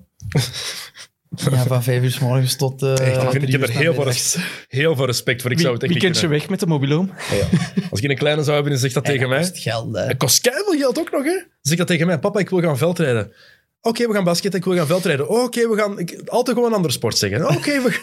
[1.35, 2.81] Ja, van vijf uur s morgens tot...
[2.83, 4.11] eh, Echt, ik, vind- ik heb er heel veel,
[4.67, 5.51] heel veel respect voor.
[5.51, 6.39] Ik zou het echt niet Weekendje kunnen.
[6.39, 7.11] weg met de mobiloom.
[7.29, 7.45] Ja, ja.
[7.89, 9.39] Als ik een kleine zou hebben en zegt dat tegen dat mij.
[9.39, 10.01] kost geld, hè.
[10.05, 11.41] Het kost keihard geld ook nog, hè?
[11.61, 12.19] Zeg dat tegen mij.
[12.19, 13.31] Papa, ik wil gaan veldrijden.
[13.81, 14.59] Oké, we gaan basketten.
[14.59, 15.29] Ik wil gaan veldrijden.
[15.29, 15.99] Oké, we gaan...
[15.99, 17.49] Ik, altijd gewoon een andere sport zeggen.
[17.49, 17.99] Oké, we...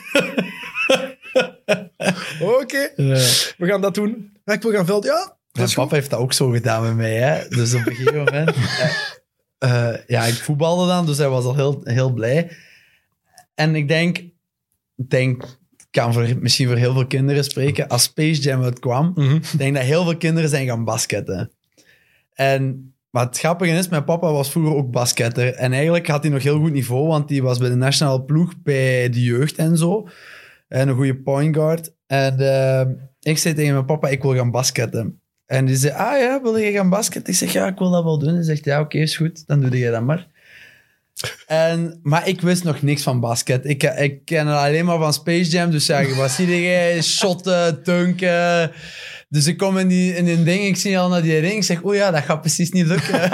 [2.61, 4.33] Oké, we gaan dat doen.
[4.45, 5.05] Ja, ik wil gaan veld...
[5.05, 5.75] Ja, Mijn goed.
[5.77, 7.15] papa heeft dat ook zo gedaan met mij.
[7.15, 7.49] Hè?
[7.49, 8.51] Dus op een gegeven moment...
[9.59, 12.51] eh, eh, ja, ik voetbalde dan, dus hij was al heel, heel blij.
[13.61, 14.19] En ik denk...
[14.97, 15.59] Ik denk...
[15.91, 17.89] Kan voor, misschien voor heel veel kinderen spreken.
[17.89, 19.35] Als Space Jam uitkwam, Mhm.
[19.35, 21.51] ik denk dat heel veel kinderen zijn gaan basketten.
[22.33, 25.55] En wat het grappige is, mijn papa was vroeger ook basketter.
[25.55, 28.55] En eigenlijk had hij nog heel goed niveau, want hij was bij de nationale ploeg
[28.63, 30.09] bij de jeugd en zo.
[30.69, 31.93] En een goede point guard.
[32.07, 32.87] En eh,
[33.21, 35.21] ik zei tegen mijn papa, ik wil gaan basketten.
[35.47, 37.33] En die zei, ah ja, wil je gaan basketten?
[37.33, 38.35] Ik zeg, ja, ik wil dat wel doen.
[38.35, 39.47] Hij zegt, ja, oké, is goed.
[39.47, 40.27] Dan doe je dat maar.
[41.47, 43.65] En, maar ik wist nog niks van basket.
[43.65, 45.71] Ik, ik ken alleen maar van Space Jam.
[45.71, 46.99] Dus ja, wat zie je?
[47.03, 48.71] Shotten, dunken.
[49.29, 51.55] Dus ik kom in die, in die ding, ik zie al naar die ring.
[51.55, 53.21] Ik zeg, oh ja, dat gaat precies niet lukken.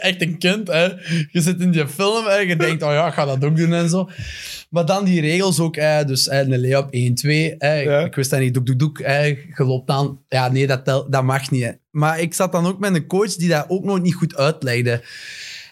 [0.00, 0.82] Echt- een kind, hè.
[1.30, 3.72] Je zit in die film en je denkt, oh ja, ik ga dat ook doen
[3.72, 4.08] en zo.
[4.70, 6.04] Maar dan die regels ook, hè.
[6.04, 7.56] dus hè, een lay-up 1-2.
[7.58, 7.74] Hè.
[7.74, 8.00] Ja.
[8.00, 8.98] Ik wist dat niet, doek, doek, doek.
[9.02, 9.38] Hè.
[9.50, 10.20] Geloopt dan.
[10.28, 11.64] Ja, nee, dat, tel- dat mag niet.
[11.64, 11.70] Hè.
[11.90, 15.02] Maar ik zat dan ook met een coach die dat ook nog niet goed uitlegde.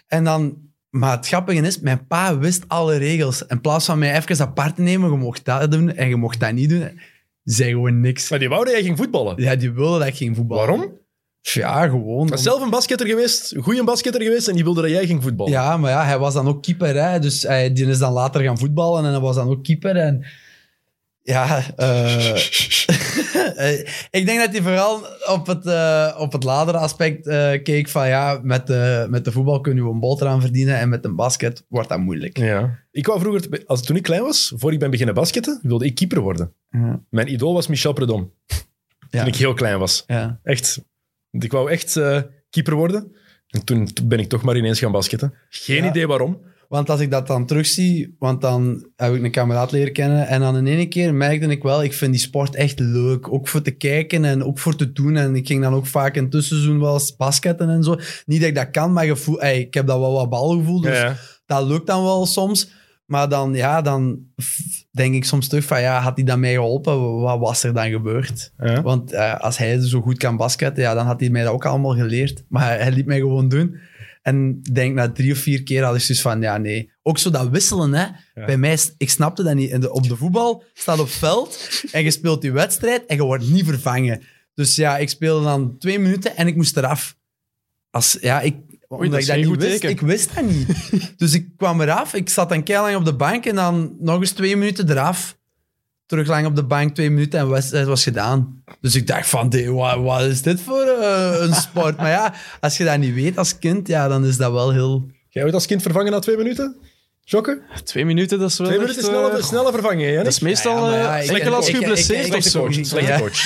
[0.07, 0.63] En dan...
[0.89, 3.45] Maar het grappige is, mijn pa wist alle regels.
[3.47, 6.39] In plaats van mij even apart te nemen, je mocht dat doen en je mocht
[6.39, 6.99] dat niet doen,
[7.43, 8.29] zei gewoon niks.
[8.29, 9.41] Maar die wou dat jij ging voetballen.
[9.41, 10.67] Ja, die wilde dat ik ging voetballen.
[10.67, 10.91] Waarom?
[11.41, 12.33] Ja, gewoon.
[12.33, 15.23] Is zelf een basketter geweest, een goede basketter geweest, en die wilde dat jij ging
[15.23, 15.51] voetballen.
[15.51, 17.03] Ja, maar ja, hij was dan ook keeper.
[17.03, 17.19] Hè?
[17.19, 19.95] Dus hij, die is dan later gaan voetballen en hij was dan ook keeper.
[19.95, 20.25] En
[21.25, 22.29] ja, eh,
[23.55, 27.27] eh, ik denk dat hij vooral op het, eh, op het latere aspect
[27.63, 31.05] keek van ja, met de, met de voetbal kunnen we een boterham verdienen en met
[31.05, 32.37] een basket wordt dat moeilijk.
[32.37, 32.79] Ja.
[32.91, 35.95] Ik wou vroeger, als, toen ik klein was, voor ik ben beginnen basketten, wilde ik
[35.95, 36.53] keeper worden.
[36.69, 37.01] Ja.
[37.09, 38.31] Mijn idool was Michel Predom.
[39.09, 39.19] Ja.
[39.19, 40.03] Toen ik heel klein was.
[40.07, 40.39] Ja.
[40.43, 40.83] Echt.
[41.31, 41.99] Ik wou echt
[42.49, 43.15] keeper worden.
[43.49, 45.33] En toen, toen ben ik toch maar ineens gaan basketten.
[45.49, 46.41] Geen idee waarom.
[46.75, 50.39] Want als ik dat dan terugzie, want dan heb ik een kameraad leren kennen en
[50.39, 53.33] dan in één keer merkte ik wel, ik vind die sport echt leuk.
[53.33, 55.15] Ook voor te kijken en ook voor te doen.
[55.15, 57.97] En ik ging dan ook vaak in het tussenseizoen wel eens basketten en zo.
[58.25, 60.97] Niet dat ik dat kan, maar gevoel, ey, ik heb dat wel wat balgevoel, dus
[60.97, 61.15] Ja, ja.
[61.45, 62.71] dat lukt dan wel soms.
[63.05, 64.19] Maar dan, ja, dan
[64.91, 67.19] denk ik soms terug van, ja, had hij dan mij geholpen?
[67.21, 68.51] Wat was er dan gebeurd?
[68.57, 68.81] Ja.
[68.81, 71.65] Want eh, als hij zo goed kan basketten, ja, dan had hij mij dat ook
[71.65, 72.43] allemaal geleerd.
[72.47, 73.77] Maar hij liet mij gewoon doen.
[74.25, 76.91] En ik denk na drie of vier keer had ik zoiets van, ja, nee.
[77.01, 78.07] Ook zo dat wisselen, hè.
[78.45, 79.81] Bij mij, ik snapte dat niet.
[79.81, 83.49] De, op de voetbal staat op veld en je speelt die wedstrijd en je wordt
[83.49, 84.21] niet vervangen.
[84.53, 87.17] Dus ja, ik speelde dan twee minuten en ik moest eraf.
[87.89, 88.55] Als, ja, ik,
[88.87, 89.71] omdat dat ik dat niet wist.
[89.71, 89.89] teken.
[89.89, 90.67] Ik wist dat niet.
[91.19, 92.13] dus ik kwam eraf.
[92.13, 95.37] Ik zat dan lang op de bank en dan nog eens twee minuten eraf.
[96.05, 98.63] Terug lang op de bank, twee minuten en wedstrijd was gedaan.
[98.81, 101.97] Dus ik dacht van, "Dee, wat, wat is dit voor eh, een sport?
[101.97, 105.05] maar ja, als je dat niet weet als kind, ja, dan is dat wel heel...
[105.29, 106.75] Jij wordt als kind vervangen na twee minuten?
[107.27, 107.61] Jokken?
[107.83, 110.15] Twee minuten, dat is wel Twee echt, minuten snelle, eh, snelle vervanging, hè?
[110.15, 112.67] Dat is meestal Ja, ja, eh, lekker als je geblesseerd of zo.
[112.71, 113.41] Slechte coach.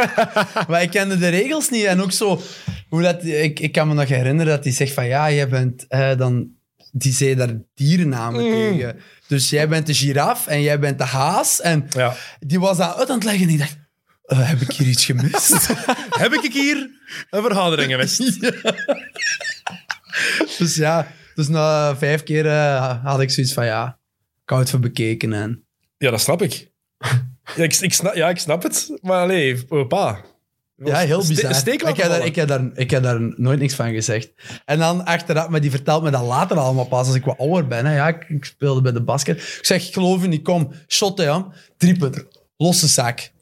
[0.68, 1.84] Maar ik kende de regels niet.
[1.84, 2.40] En ook zo,
[2.88, 5.84] hoe dat, ik, ik kan me nog herinneren dat hij zegt van, ja, jij bent
[5.88, 6.48] eh, dan...
[6.98, 8.50] Die zei daar dierennamen Mm.
[8.50, 9.00] tegen.
[9.26, 11.60] Dus jij bent de giraf en jij bent de haas.
[11.60, 12.14] En Ja.
[12.40, 13.76] die was dat uit aan het leggen en ik dacht,
[14.24, 15.66] eh, heb ik hier iets gemist?
[16.22, 16.76] Heb ik hier
[17.30, 18.18] een vergadering geweest?
[20.58, 23.98] dus ja, dus na vijf keer eh, had ik zoiets van, ja,
[24.44, 25.32] koud voor bekeken.
[25.32, 25.64] En,
[25.98, 26.70] Ja, dat snap ik.
[27.56, 28.98] Ja, ik, ik snap, ja, ik snap het.
[29.00, 30.24] Maar nee, pa.
[30.84, 31.68] Ja, heel bizar.
[31.68, 34.32] ik, heb daar, ik, heb daar, ik heb daar nooit niks van gezegd.
[34.64, 37.66] En dan achteraf, maar die vertelt me dat later allemaal pas, als ik wat ouder
[37.66, 37.86] ben.
[37.86, 37.94] Hè.
[37.94, 39.36] Ja, ik, ik speelde bij de basket.
[39.36, 41.40] Ik zeg, ik geloof je niet, kom, shot hè,
[41.76, 43.20] drie punten, losse zak.
[43.20, 43.32] Ik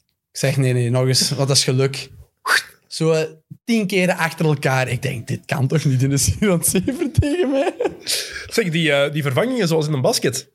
[0.41, 2.11] zeg, nee, nee, nog eens, want dat is geluk.
[2.87, 3.23] Zo eh,
[3.65, 4.89] tien keren achter elkaar.
[4.89, 7.75] Ik denk, dit kan toch niet in de 4 aan 7 tegen mij?
[8.47, 10.53] Zeg, die, eh, die vervangingen zoals in een basket.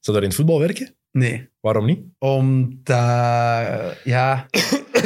[0.00, 0.94] Zou dat in het voetbal werken?
[1.12, 2.00] Nee, Waarom niet?
[2.18, 2.96] omdat,
[4.04, 4.46] ja,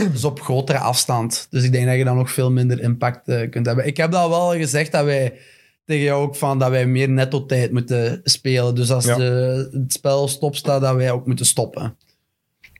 [0.12, 1.46] dus op grotere afstand.
[1.50, 3.86] Dus ik denk dat je dan nog veel minder impact eh, kunt hebben.
[3.86, 5.38] Ik heb dat wel gezegd dat wij
[5.84, 8.74] tegen jou ook van dat wij meer netto-tijd moeten spelen.
[8.74, 9.16] Dus als Ja.
[9.16, 11.96] de, het spel stopstaat, dat wij ook moeten stoppen.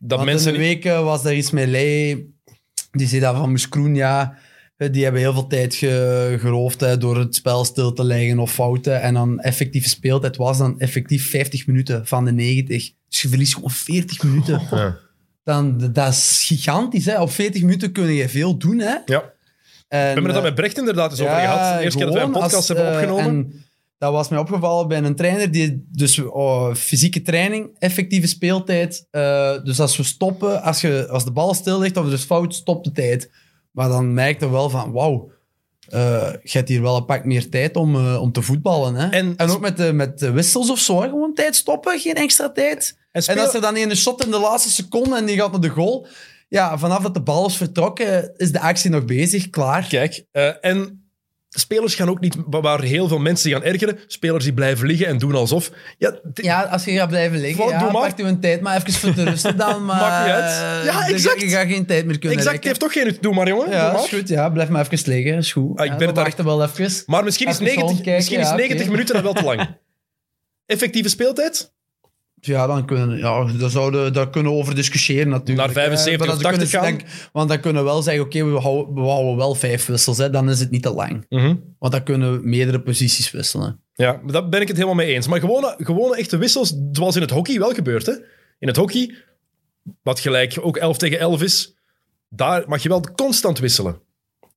[0.01, 2.27] Dat Want mensen in de weken was er iets met Lei.
[2.91, 4.39] Die zei dat van Moeskroen, ja.
[4.91, 8.53] Die hebben heel veel tijd ge, geroofd hè, door het spel stil te leggen of
[8.53, 9.01] fouten.
[9.03, 12.93] En dan effectieve speeltijd was dan effectief 50 minuten van de 90.
[13.09, 14.63] Dus je verliest gewoon 40 minuten.
[14.71, 14.97] Ja.
[15.45, 17.05] Dan, dat is gigantisch.
[17.05, 17.21] Hè.
[17.21, 18.79] Op 40 minuten kun je veel doen.
[18.79, 18.95] Hè.
[19.07, 19.23] ja.
[19.89, 21.77] En, We hebben het eh, al met Brecht inderdaad eens over gehad.
[21.79, 23.25] De eerste keer dat wij een podcast als, hebben eh, opgenomen.
[23.25, 23.65] en
[23.99, 29.07] dat was mij opgevallen bij een trainer die dus oh, fysieke training, effectieve speeltijd.
[29.11, 32.23] eh, dus als we stoppen, als, je, als de bal stil ligt of er is
[32.23, 33.31] fout, stopt de tijd.
[33.71, 35.31] Maar dan merk je wel van, wauw,
[35.89, 38.95] eh, je hebt hier wel een pak meer tijd om, eh, om te voetballen.
[38.95, 39.09] Hè?
[39.09, 42.15] En- En, ook met de, met de wissels of zo, hè, gewoon tijd stoppen, geen
[42.15, 42.99] extra tijd.
[43.13, 45.69] En als er dan een shot in de laatste seconde en die gaat naar de
[45.69, 46.07] goal,
[46.49, 49.87] ja, vanaf dat de bal is vertrokken, is de actie nog bezig, klaar.
[49.89, 51.05] Kijk, eh, en
[51.49, 55.07] spelers gaan ook niet, wa- waar heel veel mensen gaan ergeren, spelers die blijven liggen
[55.07, 55.71] en doen alsof.
[55.99, 58.93] Ja, Ja, als je gaat blijven liggen, Wat, ja, pakt u een tijd maar even
[58.93, 59.85] voor te rusten dan.
[59.85, 60.85] Maar, Maakt niet uit.
[60.85, 61.41] Ja, eh, exact.
[61.41, 63.23] Je gaat geen tijd meer kunnen exact, heeft toch geen nut.
[63.23, 63.71] Doe maar, jongen.
[63.71, 64.03] Ja, maar.
[64.05, 64.29] is goed.
[64.29, 65.35] Ja, blijf maar even liggen.
[65.37, 65.79] Is goed.
[65.79, 66.91] Ah, ik Ja, ben het daar- wachten wel even.
[67.07, 68.91] Maar misschien is Even 90, rondkijken, misschien is ja, 90 oké.
[68.91, 69.69] minuten dan wel te lang.
[70.67, 71.73] Effectieve speeltijd?
[72.41, 75.67] Ja, dan kunnen, ja, daar, zouden, daar kunnen we over discussiëren natuurlijk.
[75.67, 77.09] Naar 75 Eh, of maar dan 80 kunnen ze- gaan?
[77.15, 80.19] denk- want dan kunnen we wel zeggen, oké, we, houden, we houden wel vijf wissels.
[80.19, 81.27] Hè, dan is het niet te lang.
[81.29, 81.55] Mhm.
[81.79, 83.81] Want dan kunnen we meerdere posities wisselen.
[83.95, 85.27] Ja, daar ben ik het helemaal mee eens.
[85.29, 88.07] Maar gewone, gewone echte wissels, zoals in het hockey wel gebeurt.
[88.07, 88.13] Hè?
[88.59, 89.15] In het hockey,
[90.03, 91.75] wat gelijk ook 11 tegen 11 is,
[92.29, 93.99] daar mag je wel constant wisselen.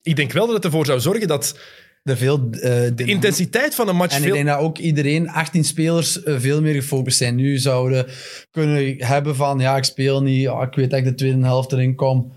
[0.01, 1.57] Ik denk wel dat het ervoor zou zorgen dat
[2.04, 2.62] Er veel, eh,
[2.95, 4.34] de intensiteit van een match En ik veel...
[4.34, 7.36] denk dat ook iedereen, 18 spelers, eh, veel meer gefocust zijn.
[7.36, 8.06] Nu zouden
[8.51, 11.95] kunnen hebben van, ja, ik speel niet, ik weet dat ik de tweede helft erin
[11.95, 12.34] kom.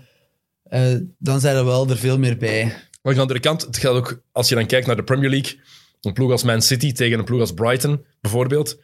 [0.63, 2.63] Eh, dan zijn er wel er veel meer bij.
[2.63, 5.29] Maar aan de andere kant, het gaat ook, als je dan kijkt naar de Premier
[5.29, 5.59] League,
[6.01, 8.79] Een ploeg als Man City tegen een ploeg als Brighton, bijvoorbeeld.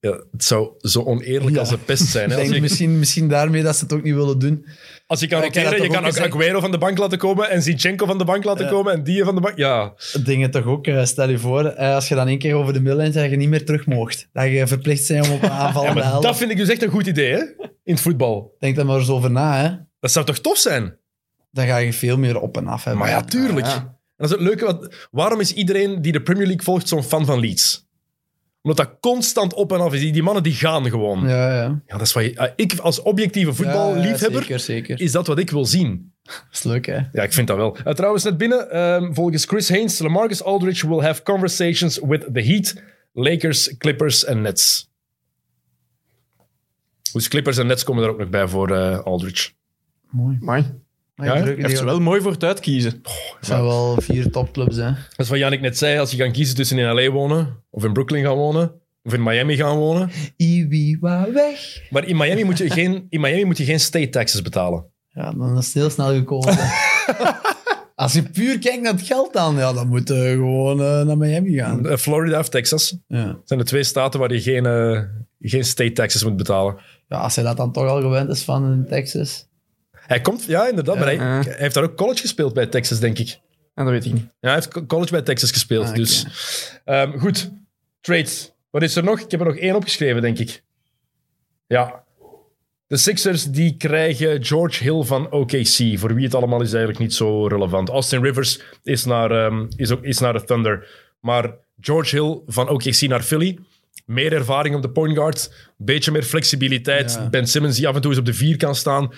[0.00, 1.60] Ja, het zou zo oneerlijk Ja.
[1.60, 2.30] als de pest zijn.
[2.30, 2.36] Hè?
[2.36, 4.66] Denk misschien, misschien daarmee dat ze het ook niet willen doen.
[5.06, 6.34] als je kan roteren, je kan ook gezegd?
[6.34, 8.70] Aguero van de bank laten komen en Zinchenko van de bank laten Ja.
[8.70, 9.56] komen en die van de bank.
[9.56, 9.94] Ja,
[10.24, 12.80] Dingen toch ook, eh, stel je voor, eh, als je dan één keer over de
[12.80, 14.28] middellijn dat je niet meer terug mocht.
[14.32, 16.22] Dat je verplicht bent om op een aanval ja te helpen.
[16.22, 17.38] dat vind ik dus echt een goed idee, hè?
[17.84, 18.54] In het voetbal.
[18.58, 19.76] Denk daar maar eens over na, hè.
[20.00, 20.96] Dat zou toch tof zijn?
[21.50, 23.02] Dan ga je veel meer op en af hebben.
[23.02, 23.66] Maar ja, tuurlijk.
[23.66, 24.64] En dat is het leuke.
[24.64, 27.88] Wat, waarom is iedereen die de Premier League volgt zo'n fan van Leeds?
[28.62, 30.00] Omdat dat constant op en af is.
[30.00, 31.28] Die, die mannen die gaan gewoon.
[31.28, 31.54] Ja.
[31.54, 31.96] Ja, ja.
[31.96, 35.00] dat is wat je, ah, ik als objectieve voetballiefhebber, Ja, zeker, zeker.
[35.00, 36.12] is dat wat ik wil zien.
[36.22, 36.98] Dat is leuk, hè.
[37.12, 37.76] Ja, ik vind dat wel.
[37.86, 42.40] Uh, trouwens, net binnen, ehm, volgens Chris Haynes, Lamarcus Aldridge will have conversations with the
[42.40, 42.74] Heat,
[43.12, 44.88] Lakers, Clippers en Nets.
[47.12, 49.50] Dus Clippers en Nets komen er ook nog bij voor eh, Aldridge.
[50.10, 50.38] Mooi.
[50.40, 50.64] Amai.
[51.20, 52.90] Maar Ja, je drukken Heeft wel mooi voor het uitkiezen.
[53.38, 54.84] Het zijn wel vier topclubs, hè.
[54.84, 57.84] Dat is wat Janik net zei, als je kan kiezen tussen in LA wonen, of
[57.84, 60.10] in Brooklyn gaan wonen, of in Miami gaan wonen.
[60.36, 61.82] Iwiwa weg.
[61.90, 64.84] Maar in Miami moet je geen, in Miami moet je geen state taxes betalen.
[65.08, 66.58] Ja, dan is het heel snel gekozen.
[67.94, 71.16] Als je puur kijkt naar het geld dan, ja, dan moet je gewoon eh, naar
[71.16, 71.86] Miami gaan.
[71.88, 73.38] Eh, Florida of Texas Ja.
[73.44, 75.00] zijn de twee staten waar je geen, eh,
[75.40, 76.76] geen state taxes moet betalen.
[77.08, 79.48] ja, als hij dat dan toch al gewend is van in Texas.
[80.10, 83.38] Hij komt, ja, inderdaad, maar hij, heeft daar ook college gespeeld bij Texas, denk ik.
[83.74, 84.22] En dat weet ik niet.
[84.22, 85.86] Ja, hij heeft co- college bij Texas gespeeld.
[85.86, 86.26] Ah, dus.
[86.84, 87.50] Ehm, goed,
[88.00, 88.52] trades.
[88.70, 89.20] Wat is er nog?
[89.20, 90.62] Ik heb er nog één opgeschreven, denk ik.
[91.66, 92.04] Ja.
[92.86, 95.98] De Sixers die krijgen George Hill van OKC.
[95.98, 97.88] Voor wie het allemaal is eigenlijk niet zo relevant.
[97.88, 100.88] Austin Rivers is naar, ehm, is ook, is naar de Thunder.
[101.20, 103.58] Maar George Hill van OKC naar Philly.
[104.06, 105.52] Meer ervaring op de point guard.
[105.76, 107.12] Beetje meer flexibiliteit.
[107.12, 107.28] Ja.
[107.28, 109.12] Ben Simmons die af en toe eens op de vier kan staan.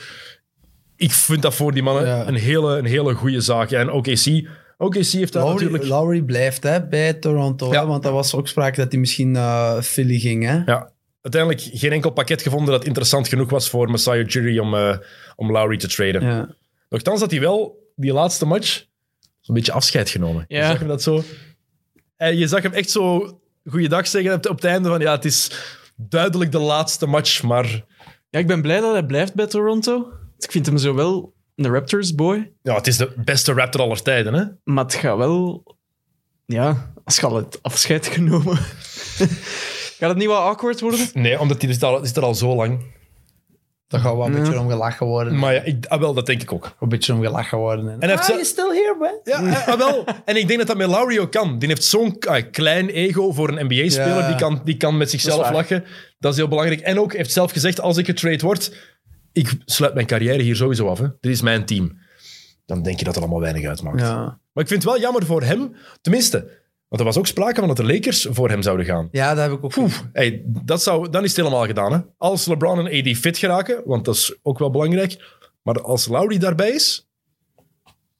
[0.96, 2.26] Ik vind dat voor die mannen Ja.
[2.26, 3.70] een hele, een hele goede zaak.
[3.70, 5.84] En OKC, OKC heeft daar Lowry, natuurlijk...
[5.90, 7.86] Lowry blijft hè, bij Toronto, hè, Ja.
[7.86, 10.44] want er was ook sprake dat hij misschien naar Philly ging.
[10.44, 10.62] Hè.
[10.64, 14.96] Ja, uiteindelijk geen enkel pakket gevonden dat interessant genoeg was voor Masai Ujiri om, eh,
[15.36, 16.22] om Lowry te traden.
[16.22, 16.54] Ja.
[16.88, 18.84] Nochtans had hij wel die laatste match
[19.40, 20.44] zo'n beetje afscheid genomen.
[20.48, 21.22] Je zag hem dat zo...
[22.16, 23.38] En je zag hem echt zo
[23.70, 25.50] goeiedag zeggen op, op het einde van ja, het is
[25.96, 27.84] duidelijk de laatste match, maar
[28.30, 30.12] Ja, ik ben blij dat hij blijft bij Toronto.
[30.44, 32.52] Ik vind hem zo wel een Raptors boy.
[32.62, 34.34] ja, het is de beste Raptor aller tijden.
[34.34, 34.44] Hè?
[34.64, 35.64] Maar het gaat wel...
[36.46, 38.56] Ja, als je al het afscheid genomen...
[39.98, 41.08] gaat het niet wat awkward worden?
[41.12, 42.80] Nee, omdat hij zit, al, zit er al zo lang.
[43.88, 44.38] Dat gaat wel een Ja.
[44.40, 45.38] beetje om gelachen worden.
[45.38, 46.76] Maar ja, ik, ah, wel, dat denk ik ook.
[46.80, 48.00] Een beetje om gelachen worden.
[48.00, 49.20] En, heeft ah, ze- you still here, man?
[49.24, 50.04] Ja, ah, wel.
[50.24, 51.58] En ik denk dat dat met Lowry ook kan.
[51.58, 54.18] Die heeft zo'n ah, klein ego voor een NBA-speler.
[54.18, 54.26] Ja.
[54.26, 55.84] Die, kan, die kan met zichzelf lachen.
[56.18, 56.80] Dat is heel belangrijk.
[56.80, 58.72] En ook heeft zelf gezegd, als ik getrade word,
[59.32, 60.98] ik sluit mijn carrière hier sowieso af.
[60.98, 61.06] Hè.
[61.20, 61.98] Dit is mijn team.
[62.66, 64.00] Dan denk je dat het allemaal weinig uitmaakt.
[64.00, 64.16] Ja.
[64.52, 66.60] Maar ik vind het wel jammer voor hem, tenminste.
[66.88, 69.08] Want er was ook sprake van dat de Lakers voor hem zouden gaan.
[69.12, 71.92] ja, dat heb ik ook Oeh, hey, dat zou, dan is het helemaal gedaan.
[71.92, 71.98] Hè?
[72.16, 75.40] Als LeBron en AD fit geraken, want dat is ook wel belangrijk.
[75.62, 77.08] Maar als Lowry daarbij is,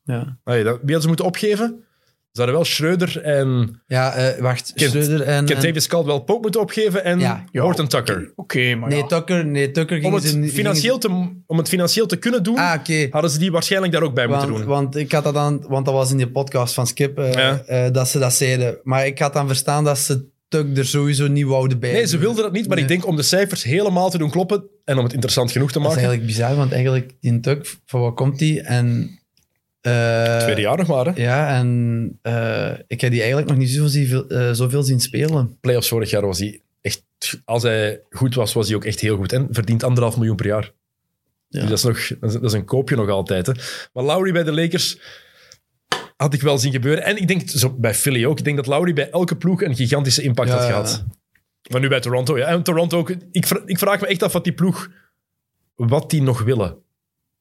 [0.04, 1.84] Ja, hey, dat, wie hadden ze moeten opgeven?
[2.32, 4.72] Ze hadden wel Schreuder en ja eh, wacht.
[4.74, 5.34] Kent- Schreuder en...
[5.34, 7.44] en- Kentavious Caldwell Pope moeten opgeven en Ja.
[7.52, 8.32] Horton Tucker.
[8.36, 9.06] Oké, maar Nee, ja.
[9.06, 11.08] Tucker, nee, Tucker ging Om het, ze financieel te,
[11.46, 13.06] om het financieel te kunnen doen, Ah, oké.
[13.10, 14.64] hadden ze die waarschijnlijk daar ook bij moeten doen.
[14.64, 17.62] want ik had dat dan, want dat was in die podcast van Skip, eh, Ja.
[17.66, 18.78] eh, dat ze dat zeiden.
[18.82, 21.92] Maar ik had dan verstaan dat ze Tuck er sowieso niet wouden bij.
[21.92, 24.64] Nee, ze wilden dat niet, maar ik denk om de cijfers helemaal te doen kloppen
[24.84, 26.08] en om het interessant genoeg te Dat is maken.
[26.08, 28.60] eigenlijk bizar, want eigenlijk die Tuck, van wat komt die?
[28.60, 29.18] En
[29.82, 31.12] Tweede jaar nog maar, hè?
[31.22, 35.56] Ja, en eh, ik heb die eigenlijk nog niet zoveel, eh, zoveel zien spelen.
[35.60, 37.02] Playoffs vorig jaar was hij echt...
[37.44, 39.32] Als hij goed was, was hij ook echt heel goed.
[39.32, 40.72] En verdient anderhalf miljoen per jaar.
[41.48, 41.60] Ja.
[41.66, 43.46] Dus dat is, nog, dat is- een koopje nog altijd.
[43.46, 43.52] Hè.
[43.92, 44.98] Maar Lowry bij de Lakers
[46.16, 47.04] had ik wel zien gebeuren.
[47.04, 49.76] En ik denk, zo bij Philly ook, ik denk dat Lowry bij elke ploeg een
[49.76, 50.68] gigantische impact Ja, had ja.
[50.70, 51.04] gehad.
[51.70, 52.46] Maar nu bij Toronto, ja.
[52.46, 53.10] En Toronto ook.
[53.10, 54.88] Ik, ik vraag me echt af wat die ploeg,
[55.74, 56.76] wat die nog willen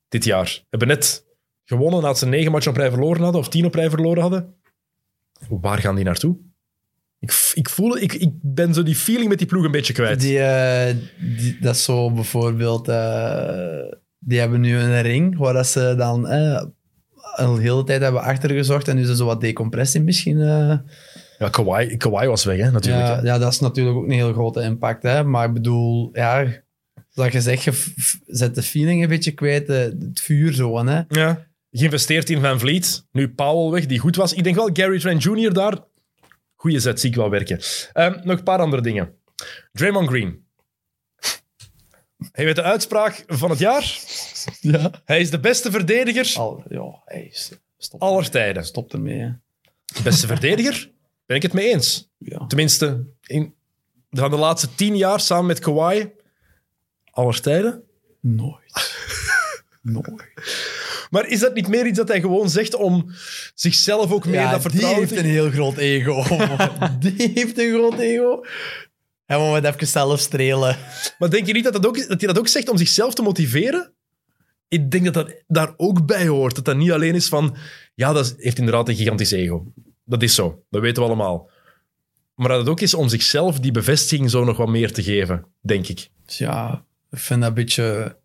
[0.10, 0.64] dit jaar.
[0.70, 1.26] Hebben net
[1.72, 4.53] gewonnen nadat ze negen matchen op rij verloren hadden, of tien op rij verloren hadden.
[5.49, 6.38] Waar gaan die naartoe?
[7.19, 10.19] Ik, ik voel, ik, ik ben zo die feeling met die ploeg een beetje kwijt.
[10.19, 10.95] Die, eh,
[11.38, 12.88] die, dat is zo bijvoorbeeld...
[12.88, 13.80] eh,
[14.19, 16.64] die hebben nu een ring waar dat ze dan eh,
[17.35, 20.41] een hele tijd hebben achtergezocht en nu is zo wat decompressie misschien.
[20.41, 20.77] eh.
[21.39, 23.07] Ja, Kawhi, Kawhi was weg, hè, natuurlijk.
[23.07, 23.22] ja, hè.
[23.22, 25.03] ja, dat is natuurlijk ook een heel grote impact.
[25.03, 25.23] Hè?
[25.23, 26.45] Maar ik bedoel, ja,
[27.10, 27.93] zoals je zegt, je
[28.26, 30.85] zet de feeling een beetje kwijt, eh, het vuur zo.
[30.85, 31.02] Hè?
[31.07, 31.48] Ja.
[31.72, 33.06] Geïnvesteerd in Van Vliet.
[33.11, 34.34] Nu Powell weg, die goed was.
[34.34, 35.53] Ik denk wel Gary Trent Jr.
[35.53, 35.84] daar.
[36.56, 37.60] Goeie zet, zie ik wel werken.
[37.93, 39.15] Ehm, nog een paar andere dingen.
[39.72, 40.45] Draymond Green.
[42.31, 43.99] Hij weet de uitspraak van het jaar.
[44.60, 44.91] Ja.
[45.06, 47.34] Hij is de beste verdediger Al, ja, hey,
[47.77, 48.65] stop, aller tijden.
[48.65, 49.19] stop ermee.
[49.19, 49.30] Hè.
[50.03, 50.91] Beste verdediger?
[51.26, 52.10] Ben ik het mee eens.
[52.18, 52.48] Ja.
[52.48, 53.53] Tenminste, in
[54.10, 56.10] van de laatste tien jaar samen met Kawhi,
[57.11, 57.84] aller tijden.
[58.19, 58.95] Nooit.
[59.81, 60.31] Nooit.
[61.12, 63.06] Maar is dat niet meer iets dat hij gewoon zegt om
[63.56, 66.24] zichzelf ook meer Ja, dat die vertrouwen heeft te een heel groot ego.
[67.00, 68.46] die heeft een groot ego.
[69.26, 70.78] Hij moet het even zelf strelen.
[71.20, 73.22] Maar denk je niet dat, dat, ook, dat hij dat ook zegt om zichzelf te
[73.22, 73.94] motiveren?
[74.68, 76.56] Ik denk dat dat daar ook bij hoort.
[76.56, 77.56] Dat dat niet alleen is van...
[77.96, 79.74] Ja, dat heeft inderdaad een gigantisch ego.
[80.06, 80.64] Dat is zo.
[80.70, 81.50] Dat weten we allemaal.
[82.36, 85.46] Maar dat het ook is om zichzelf die bevestiging zo nog wat meer te geven,
[85.62, 86.10] denk ik.
[86.26, 88.18] Ja, ik vind dat een beetje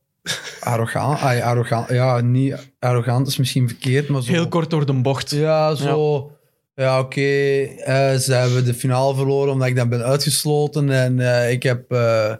[0.61, 1.21] arrogant.
[1.21, 1.89] Ay, arrogant.
[1.89, 4.33] Ja, niet arrogant is misschien verkeerd, maar zo...
[4.33, 5.31] Heel kort door de bocht.
[5.31, 6.31] Ja, zo...
[6.75, 7.21] Ja, oké.
[7.21, 10.91] eh, ze hebben de finale verloren omdat ik dan ben uitgesloten.
[10.91, 11.93] En eh, ik heb...
[11.93, 12.35] eh,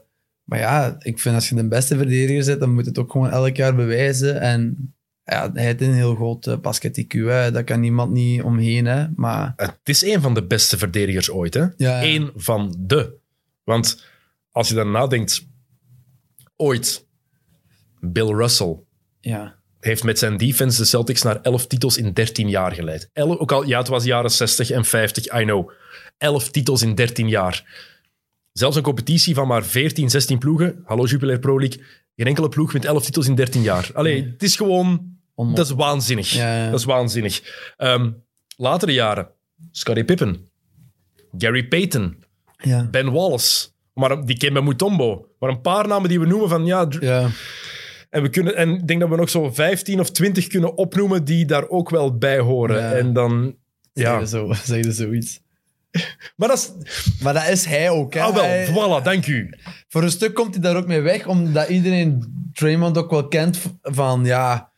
[0.45, 3.11] maar ja, ik vind als je de beste verdediger zet, dan moet je het ook
[3.11, 4.41] gewoon elk jaar bewijzen.
[4.41, 4.95] En
[5.25, 7.19] ja, hij heeft een heel groot uh, basket IQ.
[7.19, 7.51] Hè.
[7.51, 8.87] Daar kan niemand niet omheen.
[8.87, 9.07] Hè.
[9.17, 11.65] Maar Het is een van de beste verdedigers ooit, hè?
[11.77, 13.13] ja, Eén van de.
[13.65, 14.05] Want
[14.51, 15.47] als je dan nadenkt...
[16.57, 17.06] Ooit,
[18.13, 18.77] Bill Russell
[19.21, 19.59] ja.
[19.81, 23.11] heeft met zijn defense de Celtics naar 11 titels in 13 jaar geleid.
[23.13, 25.71] Elf, ook al, ja, het was jaren 60 en 50, I know.
[26.19, 27.85] 11 titels in 13 jaar.
[28.53, 30.83] Zelfs een competitie van maar 14, 16 ploegen.
[30.85, 31.85] Hallo Jupiler Pro League.
[32.17, 33.91] Geen enkele ploeg met 11 titels in 13 jaar.
[33.95, 35.15] Allee, het is gewoon...
[35.35, 35.69] Onmogelijk.
[35.69, 36.31] Dat is waanzinnig.
[36.31, 36.71] Ja, ja.
[36.71, 37.43] Dat is waanzinnig.
[37.77, 38.11] Ehm,
[38.57, 39.29] latere jaren.
[39.71, 40.49] Scottie Pippen.
[41.39, 42.25] Gary Payton.
[42.57, 42.89] Ja.
[42.91, 43.69] Ben Wallace.
[43.93, 45.29] Maar die Kemba Mutombo.
[45.39, 46.67] Maar een paar namen die we noemen van...
[46.67, 47.29] Ja, ja.
[48.11, 51.25] En, we kunnen, en ik denk dat we nog zo 15 of 20 kunnen opnoemen
[51.25, 52.81] die daar ook wel bij horen.
[52.81, 52.93] Ja.
[52.93, 53.57] En dan...
[53.93, 54.25] Ja.
[54.25, 55.41] zo, zeg je zoiets.
[56.37, 56.73] Maar dat is...
[57.23, 58.15] Maar dat is hij ook.
[58.15, 58.21] Hè.
[58.21, 59.51] Ah wel, Hij- voilà, dank u.
[59.89, 63.59] voor een stuk komt hij daar ook mee weg, omdat iedereen Draymond ook wel kent
[63.83, 64.71] van, ja,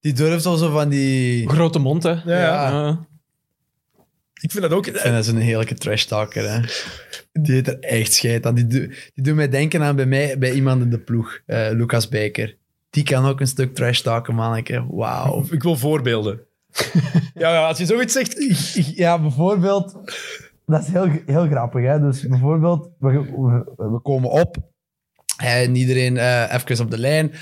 [0.00, 1.48] die durft al zo van die...
[1.48, 2.10] Grote mond, hè.
[2.10, 2.68] Ja, ja.
[2.70, 3.06] Ja.
[4.40, 4.86] Ik vind dat ook...
[4.86, 6.60] En dat is een heerlijke trash talker, hè.
[7.32, 8.54] Die heeft er echt scheid aan.
[8.54, 11.68] Die, do- die doet mij denken aan bij mij, bij iemand in de ploeg, eh,
[11.70, 12.56] Lucas Beker.
[12.94, 14.86] Die kan ook een stuk trash talken, manneke.
[14.90, 15.44] Wauw.
[15.50, 16.40] Ik wil voorbeelden.
[17.34, 18.36] ja, ja, als je zoiets zegt...
[18.96, 19.96] Ja, bijvoorbeeld...
[20.66, 22.00] Dat is heel, heel grappig, hè.
[22.00, 23.10] Dus bijvoorbeeld, we,
[23.76, 24.56] we, we komen op
[25.36, 27.32] en iedereen eh even op de lijn.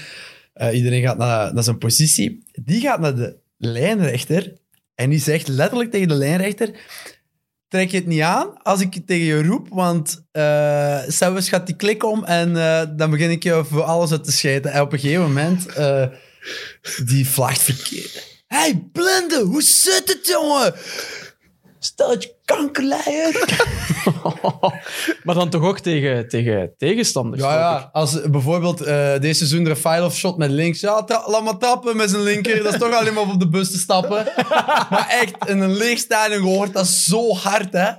[0.53, 2.45] Eh, iedereen gaat naar, naar zijn positie.
[2.53, 4.53] Die gaat naar de lijnrechter
[4.95, 6.71] en die zegt letterlijk tegen de lijnrechter...
[7.73, 10.23] Trek je het niet aan als ik tegen je roep, want
[11.13, 14.33] zelfs gaat die klik om en eh, dan begin ik je voor alles uit te
[14.33, 14.73] scheiden.
[14.73, 16.07] En op een gegeven moment, eh,
[17.05, 18.41] die vlaagt verkeerd.
[18.47, 20.75] hey, blinde, hoe zit het, jongen?
[21.79, 23.49] Stel dat je kankerleier.
[25.25, 27.43] maar dan toch ook tegen, tegen tegenstanders.
[27.43, 27.89] Ja, ja.
[27.93, 30.81] Als bijvoorbeeld eh, deze seizoen er een file-off shot met links.
[30.81, 32.63] Ja, laat maar trappen met zijn linker.
[32.63, 34.33] Dat is toch alleen maar om op de bus te stappen.
[34.91, 37.93] maar echt, in een leegstadion hoort dat zo hard, hè.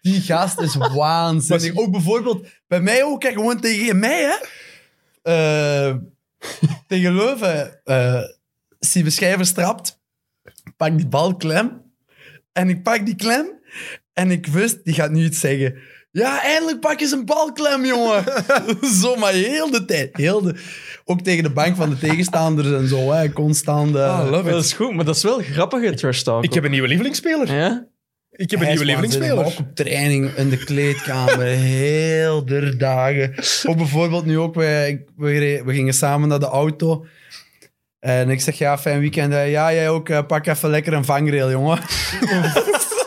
[0.00, 1.76] Die gast is waanzinnig.
[1.76, 4.36] Ook bijvoorbeeld bij mij ook, hè, gewoon tegen mij, hè.
[5.22, 5.94] Eh,
[6.86, 7.80] tegen Leuven.
[7.84, 8.22] eh
[8.80, 10.00] Steven Schijvers trapt.
[10.76, 11.82] Pak die bal klem.
[12.52, 13.57] En ik pak die klem.
[14.12, 15.74] En ik wist, die gaat nu iets zeggen.
[16.10, 18.24] Ja, eindelijk pak je zijn balklem, jongen.
[19.00, 20.16] zo, maar heel de tijd.
[20.16, 20.54] Heel de,
[21.04, 23.12] ook tegen de bank van de tegenstanders en zo.
[23.12, 23.90] Hè, constant.
[23.90, 24.64] love Dat it.
[24.64, 26.44] is goed, maar dat is wel grappige trash talk.
[26.44, 27.54] Ik heb een nieuwe lievelingsspeler.
[27.54, 27.86] Ja?
[28.30, 29.44] Ik heb een hij nieuwe lievelingsspeler.
[29.44, 33.34] Ook op training, in de kleedkamer, heel de dagen.
[33.64, 37.06] Ook bijvoorbeeld nu ook, we, we, gingen samen naar de auto.
[38.00, 39.32] En ik zeg, ja, fijn weekend.
[39.32, 41.78] Ja, jij ook, eh, pak even lekker een vangrail, jongen.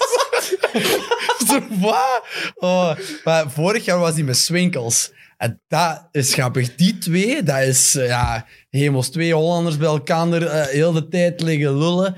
[1.48, 2.24] Zo, wat?
[2.56, 5.12] Oh, maar vorig jaar was hij met Swinkels.
[5.42, 6.76] En dat is grappig.
[6.76, 9.10] Die twee, dat is, eh, ja, hemels.
[9.10, 12.16] Twee Hollanders bij elkaar eh, heel de tijd liggen lullen.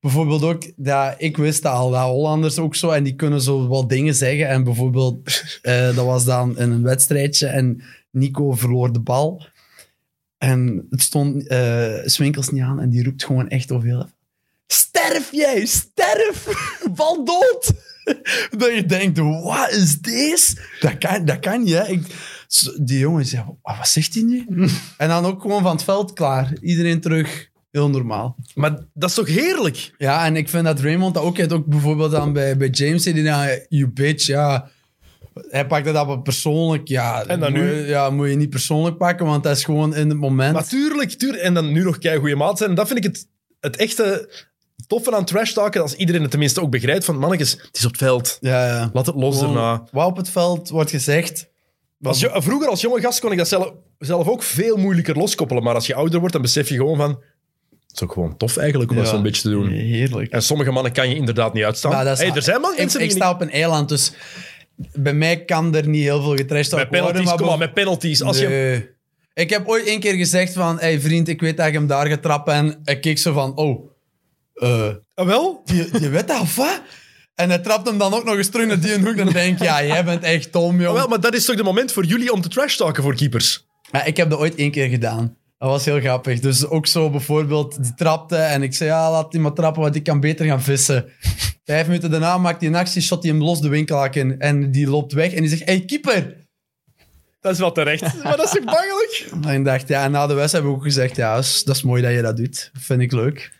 [0.00, 3.86] Bijvoorbeeld ook, dat, ik wist al, dat Hollanders ook zo, en die kunnen zo wel
[3.86, 4.48] dingen zeggen.
[4.48, 9.46] En bijvoorbeeld, eh, dat was dan in een wedstrijdje en Nico verloor de bal.
[10.38, 11.44] En het stond
[12.04, 14.06] Swinkels niet aan en die roept gewoon echt over
[14.66, 16.46] Sterf jij, sterf!
[16.94, 17.72] Val dood!
[18.58, 20.56] dat je denkt, wat is deze?
[20.80, 21.86] Dat kan, dat kan niet, hè.
[21.86, 22.02] Ik,
[22.80, 24.46] die jongen zei, wat, wat zegt hij nu?
[24.96, 26.52] en dan ook gewoon van het veld klaar.
[26.60, 28.36] Iedereen terug, heel normaal.
[28.54, 29.94] Maar dat is toch heerlijk?
[29.98, 31.52] Ja, en ik vind dat Raymond dat ook heeft.
[31.52, 34.70] Ook bijvoorbeeld dan bij, bij James zei hij dan, you bitch, ja.
[35.48, 37.24] Hij pakt dat op persoonlijk, ja.
[37.26, 37.72] En dan moet nu?
[37.74, 40.54] je- Ja, moet je niet persoonlijk pakken, want dat is gewoon in het moment.
[40.54, 41.42] Natuurlijk, tuurlijk.
[41.42, 42.70] En dan nu nog kei goede maat zijn.
[42.70, 43.26] En dat vind ik het,
[43.60, 44.30] het echte
[44.92, 45.82] toffe aan trash talken.
[45.82, 48.38] Als iedereen het tenminste ook begrijpt van mannetjes, het is op het veld.
[48.40, 48.90] Ja, ja.
[48.92, 49.84] Laat het los Gewoon daarna.
[49.92, 51.50] Wat op het veld wordt gezegd.
[52.02, 55.62] Als je, vroeger als jonge gast kon ik dat zelf, zelf ook veel moeilijker loskoppelen.
[55.62, 57.10] Maar als je ouder wordt, dan besef je gewoon van...
[57.70, 59.68] Het is ook gewoon tof eigenlijk om dat zo'n beetje te doen.
[59.68, 60.32] Heerlijk.
[60.32, 61.92] En sommige mannen kan je inderdaad niet uitstaan.
[61.92, 63.88] Maar dat is- hey, er zijn man, ik, mensen ik die sta op een eiland,
[63.88, 64.12] dus
[64.92, 66.98] bij mij kan er niet heel veel getrashed met worden.
[67.00, 68.22] penalties, maar kom maar, met penalties.
[68.22, 68.90] Als je, Nee.
[69.34, 72.06] Ik heb ooit één keer gezegd van, hey vriend, ik weet dat je hem daar
[72.06, 72.54] gaat trappen.
[72.54, 73.90] En ik keek zo van, oh,
[74.54, 75.62] eh, Ah, wel?
[75.64, 76.80] die, die weet dat wat?
[77.34, 79.16] En hij trapt hem dan ook nog eens terug naar die hoek.
[79.16, 80.92] Dan denk ik, ja, jij bent echt dom, Ah, joh.
[80.92, 83.66] wel, maar dat is toch de moment voor jullie om te trash talken voor keepers?
[83.92, 85.36] Ja, ik heb dat ooit één keer gedaan.
[85.58, 86.40] Dat was heel grappig.
[86.40, 89.94] Dus ook zo bijvoorbeeld, die trapte en ik zei, ja, laat die maar trappen, want
[89.94, 91.04] ik kan beter gaan vissen.
[91.64, 94.40] Vijf minuten daarna maakt hij een actie, shot hij hem los de winkelhak in.
[94.40, 96.40] En die loopt weg en die zegt, hey, keeper!
[97.40, 98.02] Dat is wel terecht.
[98.22, 99.26] maar dat is toch bangelijk?
[99.46, 101.64] En ik dacht, ja, en na de wedstrijd hebben we ook gezegd, ja, dat is,
[101.64, 102.70] dat is mooi dat je dat doet.
[102.78, 103.52] Vind ik leuk.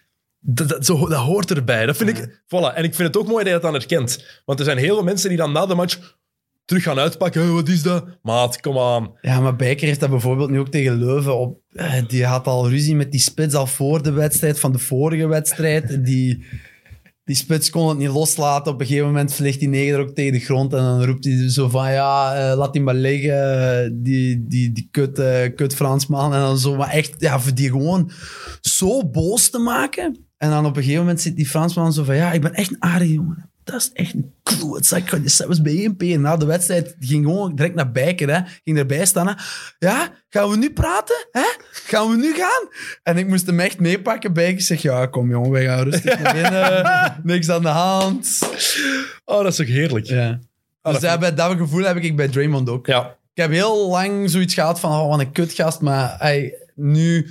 [0.45, 1.87] Dat, dat, zo, dat hoort erbij.
[1.87, 2.43] Dat vind ik...
[2.45, 2.75] Voilà.
[2.75, 4.25] En ik vind het ook mooi dat je dat dan herkent.
[4.45, 6.17] Want er zijn heel veel mensen die dan na de match
[6.65, 7.43] terug gaan uitpakken.
[7.43, 8.05] "Hey, wat is dat?
[8.23, 9.13] Maat, kom aan.
[9.21, 11.39] Ja, maar Bijker heeft dat bijvoorbeeld nu ook tegen Leuven.
[11.39, 14.79] Op, eh, die had al ruzie met die spits al voor de wedstrijd van de
[14.79, 16.05] vorige wedstrijd.
[16.05, 16.45] Die,
[17.25, 18.73] die spits kon het niet loslaten.
[18.73, 20.73] Op een gegeven moment vliegt die negen er ook tegen de grond.
[20.73, 24.03] En dan roept hij zo van, ja, eh, laat die maar liggen.
[24.03, 26.35] Die, die, die kut, eh, kut Fransman.
[26.35, 28.11] En dan zo, maar echt, ja, voor die gewoon
[28.61, 30.27] zo boos te maken.
[30.43, 32.71] En dan op een gegeven moment zit die Fransman zo van, ja, ik ben echt
[32.71, 33.51] een aardige jongen.
[33.65, 35.11] Dat is echt een klootzak.
[35.11, 36.03] Ik je zelfs bij 1P.
[36.13, 38.35] En na de wedstrijd ging gewoon direct naar Bijker.
[38.35, 38.41] Hè.
[38.65, 39.27] Ging erbij staan.
[39.27, 39.33] Hè.
[39.79, 41.27] Ja, gaan we nu praten?
[41.31, 41.45] Hè?
[41.71, 42.69] Gaan we nu gaan?
[43.03, 44.33] En ik moest hem echt meepakken.
[44.33, 47.21] Bijker zegt, ja, kom jongen, wij gaan rustig naar binnen.
[47.23, 48.39] Niks aan de hand.
[49.25, 50.07] Oh, dat is toch heerlijk?
[50.07, 50.17] Ja.
[50.17, 50.39] Ja.
[50.83, 52.87] Dus dat dat, bij dat gevoel heb ik bij Draymond ook.
[52.87, 53.17] ja.
[53.35, 55.81] Ik heb heel lang zoiets gehad van, oh, wat een kutgast.
[55.81, 57.31] Maar hij, nu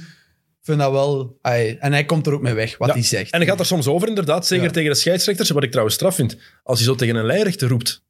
[0.61, 1.37] vind dat wel...
[1.79, 2.93] En hij komt er ook mee weg, wat Ja.
[2.93, 3.31] hij zegt.
[3.31, 4.47] En hij gaat er soms over, inderdaad.
[4.47, 4.71] Zeker Ja.
[4.71, 5.49] tegen de scheidsrechters.
[5.49, 6.37] Wat ik trouwens straf vind.
[6.63, 8.03] Als hij zo tegen een lijnrechter roept.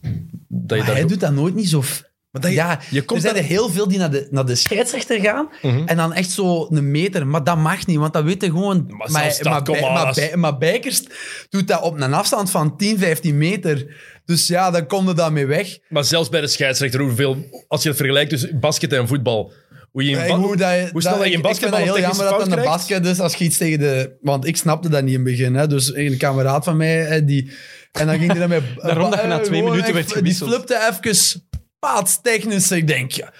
[0.00, 0.10] Dat
[0.48, 1.82] je Maar daar hij doet dat nooit niet zo...
[1.82, 4.10] f- Maar dat je- ja, je komt er zijn daar- er heel veel die naar
[4.10, 5.82] de, naar de scheidsrechter gaan Mhm.
[5.86, 7.26] en dan echt zo een meter.
[7.26, 8.84] Maar dat mag niet, want dat weten gewoon...
[8.88, 11.02] Maar zelfs dat, maar, kom maar, als- bij- maar Bijkers
[11.48, 13.96] doet dat op een afstand van 10, 15 meter.
[14.24, 15.78] Dus ja, dan komt er daarmee weg.
[15.88, 19.52] Maar zelfs bij de scheidsrechter, hoeveel, als je het vergelijkt tussen basket en voetbal.
[19.96, 22.24] Hoe, je in hoe, dat je, hoe snel dat je in ik- vind heel jammer
[22.24, 24.16] dat dat een basket is als je iets tegen de...
[24.20, 25.54] Want ik snapte dat niet in het begin.
[25.54, 25.66] Hè.
[25.66, 27.50] Dus een kameraad van mij, hè, die...
[27.92, 28.60] En dan ging hij daarmee...
[28.82, 30.50] Daarom dat je na eh, twee minuten werd gewisseld.
[30.50, 31.42] Die flipte even
[31.78, 32.70] paats technisch.
[32.70, 33.32] Ik denk, ja...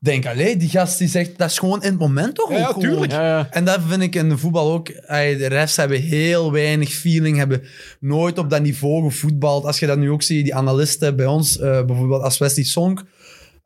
[0.00, 2.72] Denk, allee, die gast die zegt, dat is gewoon in het moment toch Ja, ja,
[2.72, 3.12] tuurlijk.
[3.12, 3.48] Ja, ja.
[3.50, 4.86] En dat vind ik in de voetbal ook.
[4.86, 7.62] De refs hebben heel weinig feeling, hebben
[8.00, 9.64] nooit op dat niveau gevoetbald.
[9.64, 13.00] Als je dat nu ook ziet, die analisten bij ons, eh, bijvoorbeeld als Wesley Song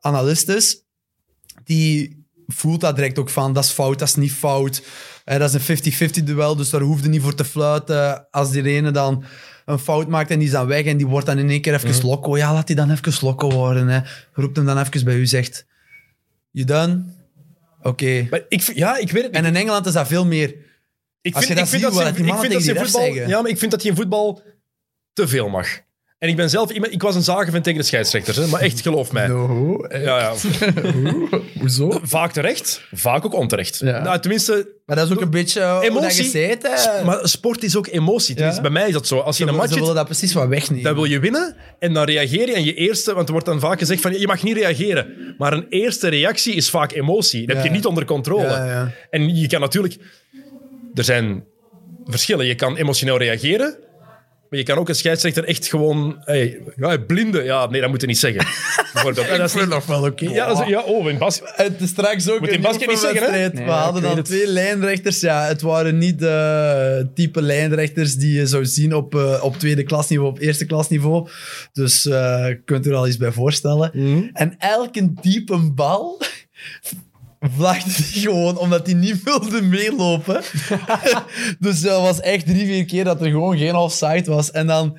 [0.01, 0.85] analist is,
[1.65, 2.20] die
[2.53, 4.83] voelt dat direct ook van, dat is fout, dat is niet fout.
[5.25, 8.31] Eh, dat is een 50-50 duel, dus daar hoefde niet voor te fluiten.
[8.31, 9.25] Als die ene dan
[9.65, 11.75] een fout maakt en die is dan weg en die wordt dan in één keer
[11.75, 13.89] even lokko, ja, laat die dan even lokko worden.
[13.89, 14.01] Hè.
[14.33, 15.67] Roept hem dan even bij u, zegt,
[16.51, 17.03] you done?
[17.83, 18.29] Oké.
[18.49, 19.41] Ik, ja, ik weet het niet.
[19.41, 20.55] En in Engeland is dat veel meer.
[21.21, 23.15] Ik Als vind, je ik dat vind ziet, dat ze, ik vind dat ze voetbal,
[23.15, 24.43] ja, maar ik vind dat je in voetbal
[25.13, 25.69] te veel mag.
[26.21, 28.81] En ik ben zelf iemand, ik was een zagen tegen de scheidsrechters, hè, maar echt
[28.81, 29.27] geloof mij.
[29.27, 29.87] No.
[29.89, 30.33] Ja, ja.
[31.61, 32.01] Hoezo?
[32.03, 33.79] Vaak terecht, vaak ook onterecht.
[33.79, 34.03] Ja.
[34.03, 35.69] Nou, tenminste, Maar dat is ook een beetje hoe
[36.01, 37.05] dat Emotie.
[37.05, 38.35] maar sport is ook emotie.
[38.35, 39.19] Tenminste, Bij mij is dat zo.
[39.19, 40.85] Als je Ze, een wil- match willen dat precies wat wegnemen.
[40.85, 43.61] dan wil je winnen en dan reageer je en je eerste, want er wordt dan
[43.61, 45.35] vaak gezegd van je mag niet reageren.
[45.39, 47.47] Maar een eerste reactie is vaak emotie.
[47.47, 47.77] Dat heb je Ja.
[47.77, 48.45] niet onder controle.
[48.49, 48.91] Ja, ja.
[49.11, 49.97] En je kan natuurlijk...
[50.95, 51.45] Er zijn
[52.05, 52.47] verschillen.
[52.47, 53.77] Je kan emotioneel reageren,
[54.51, 56.17] maar je kan ook een scheidsrechter echt gewoon...
[56.25, 57.43] Hey, ja, blinde.
[57.43, 58.47] Ja, nee, dat moet je niet zeggen.
[58.93, 59.27] Bijvoorbeeld.
[59.27, 60.29] En dat is niet- nog wel oké.
[60.29, 61.41] ja, dat is, ja, oh, in bas...
[61.45, 63.49] Het is straks ook Moet in een basket niet zeggen, hè?
[63.49, 64.25] Nee, We hadden dan het.
[64.25, 65.21] twee lijnrechters.
[65.21, 69.83] Ja, het waren niet de type lijnrechters die je zou zien op, eh, op tweede
[69.83, 71.29] klasniveau, op eerste klasniveau.
[71.73, 72.13] Dus eh,
[72.49, 73.91] je kunt er al iets bij voorstellen.
[73.95, 74.23] Mhm.
[74.33, 76.23] En elke diepe bal
[77.41, 80.43] vlagde hij gewoon omdat hij niet wilde meelopen.
[81.59, 84.51] dus dat was echt drie, vier keer dat er gewoon geen offside was.
[84.51, 84.99] En dan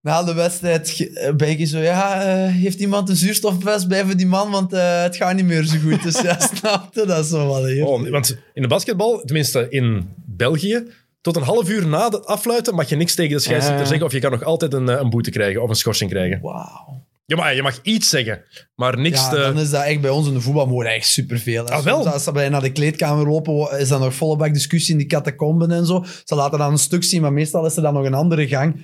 [0.00, 4.16] na de wedstrijd eh, ben ik zo, ja, eh, heeft iemand een zuurstofvest bij voor
[4.16, 6.02] die man, want eh, het gaat niet meer zo goed.
[6.02, 7.86] Dus ja, snapte dat zo wel.
[7.86, 10.86] Oh, want in de basketbal, tenminste in België,
[11.20, 14.12] tot een half uur na het afluiten mag je niks tegen de scheidsrechter zeggen of
[14.12, 16.40] je kan nog altijd een, een boete krijgen of een schorsing krijgen.
[16.40, 17.08] Wauw.
[17.30, 18.42] Ja, maar je mag iets zeggen,
[18.74, 19.36] maar niks Ja, te...
[19.36, 21.64] dan is dat echt bij ons in de voetbal mogen echt superveel.
[21.64, 21.72] hè.
[21.72, 22.02] Ah, wel?
[22.02, 24.98] Soms Als ze bij naar de kleedkamer lopen, is dat nog volle bak discussie in
[24.98, 26.04] die catacomben en zo.
[26.24, 28.80] Ze laten dan een stuk zien, maar meestal is er dan nog een andere gang.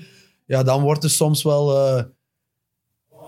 [0.47, 1.77] Ja, dan wordt er soms wel...
[1.97, 2.03] eh,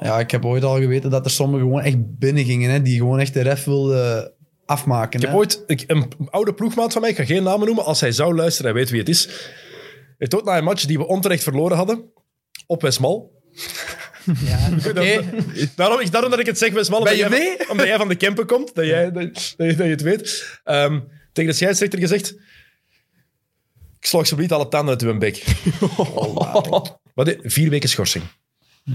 [0.00, 2.96] Ja, ik heb ooit al geweten dat er sommigen gewoon echt binnen gingen, hè, die
[2.96, 4.32] gewoon echt de ref wilden
[4.66, 5.14] afmaken.
[5.20, 5.36] Ik heb hè.
[5.36, 8.34] ooit ik, een oude ploegmaat van mij, ik ga geen namen noemen, als hij zou
[8.34, 9.28] luisteren, hij weet wie het is.
[10.18, 12.12] heeft ook na een match die we onterecht verloren hadden,
[12.66, 13.30] op Westmal.
[14.44, 14.68] Ja.
[15.76, 18.14] Daarom, ik, daarom dat ik het zeg, Westmal, Ben omdat, je omdat jij van de
[18.14, 20.58] Kempen komt, dat, jij, dat, dat, je, dat je het weet.
[20.64, 21.00] Ehm,
[21.32, 22.34] tegen de scheidsrechter gezegd...
[24.00, 25.44] Ik slag ze niet alle tanden uit uw bek.
[27.14, 27.34] Wat, hè?
[27.42, 28.24] vier weken schorsing.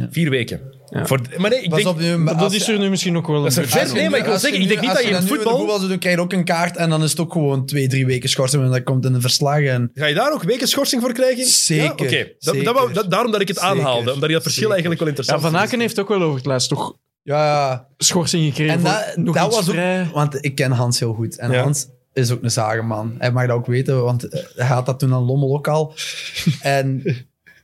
[0.10, 0.62] Vier weken.
[0.90, 1.06] Ja.
[1.06, 1.96] Voor, maar nee, ik Pas denk...
[1.96, 4.10] op nu, maar Dat als- is er nu misschien ook wel een een ver- nee,
[4.10, 5.88] maar ik wil als je zeggen, ik denk niet als dat je in voetbal- zou
[5.88, 8.30] doen, krijg je ook een kaart en dan is het ook gewoon twee, drie weken
[8.30, 9.70] schorsing en dat komt in de verslagen.
[9.72, 9.92] En...
[9.94, 11.46] Ga je daar ook weken schorsing voor krijgen?
[11.46, 11.92] Zeker, Ja?
[11.92, 12.18] Oké.
[12.18, 12.64] Dat- zeker.
[12.64, 14.14] dat wou- dat- daarom dat ik het Zeker, aanhaalde.
[14.14, 14.70] Omdat ik dat verschil zeker.
[14.72, 15.64] eigenlijk wel Ja, interessant Van vind.
[15.64, 17.88] Aken heeft ook wel over het laatst toch Ja, ja.
[17.98, 20.14] schorsing gekregen En voor dat, nog dat was ook...
[20.14, 21.38] Want ik ken Hans heel goed.
[21.38, 21.62] En Ja.
[21.62, 23.16] Hans is ook een zagenman.
[23.18, 25.94] Hij mag dat ook weten, want eh, hij had dat toen aan Lommel ook al.
[26.62, 27.04] en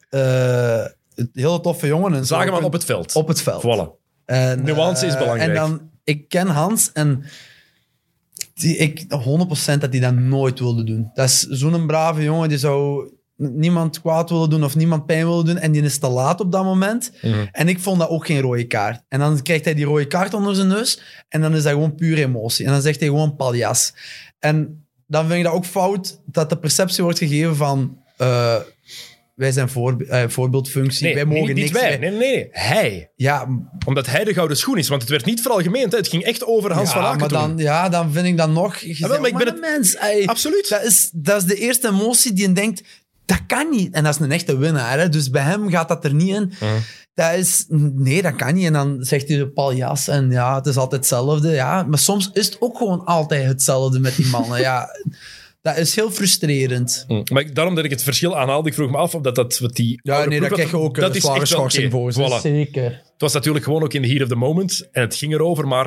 [0.10, 0.86] eh,
[1.20, 2.14] een hele toffe jongen.
[2.14, 3.16] En Zagen maar op het veld.
[3.16, 3.62] op het veld.
[3.64, 3.98] Voilà.
[4.26, 5.50] En, Nuance is eh, belangrijk.
[5.50, 7.24] En dan, ik ken Hans en
[8.54, 9.06] die, ik 100%
[9.80, 11.10] dat hij dat nooit wilde doen.
[11.14, 15.46] Dat is zo'n brave jongen, die zou niemand kwaad willen doen of niemand pijn willen
[15.46, 15.58] doen.
[15.58, 17.12] En die is te laat op dat moment.
[17.22, 17.46] Mhm.
[17.52, 19.04] En ik vond dat ook geen rode kaart.
[19.08, 21.02] En dan krijgt hij die rode kaart onder zijn neus.
[21.30, 22.66] En dan is dat gewoon puur emotie.
[22.66, 23.94] En dan zegt hij gewoon paljas.
[24.40, 27.98] En dan vind ik dat ook fout dat de perceptie wordt gegeven van...
[28.18, 28.56] eh,
[29.40, 31.72] wij zijn voorbe- eh, voorbeeldfunctie, Nee, wij mogen niet, niks.
[31.72, 31.98] wij.
[31.98, 32.48] Nee, nee, nee.
[32.52, 33.12] Hij.
[33.16, 33.48] Ja,
[33.86, 34.88] Omdat hij de gouden schoen is.
[34.88, 35.92] Want het werd niet veralgemeend.
[35.92, 35.98] hè.
[35.98, 38.50] Het ging echt over Hans ja, van Aken maar dan, ja, dan vind ik dat
[38.50, 38.78] nog...
[38.78, 39.96] Je wel, maar ik ben een mens.
[39.96, 40.26] ey.
[40.26, 40.70] Absoluut.
[40.70, 42.82] Dat is, dat is de eerste emotie die je denkt,
[43.26, 43.94] dat kan niet.
[43.94, 45.00] En dat is een echte winnaar.
[45.00, 45.10] Hè?
[45.10, 46.54] Dus bij hem gaat dat er niet in.
[47.14, 48.66] Dat is, nee, dat kan niet.
[48.66, 51.50] En dan zegt hij paljas en ja, het is altijd hetzelfde.
[51.50, 54.60] Ja, maar soms is het ook gewoon altijd hetzelfde met die mannen.
[54.60, 54.88] ja,
[55.62, 57.06] dat is heel frustrerend.
[57.08, 57.22] Hm.
[57.34, 59.60] Maar ik- daarom dat ik het verschil aanhaalde, ik vroeg me af of dat, dat
[59.60, 60.00] wat die...
[60.04, 62.14] Ja, nee, ploeg krijg je ook een is zware schorsing voor.
[62.14, 62.42] Voilà.
[62.42, 62.84] Zeker.
[62.84, 64.88] Het was natuurlijk gewoon ook in de heat of the moment.
[64.92, 65.84] En het ging erover, maar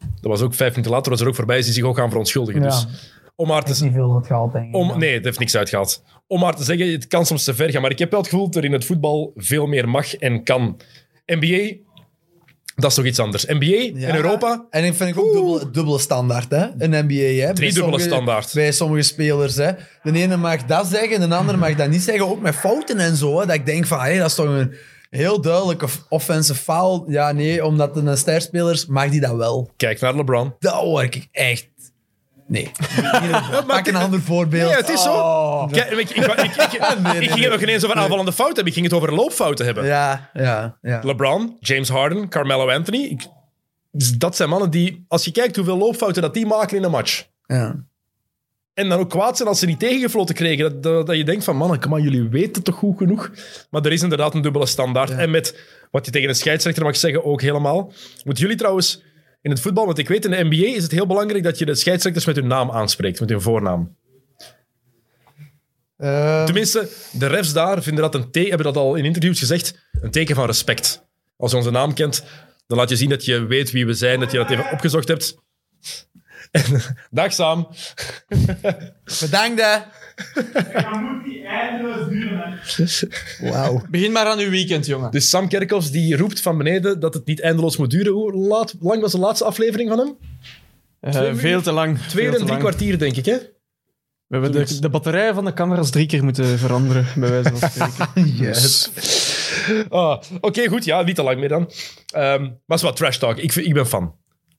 [0.00, 2.08] dat was ook vijf minuten later, was er ook voorbij, is hij zich ook gaan
[2.08, 2.62] verontschuldigen.
[2.62, 2.68] Ja.
[2.68, 2.86] Dus
[3.36, 4.74] om maar te, niet veel wat gehaald, denk ik.
[4.74, 6.02] om, nee, het heeft niks uitgehaald.
[6.26, 7.82] Om maar te zeggen, het kan soms te ver gaan.
[7.82, 10.44] Maar ik heb wel het gevoel dat er in het voetbal veel meer mag en
[10.44, 10.80] kan.
[11.26, 11.76] NBA,
[12.76, 13.44] dat is toch iets anders.
[13.46, 14.08] NBA Ja.
[14.08, 16.66] in Europa, En ik vind ik ook dubbele, dubbele standaard, hè?
[16.78, 17.52] Een NBA, hè?
[17.52, 18.50] Bij dubbele sommige- standaard.
[18.54, 19.70] Bij sommige spelers, hè?
[20.02, 22.26] De ene mag dat zeggen, de andere mag dat niet zeggen.
[22.28, 23.46] Ook met fouten en zo, hè?
[23.46, 24.74] Dat ik denk van, hé, dat is toch een
[25.10, 27.04] heel duidelijke offensive foul.
[27.08, 29.70] Ja, nee, omdat het een sterspeler is, mag die dat wel.
[29.76, 30.54] kijk naar LeBron.
[30.58, 31.68] Dat hoor ik echt...
[32.46, 32.70] Nee.
[33.66, 34.68] Pak een ander voorbeeld.
[34.68, 35.12] Nee, het is zo.
[35.12, 35.70] Oh.
[35.70, 36.54] Kijk, ik, ik, ik,
[37.20, 38.66] ik, ging het nog ineens over aanvallende fouten hebben.
[38.66, 39.84] Ik ging het over loopfouten hebben.
[39.84, 41.00] Ja, ja, ja.
[41.02, 43.18] LeBron, James Harden, Carmelo Anthony.
[43.90, 46.90] Dus dat zijn mannen die, als je kijkt hoeveel loopfouten dat die maken in een
[46.90, 47.26] match.
[47.46, 47.84] ja.
[48.74, 50.64] En dan ook kwaad zijn als ze niet tegengefloten kregen.
[50.64, 53.30] Dat, dat, dat je denkt van, mannen, maar, jullie weten toch goed genoeg?
[53.70, 55.08] Maar er is inderdaad een dubbele standaard.
[55.08, 55.16] Ja.
[55.16, 55.60] En met
[55.90, 57.92] wat je tegen een scheidsrechter mag zeggen, ook helemaal.
[58.24, 59.02] Moeten jullie trouwens
[59.46, 61.64] in het voetbal, want ik weet in de NBA is het heel belangrijk dat je
[61.64, 63.96] de scheidsrechters met hun naam aanspreekt, met hun voornaam.
[65.96, 69.86] Eh, Tenminste, de refs daar vinden dat een te- hebben dat al in interviews gezegd,
[70.00, 71.04] een teken van respect.
[71.36, 72.24] Als je onze naam kent,
[72.66, 75.08] dan laat je zien dat je weet wie we zijn, dat je dat even opgezocht
[75.08, 75.36] hebt.
[76.50, 76.62] En,
[77.10, 77.68] dag Sam.
[79.20, 79.76] bedankt, hè.
[80.72, 82.60] Dat moet niet eindeloos duren,
[83.38, 83.50] hè.
[83.50, 83.82] Wauw.
[83.90, 85.10] Begin maar aan uw weekend, jongen.
[85.10, 88.12] Dus Sam Kerkhoffs die roept van beneden dat het niet eindeloos moet duren.
[88.12, 90.16] Hoe laat, lang was de laatste aflevering van hem?
[91.00, 91.98] Eh, veel te lang.
[91.98, 92.58] Twee en drie lang.
[92.58, 93.36] kwartier, denk ik, hè?
[94.26, 97.70] We hebben de, de batterij van de camera's drie keer moeten veranderen, bij wijze van
[97.70, 98.34] spreken.
[98.44, 98.90] Yes.
[99.88, 100.84] Ah, Oké, goed.
[100.84, 101.70] Ja, niet te lang meer dan.
[102.06, 103.38] Ehm, maar het is wat trash talk.
[103.38, 104.14] Ik, ik ben fan.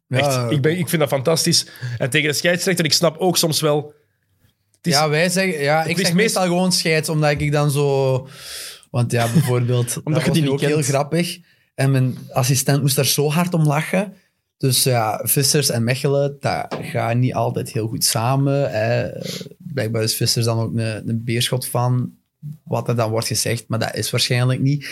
[0.09, 0.33] Echt.
[0.33, 1.67] Ja, ik, ben, ik vind dat fantastisch.
[1.97, 3.93] En tegen de scheidsrechter, ik snap ook soms wel...
[4.87, 5.61] is- ja, wij zeggen...
[5.61, 8.27] Ja, ik zeg meest- meestal gewoon scheids, omdat ik dan zo...
[8.91, 9.97] Want ja, bijvoorbeeld...
[10.03, 11.37] Omdat dat je die ook heel grappig.
[11.75, 14.13] En mijn assistent moest daar zo hard om lachen.
[14.57, 18.71] Dus ja, Vissers en Mechelen, dat gaat niet altijd heel goed samen.
[18.71, 19.09] Hè.
[19.57, 22.11] Blijkbaar is Vissers dan ook een, een beerschot van
[22.63, 24.89] wat er dan wordt gezegd, maar dat is waarschijnlijk niet.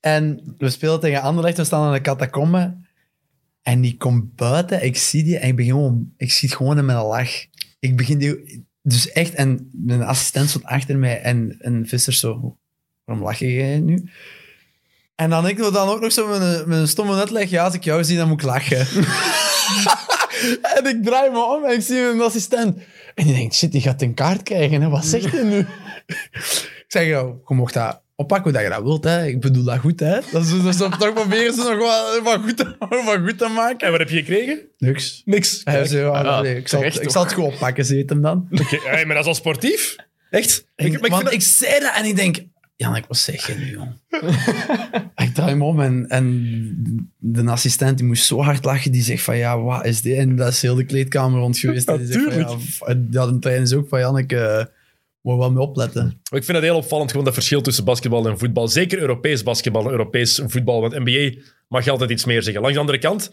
[0.00, 2.76] En we spelen tegen Anderlecht, we staan aan de catacombe.
[3.62, 6.78] En die komt buiten, ik zie die en ik, begin gewoon, ik zie het gewoon
[6.78, 7.30] in mijn lach.
[7.80, 8.68] Ik begin die...
[8.90, 12.56] Dus echt, en mijn assistent stond achter mij en, en Vissers zo...
[13.04, 14.10] Waarom lach jij nu?
[15.14, 17.50] En dan ik dan ook nog zo een, met een stomme uitleg.
[17.50, 18.78] Ja, als ik jou zie, dan moet ik lachen.
[20.76, 22.78] en ik draai me om en ik zie mijn assistent.
[23.14, 24.82] En die denkt, shit, die gaat een kaart krijgen.
[24.82, 24.88] Hè?
[24.88, 25.58] Wat zegt hij nu?
[26.84, 29.04] ik zeg, jou, je mocht dat oppakken hoe dat je dat wilt.
[29.04, 29.26] Hè?
[29.26, 30.00] Ik bedoel dat goed.
[30.00, 30.18] Hè?
[30.32, 33.48] Dat is, dat is toch proberen ze nog wat, wat, goed te, wat goed te
[33.48, 33.78] maken.
[33.86, 34.58] En wat heb je gekregen?
[34.78, 35.22] Niks.
[35.24, 35.60] Niks.
[35.64, 37.12] Hij zei, ja, Ja, nee, ik, zal, terecht ik toch.
[37.12, 38.48] zal het gewoon oppakken, ze hem dan.
[38.62, 39.96] Oké, hey, maar dat is al sportief.
[40.30, 40.66] Echt?
[40.76, 42.38] Ik, Ik, ik want ik zei dat en ik denk...
[42.76, 43.92] Janik, wat zeg je nu, jong?
[45.24, 48.92] ik draai me om en, en de assistent die moest zo hard lachen.
[48.92, 50.16] Die zegt van, ja, wat is dit?
[50.16, 51.88] En dat is heel de kleedkamer rond geweest.
[51.88, 54.64] En die zegt van, ja, f- en ja, de trein is ook van, Janik, eh
[55.22, 56.20] moet wel mee opletten.
[56.32, 58.68] Ik vind het heel opvallend, gewoon dat verschil tussen basketbal en voetbal.
[58.68, 60.80] Zeker Europees basketbal en Europees voetbal.
[60.80, 62.60] Want NBA mag je altijd iets meer zeggen.
[62.62, 63.30] Langs de andere kant,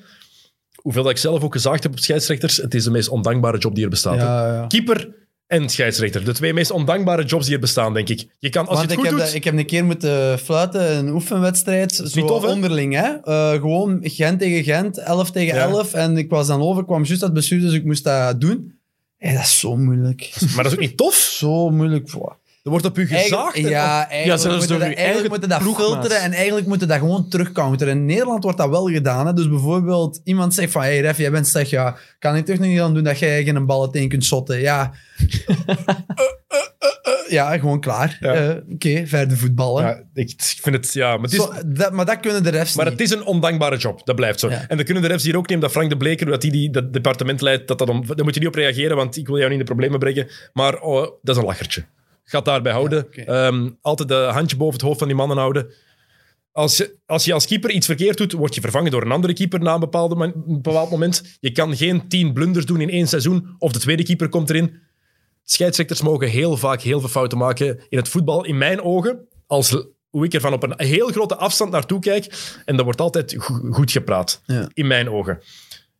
[0.81, 3.75] hoeveel dat ik zelf ook gezaagd heb op scheidsrechters, het is de meest ondankbare job
[3.75, 4.17] die er bestaat.
[4.17, 4.23] hè.
[4.23, 4.67] Ja, ja.
[4.67, 6.25] Keeper en scheidsrechter.
[6.25, 8.27] De twee meest ondankbare jobs die er bestaan, denk ik.
[8.39, 9.31] Je kan, als Want je ik het goed heb, doet...
[9.31, 12.93] de- ik heb een keer moeten fluiten, een oefenwedstrijd, zo tof, onderling.
[12.93, 13.13] Hè?
[13.23, 15.61] Eh, gewoon Gent tegen Gent, 11 tegen Ja.
[15.67, 15.93] 11.
[15.93, 18.76] En ik was dan over, ik kwam juist het bestuur, dus ik moest dat doen.
[19.17, 20.33] Hey, dat is zo moeilijk.
[20.55, 21.13] Maar dat is ook niet tof.
[21.15, 22.11] zo moeilijk.
[22.11, 22.31] Wow.
[22.67, 23.57] Er wordt op u gezaagd.
[23.57, 26.87] Ja, eigenlijk zelfs moeten door dat, uw eigenlijk eigen moeten dat filteren en eigenlijk moeten
[26.87, 27.93] dat gewoon terugcounteren.
[27.93, 29.27] In Nederland wordt dat wel gedaan.
[29.27, 29.33] Hè?
[29.33, 32.79] Dus bijvoorbeeld iemand zegt van, hey Ref, jij bent zeg, ja, kan ik toch niet
[32.79, 34.59] aan doen dat jij geen bal tegen kunt shotten?
[34.59, 34.93] Ja,
[36.47, 38.17] Eh, eh, eh, ja gewoon klaar.
[38.19, 38.33] Ja.
[38.33, 39.83] Eh, Oké, verder voetballen.
[39.83, 40.93] Ja, ik vind het...
[40.93, 41.37] Ja, maar het is...
[41.37, 42.99] Zo, dat, maar dat kunnen de refs Maar niet.
[42.99, 44.49] het is een ondankbare job, dat blijft zo.
[44.49, 44.65] Ja.
[44.67, 46.69] En dan kunnen de refs hier ook nemen dat Frank de Bleker, dat hij die,
[46.69, 49.37] dat departement leidt, dat dat om, daar moet je niet op reageren, want ik wil
[49.37, 50.27] jou niet in de problemen brengen.
[50.53, 51.85] Maar oh, dat is een lachertje.
[52.29, 53.07] Gaat daarbij houden.
[53.13, 55.71] Ehm, altijd de handje boven het hoofd van die mannen houden.
[56.51, 59.33] Als je, als je als keeper iets verkeerd doet, word je vervangen door een andere
[59.33, 61.37] keeper na een, bepaalde, een bepaald moment.
[61.39, 64.79] Je kan geen tien blunders doen in één seizoen, of de tweede keeper komt erin.
[65.43, 69.83] Scheidsrechters mogen heel vaak heel veel fouten maken in het voetbal, in mijn ogen, als
[70.09, 72.55] hoe ik er van op een heel grote afstand naartoe kijk.
[72.65, 74.69] En dat wordt altijd go- goed gepraat, Ja.
[74.73, 75.39] in mijn ogen.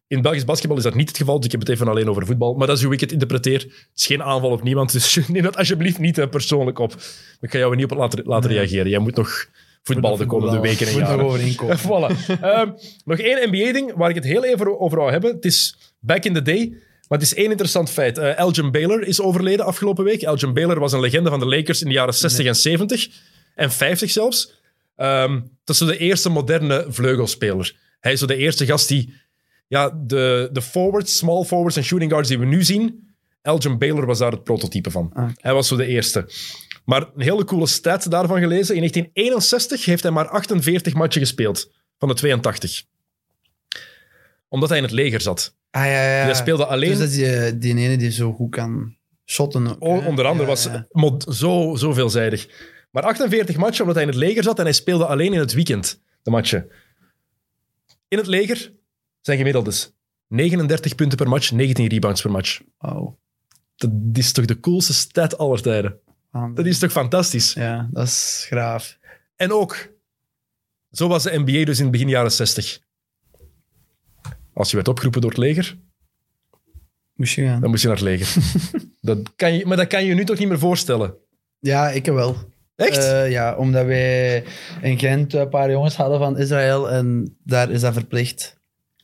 [0.07, 2.25] In Belgisch basketbal is dat niet het geval, dus ik heb het even alleen over
[2.25, 2.53] voetbal.
[2.53, 3.59] Maar dat is hoe ik het interpreteer.
[3.59, 6.93] Het is geen aanval op niemand, dus neem dat alsjeblieft niet eh, persoonlijk op.
[7.41, 8.89] Ik ga jou er niet op laten, laten reageren.
[8.89, 9.45] Jij moet nog
[9.83, 11.25] voetballen de komende weken en Moet jaren.
[11.25, 11.77] overeenkomen.
[11.87, 12.39] Voilà.
[12.41, 12.69] Ehm,
[13.05, 15.35] nog één NBA-ding waar ik het heel even over wou hebben.
[15.35, 16.67] Het is back in the day,
[17.07, 18.17] maar het is één interessant feit.
[18.17, 20.21] Eh, Elgin Baylor is overleden afgelopen week.
[20.21, 23.07] Elgin Baylor was een legende van de Lakers in de jaren 60 en 70
[23.55, 24.53] en 50 zelfs.
[24.95, 27.75] Ehm, dat is zo de eerste moderne vleugelspeler.
[27.99, 29.13] Hij is zo de eerste gast die
[29.67, 33.05] ja, de, de forwards, small forwards en shooting guards die we nu zien.
[33.41, 35.11] Elgin Baylor was daar het prototype van.
[35.13, 35.29] Ah.
[35.35, 36.29] Hij was zo de eerste.
[36.85, 38.75] Maar een hele coole stat daarvan gelezen.
[38.75, 42.83] In 1961 heeft hij maar 48 matchen gespeeld van de 82.
[44.49, 45.55] Omdat hij in het leger zat.
[45.71, 46.23] Ah, ja, ja.
[46.23, 46.89] Hij speelde alleen.
[46.89, 48.95] Dus dat is die, die ene die zo goed kan
[49.25, 49.67] shotten.
[49.67, 50.07] ook, O- hè?
[50.07, 50.87] onder andere Ja, was ja.
[50.91, 52.47] mod- zo, zo veelzijdig.
[52.91, 55.53] Maar 48 matchen omdat hij in het leger zat en hij speelde alleen in het
[55.53, 56.71] weekend de matchen.
[58.07, 58.71] In het leger
[59.21, 59.91] zijn gemiddeldes
[60.27, 62.61] 39 punten per match, 19 rebounds per match.
[62.77, 63.19] Wauw.
[63.75, 65.99] Dat is toch de coolste stat aller tijden?
[66.31, 67.53] Ah, Dat is toch fantastisch?
[67.53, 68.97] Ja, dat is graaf.
[69.35, 69.89] En ook,
[70.91, 72.79] zo was de NBA dus in begin jaren 60.
[74.53, 75.77] Als je werd opgeroepen door het leger,
[77.13, 77.61] Moest je gaan.
[77.61, 78.43] dan moest je naar het leger.
[79.01, 81.13] dat kan je, maar dat kan je je nu toch niet meer voorstellen?
[81.59, 82.35] Ja, ik wel.
[82.75, 82.97] Echt?
[82.97, 84.43] Eh, ja, omdat wij
[84.81, 88.56] in Gent een paar jongens hadden van Israël en daar is dat verplicht.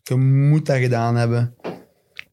[0.03, 1.55] Je moet dat gedaan hebben.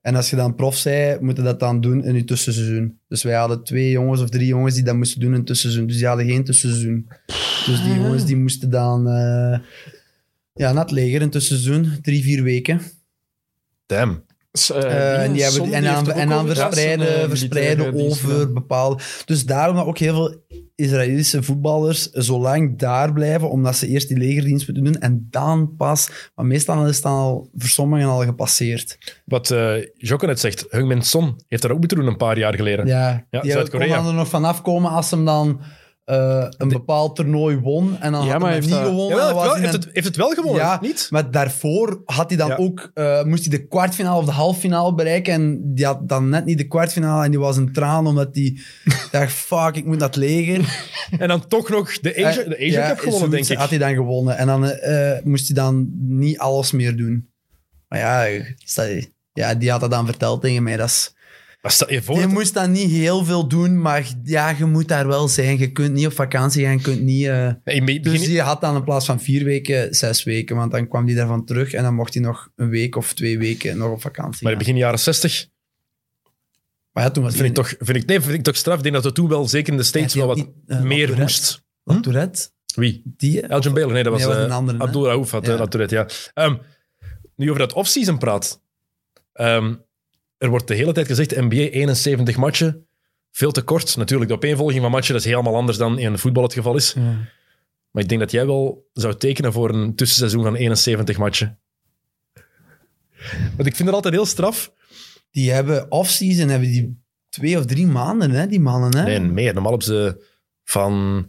[0.02, 2.98] En als je dan prof zei, moet je dat dan doen in je tussenseizoen.
[3.08, 5.88] Dus wij hadden twee jongens of drie jongens die dat moesten doen in het tussenseizoen.
[5.88, 7.08] Dus die hadden geen tussenseizoen.
[7.66, 9.58] Dus die jongens die moesten dan eh,
[10.54, 12.80] ja, naar het leger in het tussenseizoen, drie, vier weken.
[13.86, 14.24] Damn.
[14.52, 19.02] Eh, dingen, en, die hebben, en gehad, verspreiden, eh, verspreiden over bepaalde...
[19.24, 20.42] Dus daarom dat ook heel veel
[20.74, 25.76] Israëlische voetballers zo lang daar blijven, omdat ze eerst die legerdienst moeten doen en dan
[25.76, 26.10] pas...
[26.34, 28.98] Maar meestal is het dan al voor sommigen al gepasseerd.
[29.24, 32.54] Wat eh Jocke net zegt, Heung-Min Son heeft daar ook moeten doen een paar jaar
[32.54, 32.86] geleden.
[32.86, 34.06] Ja, Ja, die Zuid-Korea.
[34.06, 35.60] er nog vanaf komen als hem dan
[36.10, 39.16] eh, een bepaald toernooi won en dan Ja, had maar hij heeft niet dat- gewonnen.
[39.16, 41.06] Wel, hij heeft, het, heeft het wel gewonnen, Ja, niet?
[41.10, 42.56] Maar daarvoor had hij dan Ja.
[42.56, 45.32] ook, eh, moest hij de kwartfinale of de halffinale bereiken.
[45.32, 47.24] En die had dan net niet de kwartfinale.
[47.24, 48.58] En die was een traan omdat hij
[49.10, 50.88] dacht: fuck, ik moet het leger.
[51.18, 53.58] En dan toch nog de Asia, de Asia Eh, Ja, Cup gewonnen, denk ik.
[53.58, 54.36] Had hij dan gewonnen.
[54.36, 57.28] En dan eh, moest hij dan niet alles meer doen.
[57.88, 58.42] Maar ja,
[59.32, 60.76] ja, die had dat dan verteld tegen mij.
[60.76, 61.14] Dat is,
[61.62, 62.14] Maar stel je voor...
[62.14, 65.58] je dat- moest dan niet heel veel doen, maar ja, je moet daar wel zijn.
[65.58, 67.26] Je kunt niet op vakantie gaan, je kunt niet...
[67.26, 70.56] eh, in begin- dus die had dan in plaats van vier weken, zes weken.
[70.56, 73.38] Want dan kwam hij daarvan terug en dan mocht hij nog een week of twee
[73.38, 75.48] weken nog op vakantie maar in begin jaren 60
[76.92, 78.76] Maar ja, toen was vind ik toch, vind ik, nee, vind ik toch straf.
[78.76, 80.66] Ik denk dat het toen wel, zeker in de States, Ja, wel die wat had
[80.68, 81.62] niet, eh, meer moest.
[81.82, 82.50] Wat, Tourette?
[82.74, 83.02] Wie?
[83.04, 83.40] Die?
[83.40, 83.92] Elgin Baylor?
[83.92, 84.84] Nee, dat was, Nee, dat was eh, een andere, hè?
[84.84, 85.52] Abdul Raouf had Ja.
[85.52, 86.06] eh, dat Tourette, ja.
[86.44, 86.56] Ehm,
[87.36, 88.60] nu over dat offseason praat.
[89.32, 89.74] Ehm,
[90.40, 92.86] er wordt de hele tijd gezegd, NBA 71 matchen,
[93.30, 93.96] veel te kort.
[93.96, 96.94] Natuurlijk, de opeenvolging van matchen dat is helemaal anders dan in voetbal het geval is.
[97.90, 101.58] Maar ik denk dat jij wel zou tekenen voor een tussenseizoen van 71 matchen.
[103.56, 104.72] Want ik vind het altijd heel straf.
[105.30, 108.96] Die hebben off-season, hebben die twee of drie maanden, hè, die mannen.
[108.96, 109.04] Hè?
[109.04, 109.54] Nee, meer.
[109.54, 110.24] Normaal op ze
[110.64, 111.24] van...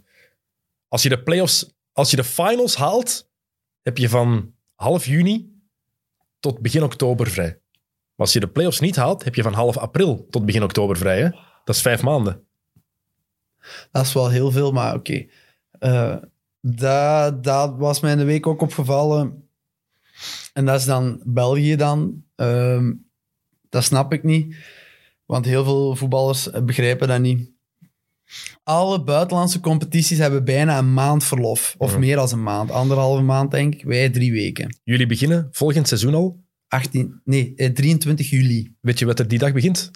[0.88, 1.80] Als je de playoffs...
[1.92, 3.30] Als je de finals haalt,
[3.82, 5.52] heb je van half juni
[6.40, 7.61] tot begin oktober vrij.
[8.22, 11.22] Als je de playoffs niet haalt, heb je van half april tot begin oktober vrij.
[11.22, 11.30] Hè?
[11.66, 12.44] Dat is vijf maanden.
[13.92, 15.26] Dat is wel heel veel, maar oké.
[15.80, 16.16] Eh,
[16.62, 19.48] dat, dat was mij in de week ook opgevallen.
[20.54, 22.24] En dat is dan België dan.
[22.36, 22.94] Ehm,
[23.70, 24.56] dat snap ik niet.
[25.26, 27.50] Want heel veel voetballers begrijpen dat niet.
[28.64, 31.76] Alle buitenlandse competities hebben bijna een maand verlof.
[31.78, 32.00] Of Mhm.
[32.00, 32.72] meer dan een maand.
[32.72, 33.84] Anderhalve maand, denk ik.
[33.84, 34.80] Wij drie weken.
[34.84, 36.40] Jullie beginnen volgend seizoen al.
[36.72, 38.76] 18, nee, eh, 23 juli.
[38.82, 39.92] Weet je wat er die dag begint?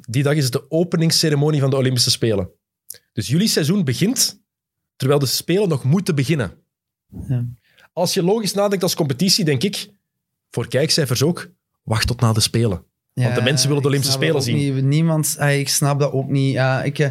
[0.00, 2.50] Die dag is het de openingsceremonie van de Olympische Spelen.
[3.12, 4.42] Dus jullie seizoen begint
[4.96, 6.52] terwijl de Spelen nog moeten beginnen.
[7.28, 7.46] Ja.
[7.92, 9.90] Als je logisch nadenkt als competitie, denk ik,
[10.50, 12.84] voor kijkcijfers ook, wacht tot na de Spelen.
[13.12, 14.84] Want de mensen willen de Olympische Spelen Niet.
[14.84, 16.52] Niemand, ah, ik snap dat ook niet.
[16.52, 17.10] Ja, ik, eh,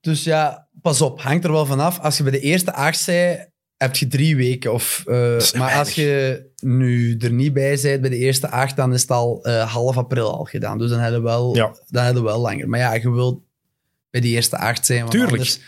[0.00, 1.98] dus ja, pas op, hangt er wel vanaf.
[1.98, 3.46] Als je bij de eerste acht zei,
[3.78, 4.72] heb je drie weken.
[4.72, 8.92] Of, eh, maar als je nu er niet bij bent bij de eerste acht, dan
[8.92, 10.78] is het al eh, half april al gedaan.
[10.78, 11.74] Dus dan hebben we wel, Ja.
[11.88, 12.68] dan hebben we wel langer.
[12.68, 13.40] Maar ja, je wilt
[14.10, 14.98] bij die eerste acht zijn.
[14.98, 15.32] Want Tuurlijk.
[15.32, 15.60] anders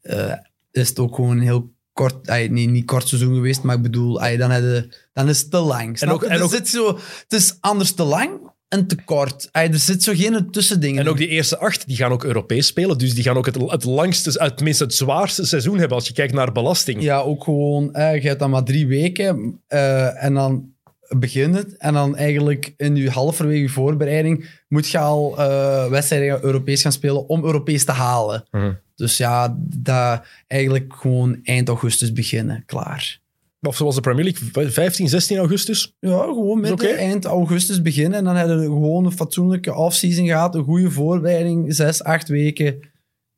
[0.00, 0.32] eh,
[0.70, 3.82] is het ook gewoon een heel kort, ay, niet, niet kort seizoen geweest, maar ik
[3.82, 5.98] bedoel, ay, dan, je- dan is het te lang.
[5.98, 8.30] Snap ook- en Er ook- zit zo, het is anders te lang
[8.68, 9.48] en te kort.
[9.52, 11.00] Ay, er zit zo geen tussendingen.
[11.00, 12.98] En ook die eerste acht, die gaan ook Europees spelen.
[12.98, 16.12] Dus die gaan ook het, het langste, het, tenminste het zwaarste seizoen hebben als je
[16.12, 17.02] kijkt naar belasting.
[17.02, 20.72] Ja, ook gewoon, eh, je hebt dan maar drie weken eh, en dan
[21.08, 21.76] begint het.
[21.76, 26.92] En dan eigenlijk in je halverwege je voorbereiding moet je al eh, wedstrijden Europees gaan
[26.92, 28.44] spelen om Europees te halen.
[28.50, 28.72] Mhm.
[28.94, 33.20] Dus ja, dat eigenlijk gewoon eind augustus beginnen, klaar.
[33.60, 35.94] Of zoals de Premier League, 15, 16 augustus.
[36.00, 36.86] Ja, gewoon oké?
[36.86, 38.18] eind augustus beginnen.
[38.18, 40.54] En dan hebben we gewoon een fatsoenlijke offseason gehad.
[40.54, 41.74] Een goede voorbereiding.
[41.74, 42.80] Zes, acht weken.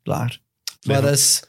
[0.02, 0.40] Klaar.
[0.86, 1.42] Maar dat is...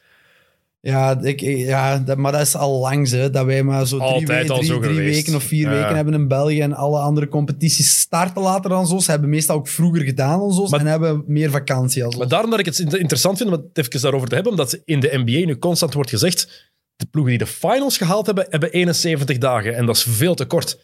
[0.84, 3.30] Ja, ik, ja dat, maar dat is al langs, hè.
[3.30, 5.16] Dat wij maar zo drie, Altijd we- al drie, zo drie geweest.
[5.16, 5.80] weken of vier Ja.
[5.80, 6.62] weken hebben in België.
[6.62, 8.98] En alle andere competities starten later dan zo.
[9.00, 10.68] Ze hebben meestal ook vroeger gedaan dan zo.
[10.68, 13.56] Maar- en hebben meer vakantie als Maar daarom dat ik het inter- interessant vind om
[13.56, 16.72] het even daarover te hebben, omdat in de NBA nu constant wordt gezegd,
[17.02, 19.76] de ploegen die de finals gehaald hebben, hebben 71 dagen.
[19.76, 20.80] En dat is veel te kort.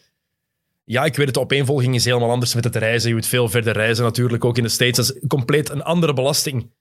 [0.84, 3.10] Ja, ik weet het, de opeenvolging is helemaal anders met het reizen.
[3.10, 5.08] Je moet veel verder reizen natuurlijk, ook in de States.
[5.08, 6.72] Dat is compleet een andere belasting.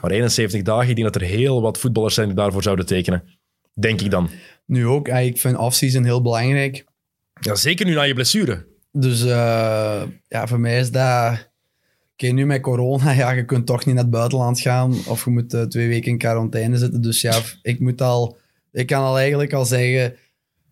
[0.00, 3.24] Maar 71 dagen, ik denk dat er heel wat voetballers zijn die daarvoor zouden tekenen.
[3.74, 4.30] Denk ik dan.
[4.66, 5.08] Nu ook.
[5.08, 6.84] Ik vind offseason heel belangrijk.
[7.40, 8.66] Ja, zeker nu na je blessure.
[8.92, 11.52] Dus eh, ja, voor mij is dat...
[12.24, 14.94] Oké, nu met corona, ja, je kunt toch niet naar het buitenland gaan.
[15.06, 17.00] Of je moet eh, twee weken in quarantaine zitten.
[17.00, 18.36] Dus ja, ik moet al...
[18.72, 20.14] Ik kan al eigenlijk al zeggen...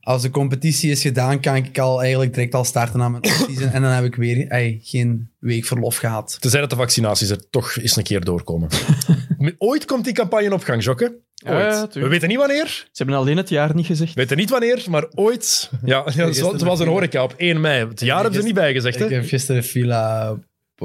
[0.00, 3.68] Als de competitie is gedaan, kan ik al eigenlijk direct al starten aan mijn offseason.
[3.72, 6.36] en dan heb ik weer ey, geen week verlof gehad.
[6.40, 8.68] Tenzij dat de vaccinaties er toch eens een keer doorkomen.
[9.58, 11.18] Ooit komt die campagne op gang, Jokke.
[11.34, 11.94] Ja, Ooit.
[11.94, 12.66] ja, We weten niet wanneer.
[12.66, 14.14] Ze hebben alleen het jaar niet gezegd.
[14.14, 15.70] We weten niet wanneer, maar ooit.
[15.84, 17.86] Ja, ja het was- het was een horeca op 1 mei.
[17.88, 19.00] Het jaar hebben ze er niet bij gezegd.
[19.00, 20.36] Ik heb gisteren Villa...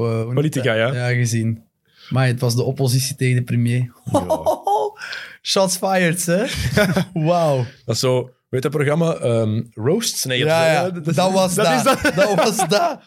[0.05, 0.93] eh, Politica, ja.
[0.93, 1.63] Ja, gezien.
[2.09, 3.91] Maar het was de oppositie tegen de premier.
[5.41, 6.45] Shots fired, hè?
[7.27, 7.65] Wauw.
[7.85, 9.13] Dat is zo, weet dat programma?
[9.15, 10.25] ehm Roasts?
[10.25, 11.73] Nee, Ja, ja, dat, was dat.
[11.73, 12.01] is dat.
[12.15, 12.35] dat.
[12.35, 12.99] was dat.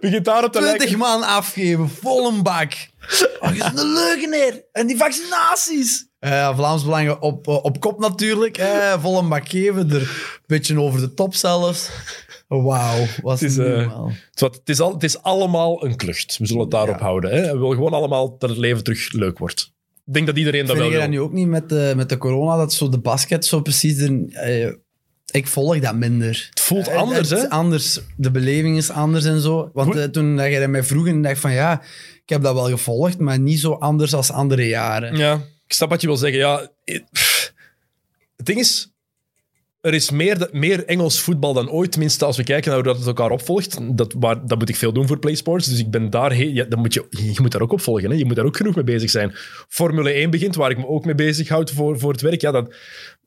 [0.00, 0.98] Begint daarop te 20 lijken.
[0.98, 2.72] man afgeven, vol een bak.
[3.40, 4.60] Oh, je is een leugenaar.
[4.72, 6.06] En die vaccinaties.
[6.18, 8.58] Eh, Vlaams Belangen op, eh, op kop natuurlijk.
[8.58, 10.08] Eh, vol een bak geven, er een
[10.46, 11.90] beetje over de top zelfs.
[12.62, 14.12] Wauw, was Het is, eh, normaal.
[14.34, 16.36] Het is, al, het is allemaal een klucht.
[16.38, 17.02] We zullen het daarop Ja.
[17.04, 17.30] houden.
[17.30, 17.40] Hè?
[17.52, 19.72] We willen gewoon allemaal dat het leven terug leuk wordt.
[20.06, 21.00] Ik denk dat iedereen dat Vind wel je wil.
[21.02, 23.98] dat nu ook niet met de, met de corona, dat zo de basket zo precies...
[24.32, 24.70] Eh,
[25.30, 26.46] ik volg dat minder.
[26.50, 27.44] Het voelt Eh, anders, het hè?
[27.44, 28.00] is anders.
[28.16, 29.70] De beleving is anders en zo.
[29.72, 31.82] Want toen dat jij mij vroeg, en dacht ik van ja,
[32.22, 35.16] ik heb dat wel gevolgd, maar niet zo anders als andere jaren.
[35.16, 35.34] Ja,
[35.66, 36.38] ik snap wat je wil zeggen.
[36.38, 36.70] Ja,
[38.36, 38.93] het ding is,
[39.84, 41.90] er is meer, meer Engels voetbal dan ooit.
[41.92, 43.96] Tenminste, als we kijken naar hoe dat het elkaar opvolgt.
[43.98, 45.66] Dat, waar, dat moet ik veel doen voor PlaySports.
[45.66, 46.34] Dus ik ben daar...
[46.34, 48.10] he- Ja, dan moet je, je moet daar ook op volgen.
[48.10, 48.16] Hè?
[48.16, 49.32] Je moet daar ook genoeg mee bezig zijn.
[49.68, 52.40] Formule 1 begint, waar ik me ook mee bezighoud voor, voor het werk.
[52.40, 52.74] Ja, dat,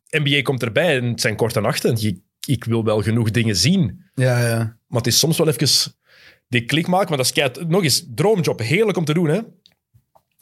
[0.09, 1.95] NBA komt erbij en het zijn korte nachten.
[1.99, 4.03] Je, ik wil wel genoeg dingen zien.
[4.13, 4.57] Ja, ja.
[4.87, 5.91] Maar het is soms wel even
[6.47, 7.07] die klik maken.
[7.09, 8.59] Maar dat is kei- nog eens, droomjob.
[8.59, 9.39] Heerlijk om te doen, hè.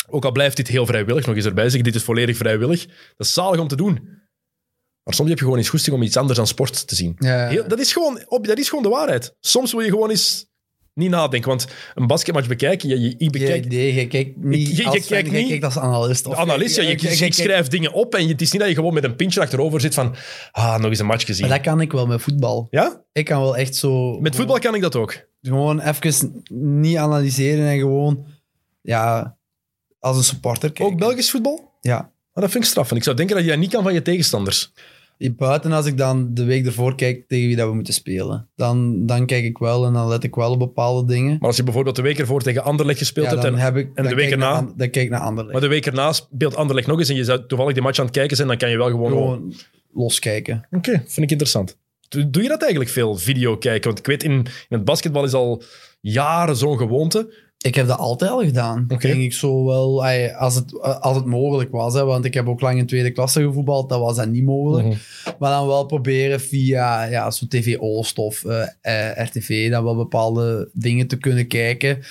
[0.10, 2.86] Ook al blijft dit heel vrijwillig, nog eens erbij zeggen, dit is volledig vrijwillig.
[2.86, 4.24] Dat is zalig om te doen.
[5.06, 7.16] Maar soms heb je gewoon eens goesting om iets anders dan sport te zien.
[7.20, 7.48] ja.
[7.48, 9.36] Heel- dat, is gewoon, op, dat is gewoon de waarheid.
[9.40, 10.46] Soms wil je gewoon eens
[10.94, 11.50] niet nadenken.
[11.50, 14.86] Want een basketmatch bekijken, je, je, ik Jij- bekijk nee, je kijkt niet Je- je
[14.90, 16.26] als kijkt niet- kijkt als analist.
[16.26, 16.76] Of analist.
[16.76, 19.16] Ja, je, schrijft dingen op en je- het is niet dat je gewoon met een
[19.16, 20.16] pintje achterover zit van
[20.52, 21.48] ah, nog eens een match gezien.
[21.48, 22.68] Maar dat kan ik wel met voetbal.
[22.70, 23.04] Ja?
[23.12, 24.20] Ik kan wel echt zo...
[24.20, 25.28] Met voetbal kan ik dat ook.
[25.42, 28.26] Gewoon even niet analyseren en gewoon...
[28.82, 29.38] Ja,
[30.00, 30.86] als een supporter kijken.
[30.94, 31.72] Ook Belgisch voetbal?
[31.82, 31.98] Ja.
[32.34, 32.92] Maar dat vind ik straf.
[32.92, 34.72] En ik zou denken dat je dat niet kan van je tegenstanders.
[35.18, 38.48] Buiten als ik dan de week ervoor kijk tegen wie dat we moeten spelen.
[38.56, 41.32] Dan, dan kijk ik wel en dan let ik wel op bepaalde dingen.
[41.40, 43.44] Maar als je bijvoorbeeld de week ervoor tegen Anderlecht gespeeld Ja, hebt...
[43.46, 45.52] En, heb ik, en de week naar erna- an- Dan kijk ik naar Anderlecht.
[45.54, 48.06] maar de week erna speelt Anderlecht nog eens en je zou toevallig die match aan
[48.06, 49.10] het kijken zijn, dan kan je wel gewoon...
[49.12, 49.54] Gewoon
[49.94, 50.68] loskijken.
[50.72, 51.78] Oké, vind ik interessant.
[52.08, 53.84] Doe doe je dat eigenlijk veel, video kijken?
[53.88, 55.64] Want ik weet, in, in het basketbal is al
[56.02, 57.34] jaren zo'n gewoonte.
[57.66, 58.86] Ik heb dat altijd al gedaan.
[58.88, 59.08] Oké.
[59.08, 60.06] Denk ik zo wel,
[60.36, 61.94] als het, als het mogelijk was.
[61.94, 64.88] Hè, want ik heb ook lang in tweede klasse gevoetbald, dat was dat niet mogelijk.
[64.88, 64.98] Mhm.
[65.40, 69.96] Maar dan wel proberen via ja, zo TV Oost of eh, eh, RTV dan wel
[69.96, 72.04] bepaalde dingen te kunnen kijken.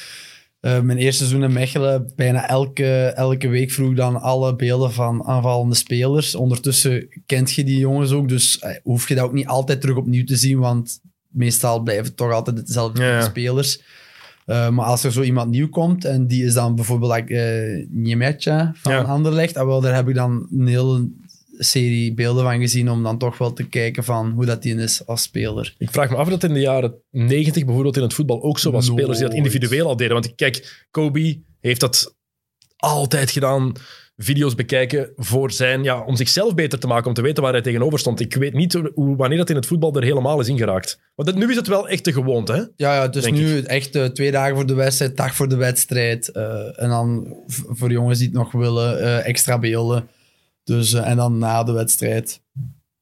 [0.64, 5.24] Eh, mijn eerste seizoen in Mechelen, bijna elke, elke week vroeg dan alle beelden van
[5.24, 6.35] aanvallende spelers.
[6.35, 9.97] Ondertussen kent je die jongens ook, dus eh, hoef je dat ook niet altijd terug
[9.97, 13.18] opnieuw te zien, want meestal blijven het toch altijd dezelfde Ja, ja.
[13.18, 13.82] type spelers.
[14.45, 18.73] Eh, maar als er zo iemand nieuw komt en die is dan bijvoorbeeld like, Niemetja
[18.75, 19.03] van Ja.
[19.03, 21.09] Anderlecht, ah, wel, daar heb ik dan een hele
[21.59, 25.07] serie beelden van gezien om dan toch wel te kijken van hoe dat die is
[25.07, 25.75] als speler.
[25.79, 28.59] Ik vraag me af of dat in de jaren 90 bijvoorbeeld in het voetbal ook
[28.59, 28.87] zo was.
[28.87, 28.99] Nooit.
[28.99, 30.12] Spelers die dat individueel al deden.
[30.12, 32.15] Want kijk, Kobe heeft dat
[32.77, 33.73] altijd gedaan.
[34.16, 37.62] Video's bekijken voor zijn, ja, om zichzelf beter te maken, om te weten waar hij
[37.62, 38.20] tegenover stond.
[38.20, 41.01] Ik weet niet hoe, wanneer dat in het voetbal er helemaal is ingeraakt.
[41.15, 42.59] Want dat, nu is het wel echt de gewoonte, hè?
[42.59, 46.28] Ja, ja dus nu echt eh, twee dagen voor de wedstrijd, dag voor de wedstrijd.
[46.28, 50.09] eh, en dan voor jongens die het nog willen, eh, extra beelden.
[50.65, 52.41] Dus, en dan na de wedstrijd,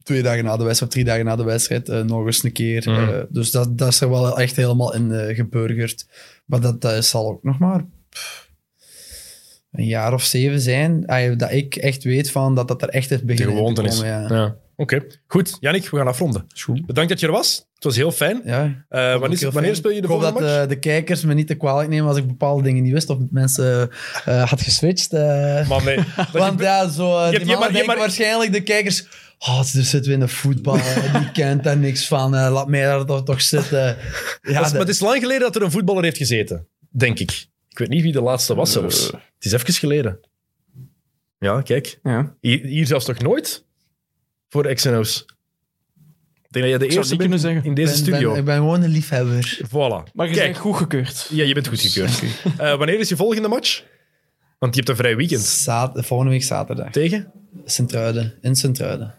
[0.02, 2.90] twee dagen na de wedstrijd, of drie dagen na de wedstrijd, nog eens een keer.
[2.90, 3.24] Mhm.
[3.28, 6.06] Dus dat, dat is er wel echt helemaal in geburgerd.
[6.46, 8.41] Maar dat, dat zal ook nog maar pff,
[9.72, 11.00] een jaar of zeven zijn.
[11.36, 13.82] dat ik echt weet van dat dat er echt het De begin in te gewoonte
[13.82, 13.94] is.
[13.94, 14.26] komen, Ja.
[14.36, 14.56] Ja.
[14.76, 15.56] Oké, goed.
[15.60, 16.46] Jannik, we gaan afronden.
[16.60, 16.86] goed.
[16.86, 17.66] Bedankt dat je er was.
[17.74, 18.42] Het was heel fijn.
[18.44, 19.74] Ja, Eh, wanneer heel wanneer fijn.
[19.76, 20.62] speel je de Ik hoop volgende dat match?
[20.62, 23.18] eh, de kijkers me niet te kwalijk nemen als ik bepaalde dingen niet wist of
[23.30, 23.90] mensen
[24.24, 25.12] eh, had geswitcht.
[25.12, 25.68] eh.
[25.68, 25.96] Man, nee.
[26.32, 29.06] Want je- ja, zo, hebt- je hebt maar- je maar- waarschijnlijk de kijkers...
[29.38, 30.74] Oh, er zitten we in de voetbal,
[31.18, 32.30] die kent daar niks van.
[32.30, 33.78] laat mij daar toch, toch zitten.
[33.78, 33.96] Ja, Dat
[34.48, 36.66] is- dat- maar het is lang geleden dat er een voetballer heeft gezeten.
[36.90, 37.46] Denk ik.
[37.72, 39.10] Ik weet niet wie de laatste was zelfs.
[39.10, 39.20] Eh.
[39.34, 40.20] Het is even geleden.
[41.38, 41.98] Ja, kijk.
[42.02, 42.36] Ja.
[42.40, 43.64] Hier, hier zelfs toch nooit?
[44.48, 45.24] Voor XNO's.
[46.42, 47.64] Ik denk dat jij de eerste bent kunnen zeggen.
[47.64, 48.34] in deze ben- ben- studio.
[48.34, 49.60] ik ben gewoon een liefhebber.
[49.66, 50.12] Voilà.
[50.14, 50.52] Maar je Kijk.
[50.52, 51.26] bent goedgekeurd.
[51.30, 52.22] Ja, je bent goedgekeurd.
[52.58, 53.82] Eh wanneer is je volgende match?
[54.58, 55.66] Want je hebt een vrij weekend.
[56.06, 56.90] Volgende week zaterdag.
[56.92, 57.32] Tegen?
[57.64, 58.34] Sint-Truiden.
[58.40, 59.14] In Sint-Truiden.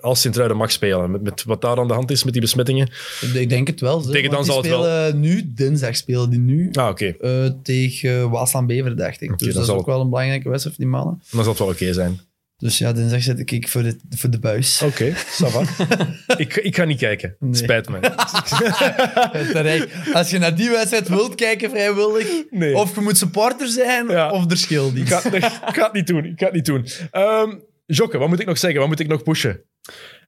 [0.00, 1.10] Als Sint-Truiden mag spelen.
[1.10, 2.90] Met, met wat daar aan de hand is met die besmettingen.
[3.20, 4.00] Ik, ik denk het wel.
[4.00, 6.68] Zo, Tegen dan zal het wel- nu, dinsdag spelen die nu.
[6.72, 7.06] Ah, oké.
[7.20, 9.38] eh, tegen Waasland Bever, dacht ik.
[9.38, 11.22] Dus dat is ook het- wel een belangrijke wedstrijd voor die mannen.
[11.30, 12.20] Dan zal het wel oké zijn.
[12.56, 14.82] Dus ja, dinsdag zit ik voor de, voor de buis.
[14.82, 15.62] Oké, ça va.
[16.36, 17.36] ik, ik ga niet kijken.
[17.40, 17.54] Nee.
[17.54, 17.98] Spijt me.
[20.12, 22.76] Als je naar die wedstrijd wilt kijken vrijwillig, Nee.
[22.76, 24.30] of je moet supporter zijn, Ja.
[24.30, 25.10] of er scheelt Ik iets.
[25.10, 26.24] ga, ik ga het niet doen.
[26.24, 26.86] Ik ga het niet doen.
[27.10, 27.50] Ehm
[27.90, 28.80] Jokke, wat moet ik nog zeggen?
[28.80, 29.62] Wat moet ik nog pushen?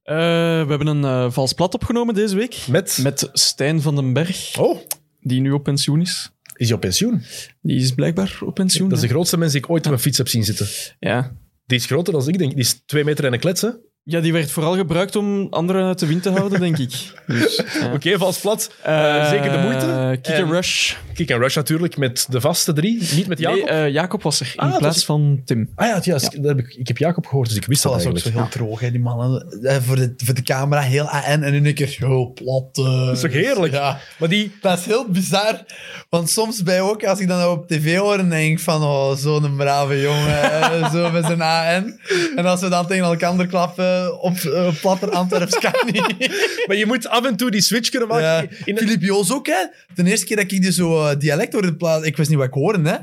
[0.02, 0.16] Eh,
[0.62, 2.56] we hebben een eh, vals plat opgenomen deze week.
[2.68, 2.98] Met...
[3.02, 4.78] Met Stijn van den Berg, Oh,
[5.20, 6.30] die nu op pensioen is.
[6.56, 7.22] is hij op pensioen?
[7.62, 8.88] Die is blijkbaar op pensioen.
[8.88, 10.66] Dat is de grootste mens die ik ooit op mijn fiets heb zien zitten.
[10.98, 11.36] ja.
[11.66, 12.50] Die is groter dan ik, denk.
[12.50, 13.68] Die is twee meter en een klets, hè?
[14.02, 16.92] Ja, die werd vooral gebruikt om anderen uit de wind te houden, denk ik.
[17.26, 17.92] Dus, ja.
[17.92, 18.70] Oké, vals plat.
[18.82, 19.86] Eh, zeker de moeite.
[19.86, 20.94] Eh, Kick En- and Rush.
[21.14, 23.02] Kick and Rush natuurlijk, met de vaste drie.
[23.14, 23.56] Niet met Jacob.
[23.68, 25.70] Nee, eh, Jacob was er, in Ah, plaats van Tim.
[25.74, 28.02] ah ja, het- ja, heb ik, ik heb Jacob gehoord, dus ik wist dat Dat
[28.04, 29.46] was ook zo heel droog, hè, die mannen.
[29.62, 32.64] Eh, Voor de, voor de camera heel AN en in een keer zo plat.
[32.72, 33.06] eh.
[33.06, 33.72] Dat is toch heerlijk?
[33.72, 34.52] Ja, Maar die...
[34.60, 35.64] dat is heel bizar.
[36.08, 39.16] Want soms bij ook, als ik dan op tv hoor, dan denk ik van, oh,
[39.16, 40.42] zo'n brave jongen.
[40.52, 42.00] eh, zo met zijn AN.
[42.36, 43.89] En als we dan tegen elkaar klappen
[44.20, 46.28] op eh, platter Antwerps, kan niet.
[46.66, 48.26] Maar je moet af en toe die switch kunnen maken.
[48.26, 48.46] Ja.
[48.64, 49.66] In Filip Joos ook, hè.
[49.94, 52.46] De eerste keer dat ik die zo eh, dialect hoorde plaatsen, ik wist niet wat
[52.48, 52.96] ik hoorde, hè.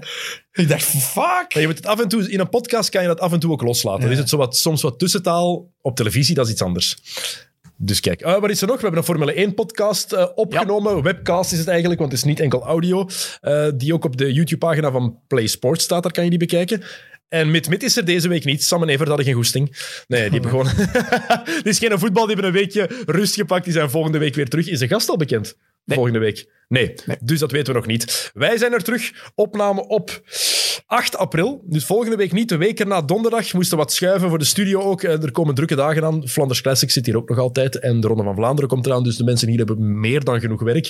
[0.61, 1.23] Ik dacht, fuck.
[1.23, 3.39] Maar je moet het af en toe, in een podcast kan je dat af en
[3.39, 4.01] toe ook loslaten.
[4.01, 5.71] Dan is het zo wat, soms wat tussentaal.
[5.81, 6.97] Op televisie, dat is iets anders.
[7.79, 8.75] Dus kijk, eh, wat is er nog?
[8.75, 11.03] We hebben een Formule 1-podcast eh, opgenomen.
[11.03, 13.07] Webcast is het eigenlijk, want het is niet enkel audio.
[13.41, 16.03] eh, die ook op de YouTube-pagina van Play Sports staat.
[16.03, 16.83] Daar kan je die bekijken.
[17.29, 18.63] En Mit Mit is er deze week niet.
[18.63, 19.75] Sam en Evert hadden geen goesting.
[20.07, 20.67] Nee, die hebben gewoon...
[21.45, 22.25] Dit is geen voetbal.
[22.25, 23.63] Die hebben een weekje rust gepakt.
[23.63, 24.67] Die zijn volgende week weer terug.
[24.67, 25.55] Is de gast al bekend?
[25.85, 26.49] Volgende week?
[26.67, 26.93] Nee.
[27.21, 28.31] Dus dat weten we nog niet.
[28.33, 29.31] Wij zijn er terug.
[29.35, 30.21] Opname op
[30.85, 31.61] 8 april.
[31.65, 32.49] Dus volgende week niet.
[32.49, 33.53] De week erna donderdag.
[33.53, 35.03] Moesten wat schuiven voor de studio ook.
[35.03, 36.27] Eh, Er komen drukke dagen aan.
[36.27, 37.79] Flanders Classic zit hier ook nog altijd.
[37.79, 39.03] En de Ronde van Vlaanderen komt eraan.
[39.03, 40.89] Dus de mensen hier hebben meer dan genoeg werk.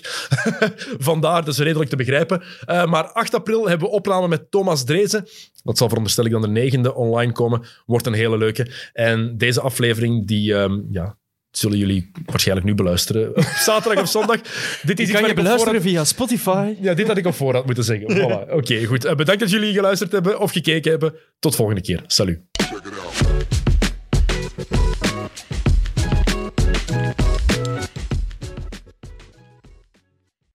[1.10, 2.44] Vandaar, dat is redelijk te begrijpen.
[2.66, 5.28] Eh, maar 8 april hebben we opname met Thomas Drezen.
[5.68, 7.62] Dat zal veronderstel ik dan de negende online komen.
[7.86, 8.68] Wordt een hele leuke.
[8.94, 10.54] En deze aflevering, die...
[10.54, 11.18] ehm, ja,
[11.52, 13.30] zullen jullie waarschijnlijk nu beluisteren.
[13.38, 14.42] Op zaterdag of zondag.
[14.82, 16.76] Dit is kan je beluisteren via Spotify.
[16.82, 18.16] ja, dit had ik op voorhand moeten zeggen.
[18.18, 18.52] Voilà.
[18.60, 19.06] Oké, goed.
[19.06, 21.14] Eh, bedankt dat jullie geluisterd hebben of gekeken hebben.
[21.40, 22.04] Tot volgende keer.
[22.08, 22.40] Salut.